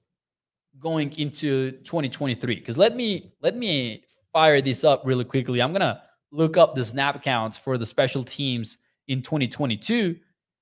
going 0.80 1.12
into 1.18 1.70
2023 1.84 2.57
because 2.57 2.76
let 2.76 2.97
me 2.97 3.32
let 3.40 3.57
me 3.57 4.03
fire 4.32 4.61
this 4.61 4.82
up 4.82 5.03
really 5.05 5.24
quickly 5.24 5.61
i'm 5.62 5.72
gonna 5.72 6.03
look 6.32 6.57
up 6.57 6.74
the 6.74 6.84
snap 6.84 7.22
counts 7.22 7.57
for 7.57 7.78
the 7.78 7.86
special 7.86 8.24
teams 8.24 8.78
in 9.07 9.22
2022 9.22 10.16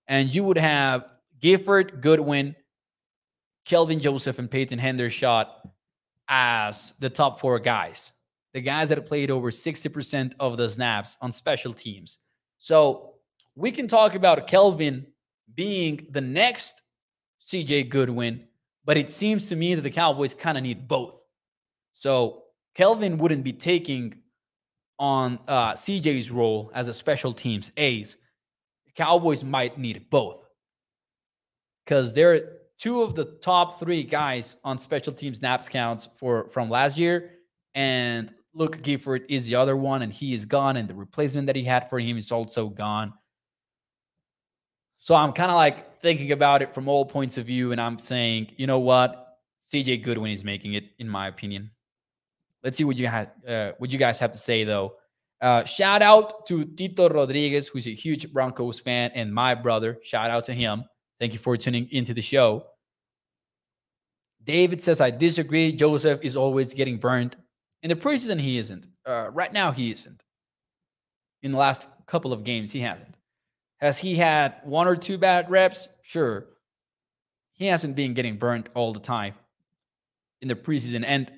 and 0.09 0.35
you 0.35 0.45
would 0.45 0.59
have 0.59 1.07
gifford 1.41 2.03
goodwin 2.03 2.55
kelvin 3.65 4.01
joseph 4.01 4.39
and 4.39 4.51
peyton 4.51 4.79
hendershot 4.79 5.47
as 6.31 6.95
the 7.01 7.11
top 7.11 7.39
four 7.41 7.59
guys 7.59 8.13
the 8.55 8.61
guys 8.61 8.89
that 8.89 9.07
played 9.07 9.31
over 9.31 9.53
60% 9.53 10.33
of 10.41 10.57
the 10.57 10.69
snaps 10.69 11.17
on 11.21 11.31
special 11.31 11.75
teams 11.75 12.19
so 12.59 13.15
we 13.55 13.71
can 13.71 13.87
talk 13.87 14.15
about 14.15 14.47
kelvin 14.47 15.07
being 15.55 16.07
the 16.11 16.21
next 16.21 16.83
CJ 17.41 17.89
Goodwin, 17.89 18.45
but 18.85 18.97
it 18.97 19.11
seems 19.11 19.49
to 19.49 19.57
me 19.57 19.75
that 19.75 19.83
the 19.83 19.91
Cowboys 19.91 20.35
kind 20.35 20.57
of 20.57 20.63
need 20.63 20.87
both. 20.87 21.23
So 21.95 22.45
Kelvin 22.75 23.19
wouldn't 23.19 23.45
be 23.45 23.53
taking 23.53 24.15
on 24.99 25.39
uh, 25.49 25.73
CJ's 25.73 26.31
role 26.31 26.71
as 26.75 26.89
a 26.89 26.95
special 26.95 27.33
teams 27.33 27.73
ace. 27.77 28.17
The 28.87 28.93
Cowboys 28.93 29.43
might 29.43 29.79
need 29.79 30.09
both 30.11 30.45
because 31.85 32.13
they're 32.13 32.60
two 32.81 33.03
of 33.03 33.15
the 33.15 33.27
top 33.43 33.79
three 33.79 34.03
guys 34.03 34.57
on 34.65 34.79
special 34.79 35.13
teams 35.13 35.39
snaps 35.39 35.69
counts 35.69 36.09
for 36.17 36.49
from 36.49 36.71
last 36.71 36.99
year, 36.99 37.33
and 37.75 38.33
Luke 38.55 38.83
Gifford 38.83 39.25
is 39.29 39.47
the 39.47 39.55
other 39.55 39.77
one, 39.77 40.03
and 40.03 40.13
he 40.13 40.33
is 40.33 40.47
gone, 40.47 40.77
and 40.77 40.89
the 40.89 40.95
replacement 40.95 41.47
that 41.47 41.57
he 41.57 41.63
had 41.63 41.89
for 41.89 42.01
him 42.01 42.17
is 42.17 42.33
also 42.33 42.69
gone. 42.69 43.13
So 44.99 45.15
I'm 45.15 45.33
kind 45.33 45.51
of 45.51 45.57
like 45.57 46.01
thinking 46.01 46.33
about 46.33 46.63
it 46.63 46.75
from 46.75 46.89
all 46.89 47.05
points 47.05 47.39
of 47.39 47.47
view, 47.47 47.73
and 47.73 47.81
I'm 47.81 47.99
saying, 47.99 48.53
you 48.57 48.67
know 48.67 48.81
what, 48.81 49.39
CJ 49.73 50.03
Goodwin 50.03 50.33
is 50.33 50.43
making 50.43 50.75
it, 50.75 50.85
in 50.99 51.09
my 51.09 51.29
opinion. 51.29 51.71
Let's 52.65 52.77
see 52.77 52.85
what 52.85 52.97
you 52.97 53.07
had, 53.07 53.31
uh, 53.47 53.73
what 53.79 53.93
you 53.93 53.99
guys 53.99 54.19
have 54.21 54.33
to 54.33 54.39
say 54.39 54.65
though. 54.65 54.95
Uh, 55.41 55.65
shout 55.65 56.03
out 56.03 56.47
to 56.47 56.65
Tito 56.65 57.09
Rodriguez, 57.09 57.69
who's 57.69 57.87
a 57.87 57.95
huge 57.95 58.31
Broncos 58.31 58.81
fan, 58.81 59.11
and 59.15 59.33
my 59.33 59.55
brother. 59.55 59.99
Shout 60.03 60.31
out 60.31 60.45
to 60.47 60.53
him. 60.53 60.85
Thank 61.19 61.35
you 61.35 61.39
for 61.39 61.57
tuning 61.57 61.89
into 61.93 62.13
the 62.13 62.23
show. 62.23 62.67
David 64.45 64.83
says, 64.83 65.01
I 65.01 65.11
disagree. 65.11 65.73
Joseph 65.73 66.21
is 66.23 66.37
always 66.37 66.75
getting 66.75 66.99
burned. 66.99 67.37
In 67.83 67.91
the 67.91 67.97
preseason, 67.97 68.41
he 68.41 68.59
isn't. 68.59 68.87
Uh, 69.07 69.31
right 69.33 69.53
now, 69.53 69.71
he 69.71 69.91
isn't. 69.91 70.23
In 71.43 71.53
the 71.53 71.59
last 71.59 71.87
couple 72.07 72.33
of 72.33 72.45
games, 72.45 72.73
he 72.73 72.81
hasn't. 72.81 73.17
Has 73.79 73.99
he 73.99 74.15
had 74.15 74.57
one 74.65 74.87
or 74.87 74.97
two 74.97 75.17
bad 75.17 75.51
reps? 75.51 75.89
Sure. 76.03 76.47
He 77.53 77.67
hasn't 77.67 77.97
been 77.97 78.15
getting 78.15 78.37
burned 78.37 78.69
all 78.75 78.93
the 78.93 79.01
time 79.01 79.35
in 80.43 80.49
the 80.49 80.55
preseason. 80.55 81.05
And 81.07 81.31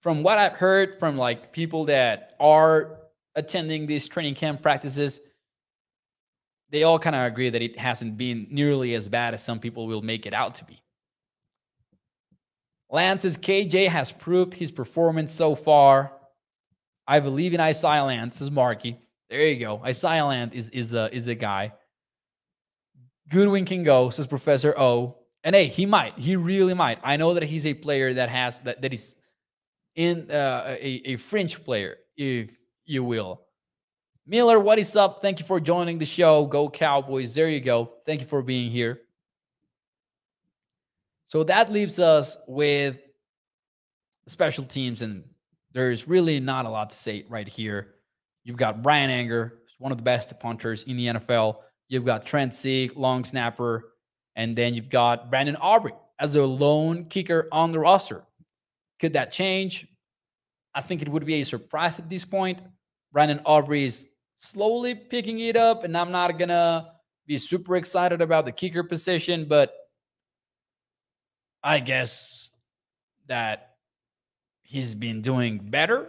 from 0.00 0.22
what 0.22 0.38
I've 0.38 0.54
heard 0.54 0.98
from 0.98 1.16
like 1.16 1.52
people 1.52 1.84
that 1.86 2.34
are 2.40 3.00
attending 3.34 3.86
these 3.86 4.08
training 4.08 4.34
camp 4.34 4.62
practices, 4.62 5.20
they 6.70 6.84
all 6.84 6.98
kind 6.98 7.16
of 7.16 7.24
agree 7.26 7.50
that 7.50 7.62
it 7.62 7.78
hasn't 7.78 8.16
been 8.16 8.46
nearly 8.50 8.94
as 8.94 9.08
bad 9.08 9.34
as 9.34 9.42
some 9.42 9.58
people 9.58 9.86
will 9.86 10.02
make 10.02 10.26
it 10.26 10.32
out 10.32 10.54
to 10.56 10.64
be. 10.64 10.82
Lance's 12.90 13.36
KJ 13.36 13.88
has 13.88 14.10
proved 14.10 14.54
his 14.54 14.70
performance 14.70 15.32
so 15.32 15.54
far. 15.54 16.12
I 17.06 17.20
believe 17.20 17.54
in 17.54 17.60
Isaiah 17.60 18.04
Lance. 18.04 18.36
This 18.36 18.42
is 18.42 18.50
Marky. 18.50 18.98
There 19.28 19.46
you 19.46 19.60
go. 19.60 19.80
Isaiah 19.84 20.24
Lance 20.24 20.54
is, 20.54 20.70
is 20.70 20.90
the 20.90 21.08
is 21.14 21.26
the 21.26 21.34
guy. 21.34 21.72
Goodwin 23.28 23.64
can 23.64 23.84
go, 23.84 24.10
says 24.10 24.26
Professor 24.26 24.76
O. 24.78 25.16
And 25.44 25.54
hey, 25.54 25.68
he 25.68 25.86
might. 25.86 26.18
He 26.18 26.36
really 26.36 26.74
might. 26.74 26.98
I 27.02 27.16
know 27.16 27.34
that 27.34 27.44
he's 27.44 27.66
a 27.66 27.74
player 27.74 28.14
that 28.14 28.28
has 28.28 28.58
that 28.60 28.82
that 28.82 28.92
is 28.92 29.16
in 29.94 30.30
uh, 30.30 30.76
a, 30.80 31.12
a 31.12 31.16
fringe 31.16 31.62
player, 31.64 31.96
if 32.16 32.58
you 32.84 33.04
will. 33.04 33.42
Miller, 34.26 34.60
what 34.60 34.78
is 34.78 34.94
up? 34.96 35.22
Thank 35.22 35.40
you 35.40 35.46
for 35.46 35.60
joining 35.60 35.98
the 35.98 36.04
show. 36.04 36.46
Go 36.46 36.68
Cowboys. 36.68 37.34
There 37.34 37.48
you 37.48 37.60
go. 37.60 37.92
Thank 38.04 38.20
you 38.20 38.26
for 38.26 38.42
being 38.42 38.70
here. 38.70 39.00
So 41.30 41.44
that 41.44 41.70
leaves 41.70 42.00
us 42.00 42.36
with 42.48 42.98
special 44.26 44.64
teams, 44.64 45.00
and 45.00 45.22
there's 45.72 46.08
really 46.08 46.40
not 46.40 46.66
a 46.66 46.68
lot 46.68 46.90
to 46.90 46.96
say 46.96 47.24
right 47.28 47.46
here. 47.46 47.94
You've 48.42 48.56
got 48.56 48.82
Bryan 48.82 49.10
Anger, 49.10 49.60
who's 49.62 49.76
one 49.78 49.92
of 49.92 49.98
the 49.98 50.02
best 50.02 50.36
punters 50.40 50.82
in 50.82 50.96
the 50.96 51.06
NFL. 51.06 51.58
You've 51.88 52.04
got 52.04 52.26
Trent 52.26 52.56
Sieg, 52.56 52.96
long 52.96 53.22
snapper, 53.22 53.92
and 54.34 54.58
then 54.58 54.74
you've 54.74 54.90
got 54.90 55.30
Brandon 55.30 55.54
Aubrey 55.60 55.92
as 56.18 56.34
a 56.34 56.44
lone 56.44 57.04
kicker 57.04 57.46
on 57.52 57.70
the 57.70 57.78
roster. 57.78 58.24
Could 58.98 59.12
that 59.12 59.30
change? 59.30 59.86
I 60.74 60.80
think 60.80 61.00
it 61.00 61.08
would 61.08 61.24
be 61.24 61.34
a 61.34 61.44
surprise 61.44 62.00
at 62.00 62.10
this 62.10 62.24
point. 62.24 62.58
Brandon 63.12 63.40
Aubrey 63.44 63.84
is 63.84 64.08
slowly 64.34 64.96
picking 64.96 65.38
it 65.38 65.54
up, 65.54 65.84
and 65.84 65.96
I'm 65.96 66.10
not 66.10 66.40
gonna 66.40 66.88
be 67.28 67.38
super 67.38 67.76
excited 67.76 68.20
about 68.20 68.46
the 68.46 68.52
kicker 68.52 68.82
position, 68.82 69.44
but 69.44 69.76
I 71.62 71.80
guess 71.80 72.50
that 73.26 73.74
he's 74.62 74.94
been 74.94 75.22
doing 75.22 75.58
better. 75.58 76.06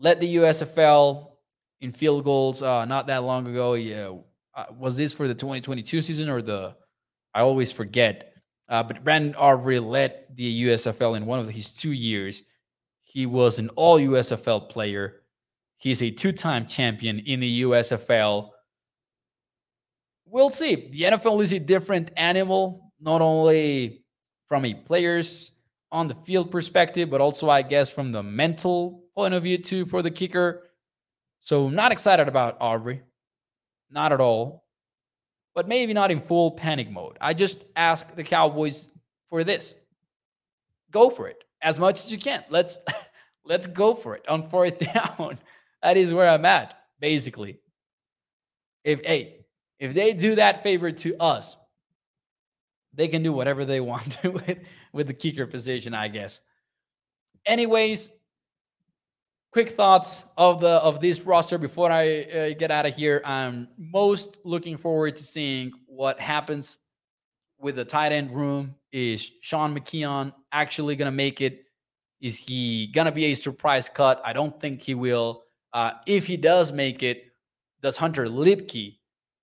Led 0.00 0.20
the 0.20 0.36
USFL 0.36 1.32
in 1.80 1.92
field 1.92 2.24
goals 2.24 2.62
uh, 2.62 2.84
not 2.84 3.06
that 3.08 3.24
long 3.24 3.46
ago. 3.48 3.74
Yeah, 3.74 4.14
uh, 4.54 4.64
was 4.78 4.96
this 4.96 5.12
for 5.12 5.28
the 5.28 5.34
2022 5.34 6.00
season 6.00 6.28
or 6.28 6.42
the? 6.42 6.74
I 7.34 7.40
always 7.40 7.70
forget. 7.70 8.34
Uh, 8.68 8.82
but 8.82 9.02
Brandon 9.02 9.34
Aubrey 9.36 9.78
led 9.78 10.26
the 10.34 10.64
USFL 10.64 11.16
in 11.16 11.26
one 11.26 11.38
of 11.38 11.48
his 11.48 11.72
two 11.72 11.92
years. 11.92 12.42
He 13.04 13.24
was 13.24 13.58
an 13.58 13.70
All 13.70 13.98
USFL 13.98 14.68
player. 14.68 15.22
He's 15.78 16.02
a 16.02 16.10
two-time 16.10 16.66
champion 16.66 17.20
in 17.20 17.40
the 17.40 17.62
USFL. 17.62 18.50
We'll 20.26 20.50
see. 20.50 20.90
The 20.92 21.02
NFL 21.02 21.42
is 21.42 21.52
a 21.52 21.58
different 21.58 22.10
animal, 22.16 22.92
not 23.00 23.22
only 23.22 24.04
from 24.48 24.64
a 24.64 24.74
player's 24.74 25.52
on 25.90 26.08
the 26.08 26.14
field 26.14 26.50
perspective, 26.50 27.10
but 27.10 27.20
also, 27.20 27.48
I 27.48 27.62
guess, 27.62 27.90
from 27.90 28.12
the 28.12 28.22
mental 28.22 29.04
point 29.14 29.34
of 29.34 29.42
view 29.42 29.58
too 29.58 29.86
for 29.86 30.02
the 30.02 30.10
kicker. 30.10 30.64
So, 31.40 31.68
not 31.68 31.92
excited 31.92 32.28
about 32.28 32.56
Aubrey, 32.60 33.02
not 33.90 34.12
at 34.12 34.20
all, 34.20 34.64
but 35.54 35.68
maybe 35.68 35.92
not 35.92 36.10
in 36.10 36.20
full 36.20 36.52
panic 36.52 36.90
mode. 36.90 37.16
I 37.20 37.34
just 37.34 37.64
ask 37.76 38.14
the 38.14 38.24
Cowboys 38.24 38.88
for 39.28 39.44
this: 39.44 39.74
go 40.90 41.10
for 41.10 41.28
it 41.28 41.44
as 41.62 41.78
much 41.78 42.04
as 42.04 42.12
you 42.12 42.18
can. 42.18 42.44
Let's 42.48 42.78
let's 43.44 43.66
go 43.66 43.94
for 43.94 44.14
it 44.14 44.28
on 44.28 44.48
fourth 44.48 44.78
down. 44.94 45.38
that 45.82 45.96
is 45.96 46.12
where 46.12 46.28
I'm 46.28 46.44
at, 46.44 46.74
basically. 47.00 47.60
If 48.84 49.04
hey, 49.04 49.46
if 49.78 49.94
they 49.94 50.12
do 50.12 50.34
that 50.34 50.62
favor 50.62 50.90
to 50.90 51.16
us, 51.20 51.56
they 52.94 53.08
can 53.08 53.22
do 53.22 53.32
whatever 53.32 53.64
they 53.64 53.80
want 53.92 54.18
with, 54.24 54.58
with 54.92 55.06
the 55.06 55.14
kicker 55.14 55.46
position, 55.46 55.94
I 55.94 56.08
guess. 56.08 56.40
Anyways, 57.46 58.10
quick 59.52 59.70
thoughts 59.70 60.24
of 60.36 60.60
the 60.60 60.68
of 60.68 61.00
this 61.00 61.22
roster 61.22 61.58
before 61.58 61.90
I 61.90 62.22
uh, 62.22 62.54
get 62.58 62.70
out 62.70 62.86
of 62.86 62.94
here. 62.94 63.22
I'm 63.24 63.68
most 63.78 64.38
looking 64.44 64.76
forward 64.76 65.16
to 65.16 65.24
seeing 65.24 65.72
what 65.86 66.20
happens 66.20 66.78
with 67.58 67.76
the 67.76 67.84
tight 67.84 68.12
end 68.12 68.34
room. 68.34 68.74
Is 68.92 69.30
Sean 69.40 69.78
McKeon 69.78 70.32
actually 70.52 70.96
to 71.06 71.16
make 71.16 71.40
it? 71.40 71.64
Is 72.20 72.36
he 72.36 72.88
to 73.06 73.12
be 73.12 73.26
a 73.26 73.34
surprise 73.34 73.88
cut? 73.88 74.20
I 74.24 74.32
don't 74.32 74.58
think 74.60 74.82
he 74.82 74.94
will. 74.94 75.44
Uh, 75.72 75.92
if 76.06 76.26
he 76.26 76.36
does 76.36 76.72
make 76.72 77.02
it, 77.02 77.24
does 77.82 77.96
Hunter 77.96 78.26
Luepke 78.26 78.97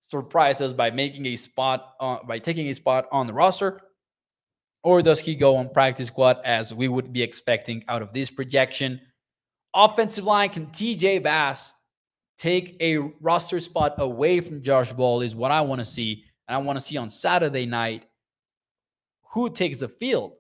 surprise 0.10 0.62
us 0.62 0.74
by 0.74 0.92
making 0.92 1.26
a 1.28 1.36
spot 1.36 1.96
uh, 2.00 2.18
by 2.28 2.40
taking 2.40 2.68
a 2.68 2.74
spot 2.74 3.08
on 3.12 3.28
the 3.28 3.34
roster? 3.34 3.80
Or 4.84 5.02
does 5.02 5.20
he 5.20 5.36
go 5.36 5.56
on 5.56 5.70
practice 5.70 6.08
squad 6.08 6.38
as 6.46 6.74
we 6.74 6.88
would 6.88 7.12
be 7.12 7.24
expecting 7.24 7.84
out 7.88 8.02
of 8.02 8.14
this 8.14 8.30
projection? 8.30 9.02
Offensive 9.74 10.24
line, 10.24 10.50
can 10.50 10.68
TJ 10.68 11.24
Bass 11.24 11.74
take 12.38 12.78
a 12.80 12.98
roster 13.20 13.60
spot 13.60 13.96
away 13.98 14.42
from 14.42 14.62
Josh 14.62 14.94
Ball 14.94 15.22
is 15.22 15.36
what 15.36 15.52
I 15.52 15.62
want 15.62 15.80
to 15.80 15.86
see. 15.86 16.24
And 16.48 16.56
I 16.56 16.60
want 16.60 16.78
to 16.78 16.86
see 16.86 16.98
on 16.98 17.10
Saturday 17.10 17.66
night 17.66 18.06
who 19.32 19.50
takes 19.50 19.80
the 19.80 19.88
field 19.88 20.38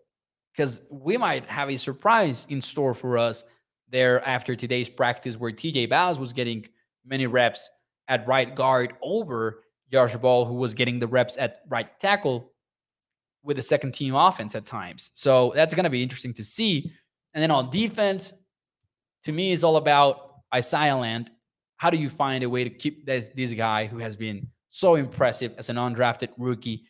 because 0.53 0.81
we 0.89 1.17
might 1.17 1.49
have 1.49 1.69
a 1.69 1.75
surprise 1.75 2.45
in 2.49 2.61
store 2.61 2.93
for 2.93 3.17
us 3.17 3.43
there 3.89 4.25
after 4.27 4.55
today's 4.55 4.89
practice 4.89 5.37
where 5.37 5.51
TJ 5.51 5.89
Bass 5.89 6.17
was 6.17 6.33
getting 6.33 6.67
many 7.05 7.27
reps 7.27 7.69
at 8.07 8.27
right 8.27 8.55
guard 8.55 8.93
over 9.01 9.63
Josh 9.91 10.15
Ball, 10.15 10.45
who 10.45 10.55
was 10.55 10.73
getting 10.73 10.99
the 10.99 11.07
reps 11.07 11.37
at 11.37 11.59
right 11.69 11.99
tackle 11.99 12.51
with 13.43 13.57
the 13.57 13.61
second 13.61 13.93
team 13.93 14.15
offense 14.15 14.55
at 14.55 14.65
times. 14.65 15.11
So 15.13 15.53
that's 15.55 15.73
going 15.73 15.83
to 15.83 15.89
be 15.89 16.03
interesting 16.03 16.33
to 16.35 16.43
see. 16.43 16.91
And 17.33 17.41
then 17.41 17.51
on 17.51 17.69
defense, 17.69 18.33
to 19.23 19.31
me, 19.31 19.51
is 19.51 19.63
all 19.63 19.77
about 19.77 20.41
Isaiah 20.53 20.95
Land. 20.95 21.31
How 21.77 21.89
do 21.89 21.97
you 21.97 22.09
find 22.09 22.43
a 22.43 22.49
way 22.49 22.63
to 22.63 22.69
keep 22.69 23.05
this, 23.05 23.29
this 23.35 23.53
guy 23.53 23.85
who 23.85 23.97
has 23.97 24.15
been 24.15 24.47
so 24.69 24.95
impressive 24.95 25.53
as 25.57 25.69
an 25.69 25.75
undrafted 25.75 26.29
rookie? 26.37 26.85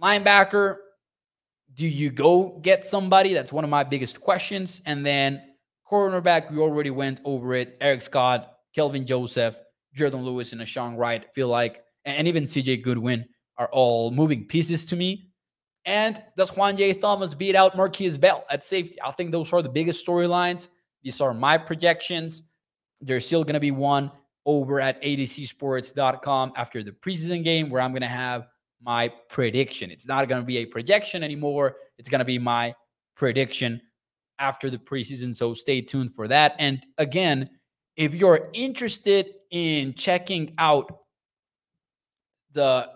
Linebacker, 0.00 0.76
do 1.74 1.86
you 1.86 2.10
go 2.10 2.58
get 2.62 2.86
somebody? 2.86 3.32
That's 3.32 3.52
one 3.52 3.64
of 3.64 3.70
my 3.70 3.84
biggest 3.84 4.20
questions. 4.20 4.82
And 4.86 5.04
then 5.04 5.42
cornerback, 5.90 6.50
we 6.50 6.58
already 6.58 6.90
went 6.90 7.20
over 7.24 7.54
it. 7.54 7.76
Eric 7.80 8.02
Scott, 8.02 8.49
Kelvin 8.74 9.06
Joseph, 9.06 9.58
Jourdan 9.96 10.24
Lewis, 10.24 10.52
and 10.52 10.66
Sean 10.68 10.96
Wright 10.96 11.32
feel 11.34 11.48
like, 11.48 11.82
and 12.04 12.28
even 12.28 12.44
CJ 12.44 12.82
Goodwin 12.82 13.26
are 13.58 13.68
all 13.72 14.10
moving 14.10 14.46
pieces 14.46 14.84
to 14.86 14.96
me. 14.96 15.30
And 15.84 16.22
does 16.36 16.50
Juanyeh 16.50 17.00
Thomas 17.00 17.34
beat 17.34 17.54
out 17.54 17.74
Markquese 17.74 18.20
Bell 18.20 18.44
at 18.50 18.64
safety? 18.64 19.00
I 19.02 19.12
think 19.12 19.32
those 19.32 19.52
are 19.52 19.62
the 19.62 19.68
biggest 19.68 20.06
storylines. 20.06 20.68
These 21.02 21.20
are 21.20 21.32
my 21.32 21.56
projections. 21.58 22.44
There's 23.00 23.26
still 23.26 23.44
going 23.44 23.54
to 23.54 23.60
be 23.60 23.70
one 23.70 24.10
over 24.46 24.80
at 24.80 25.00
atozsports.com 25.02 26.52
after 26.56 26.82
the 26.82 26.92
preseason 26.92 27.44
game 27.44 27.70
where 27.70 27.80
I'm 27.80 27.92
going 27.92 28.02
to 28.02 28.08
have 28.08 28.46
my 28.82 29.12
prediction. 29.28 29.90
It's 29.90 30.06
not 30.06 30.28
going 30.28 30.40
to 30.40 30.46
be 30.46 30.58
a 30.58 30.66
projection 30.66 31.22
anymore. 31.22 31.76
It's 31.98 32.08
going 32.08 32.20
to 32.20 32.24
be 32.24 32.38
my 32.38 32.74
prediction 33.16 33.80
after 34.38 34.70
the 34.70 34.78
preseason. 34.78 35.34
So 35.34 35.54
stay 35.54 35.80
tuned 35.82 36.14
for 36.14 36.26
that. 36.28 36.56
And 36.58 36.84
again, 36.98 37.50
if 38.00 38.14
you're 38.14 38.48
interested 38.54 39.26
in 39.50 39.92
checking 39.92 40.54
out 40.56 41.00
the 42.54 42.88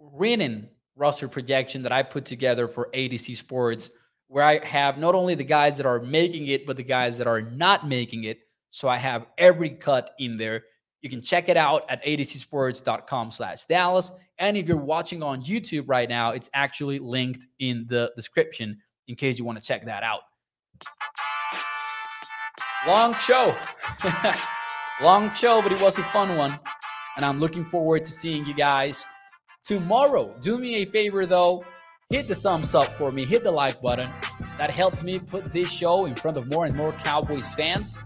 written 0.00 0.70
roster 0.96 1.28
projection 1.28 1.82
that 1.82 1.92
I 1.92 2.02
put 2.02 2.24
together 2.24 2.66
for 2.66 2.88
AtoZ 2.94 3.36
Sports, 3.36 3.90
where 4.28 4.42
I 4.42 4.64
have 4.64 4.96
not 4.96 5.14
only 5.14 5.34
the 5.34 5.44
guys 5.44 5.76
that 5.76 5.84
are 5.84 6.00
making 6.00 6.46
it, 6.46 6.64
but 6.64 6.78
the 6.78 6.82
guys 6.82 7.18
that 7.18 7.26
are 7.26 7.42
not 7.42 7.86
making 7.86 8.24
it. 8.24 8.38
So 8.70 8.88
I 8.88 8.96
have 8.96 9.26
every 9.36 9.68
cut 9.68 10.12
in 10.18 10.38
there. 10.38 10.64
You 11.02 11.10
can 11.10 11.20
check 11.20 11.50
it 11.50 11.58
out 11.58 11.84
at 11.90 12.02
atozsports.com 12.06 13.30
slash 13.32 13.64
Dallas. 13.64 14.10
And 14.38 14.56
if 14.56 14.66
you're 14.66 14.78
watching 14.78 15.22
on 15.22 15.42
YouTube 15.42 15.84
right 15.88 16.08
now, 16.08 16.30
it's 16.30 16.48
actually 16.54 17.00
linked 17.00 17.46
in 17.58 17.84
the 17.86 18.12
description 18.16 18.78
in 19.08 19.14
case 19.14 19.38
you 19.38 19.44
want 19.44 19.60
to 19.60 19.64
check 19.64 19.84
that 19.84 20.02
out. 20.02 20.22
Long 22.86 23.14
show. 23.16 23.56
Long 25.00 25.34
show, 25.34 25.62
but 25.62 25.72
it 25.72 25.80
was 25.80 25.98
a 25.98 26.04
fun 26.04 26.36
one. 26.36 26.58
And 27.16 27.24
I'm 27.24 27.40
looking 27.40 27.64
forward 27.64 28.04
to 28.04 28.10
seeing 28.10 28.44
you 28.46 28.54
guys 28.54 29.04
tomorrow. 29.64 30.34
Do 30.40 30.58
me 30.58 30.76
a 30.76 30.84
favor 30.84 31.26
though, 31.26 31.64
hit 32.10 32.28
the 32.28 32.34
thumbs 32.34 32.74
up 32.74 32.94
for 32.94 33.12
me, 33.12 33.24
hit 33.24 33.44
the 33.44 33.50
like 33.50 33.80
button. 33.82 34.08
That 34.56 34.70
helps 34.70 35.02
me 35.02 35.18
put 35.18 35.52
this 35.52 35.70
show 35.70 36.06
in 36.06 36.14
front 36.14 36.36
of 36.36 36.46
more 36.50 36.64
and 36.66 36.74
more 36.76 36.92
Cowboys 36.92 37.46
fans. 37.54 37.98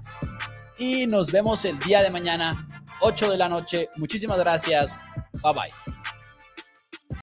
Y 0.78 1.06
nos 1.08 1.30
vemos 1.30 1.64
el 1.64 1.76
día 1.78 2.02
de 2.02 2.10
mañana, 2.10 2.66
8 3.00 3.30
de 3.30 3.36
la 3.36 3.48
noche. 3.48 3.88
Muchísimas 3.98 4.38
gracias. 4.38 4.98
Bye 5.42 5.52
bye. 5.52 6.01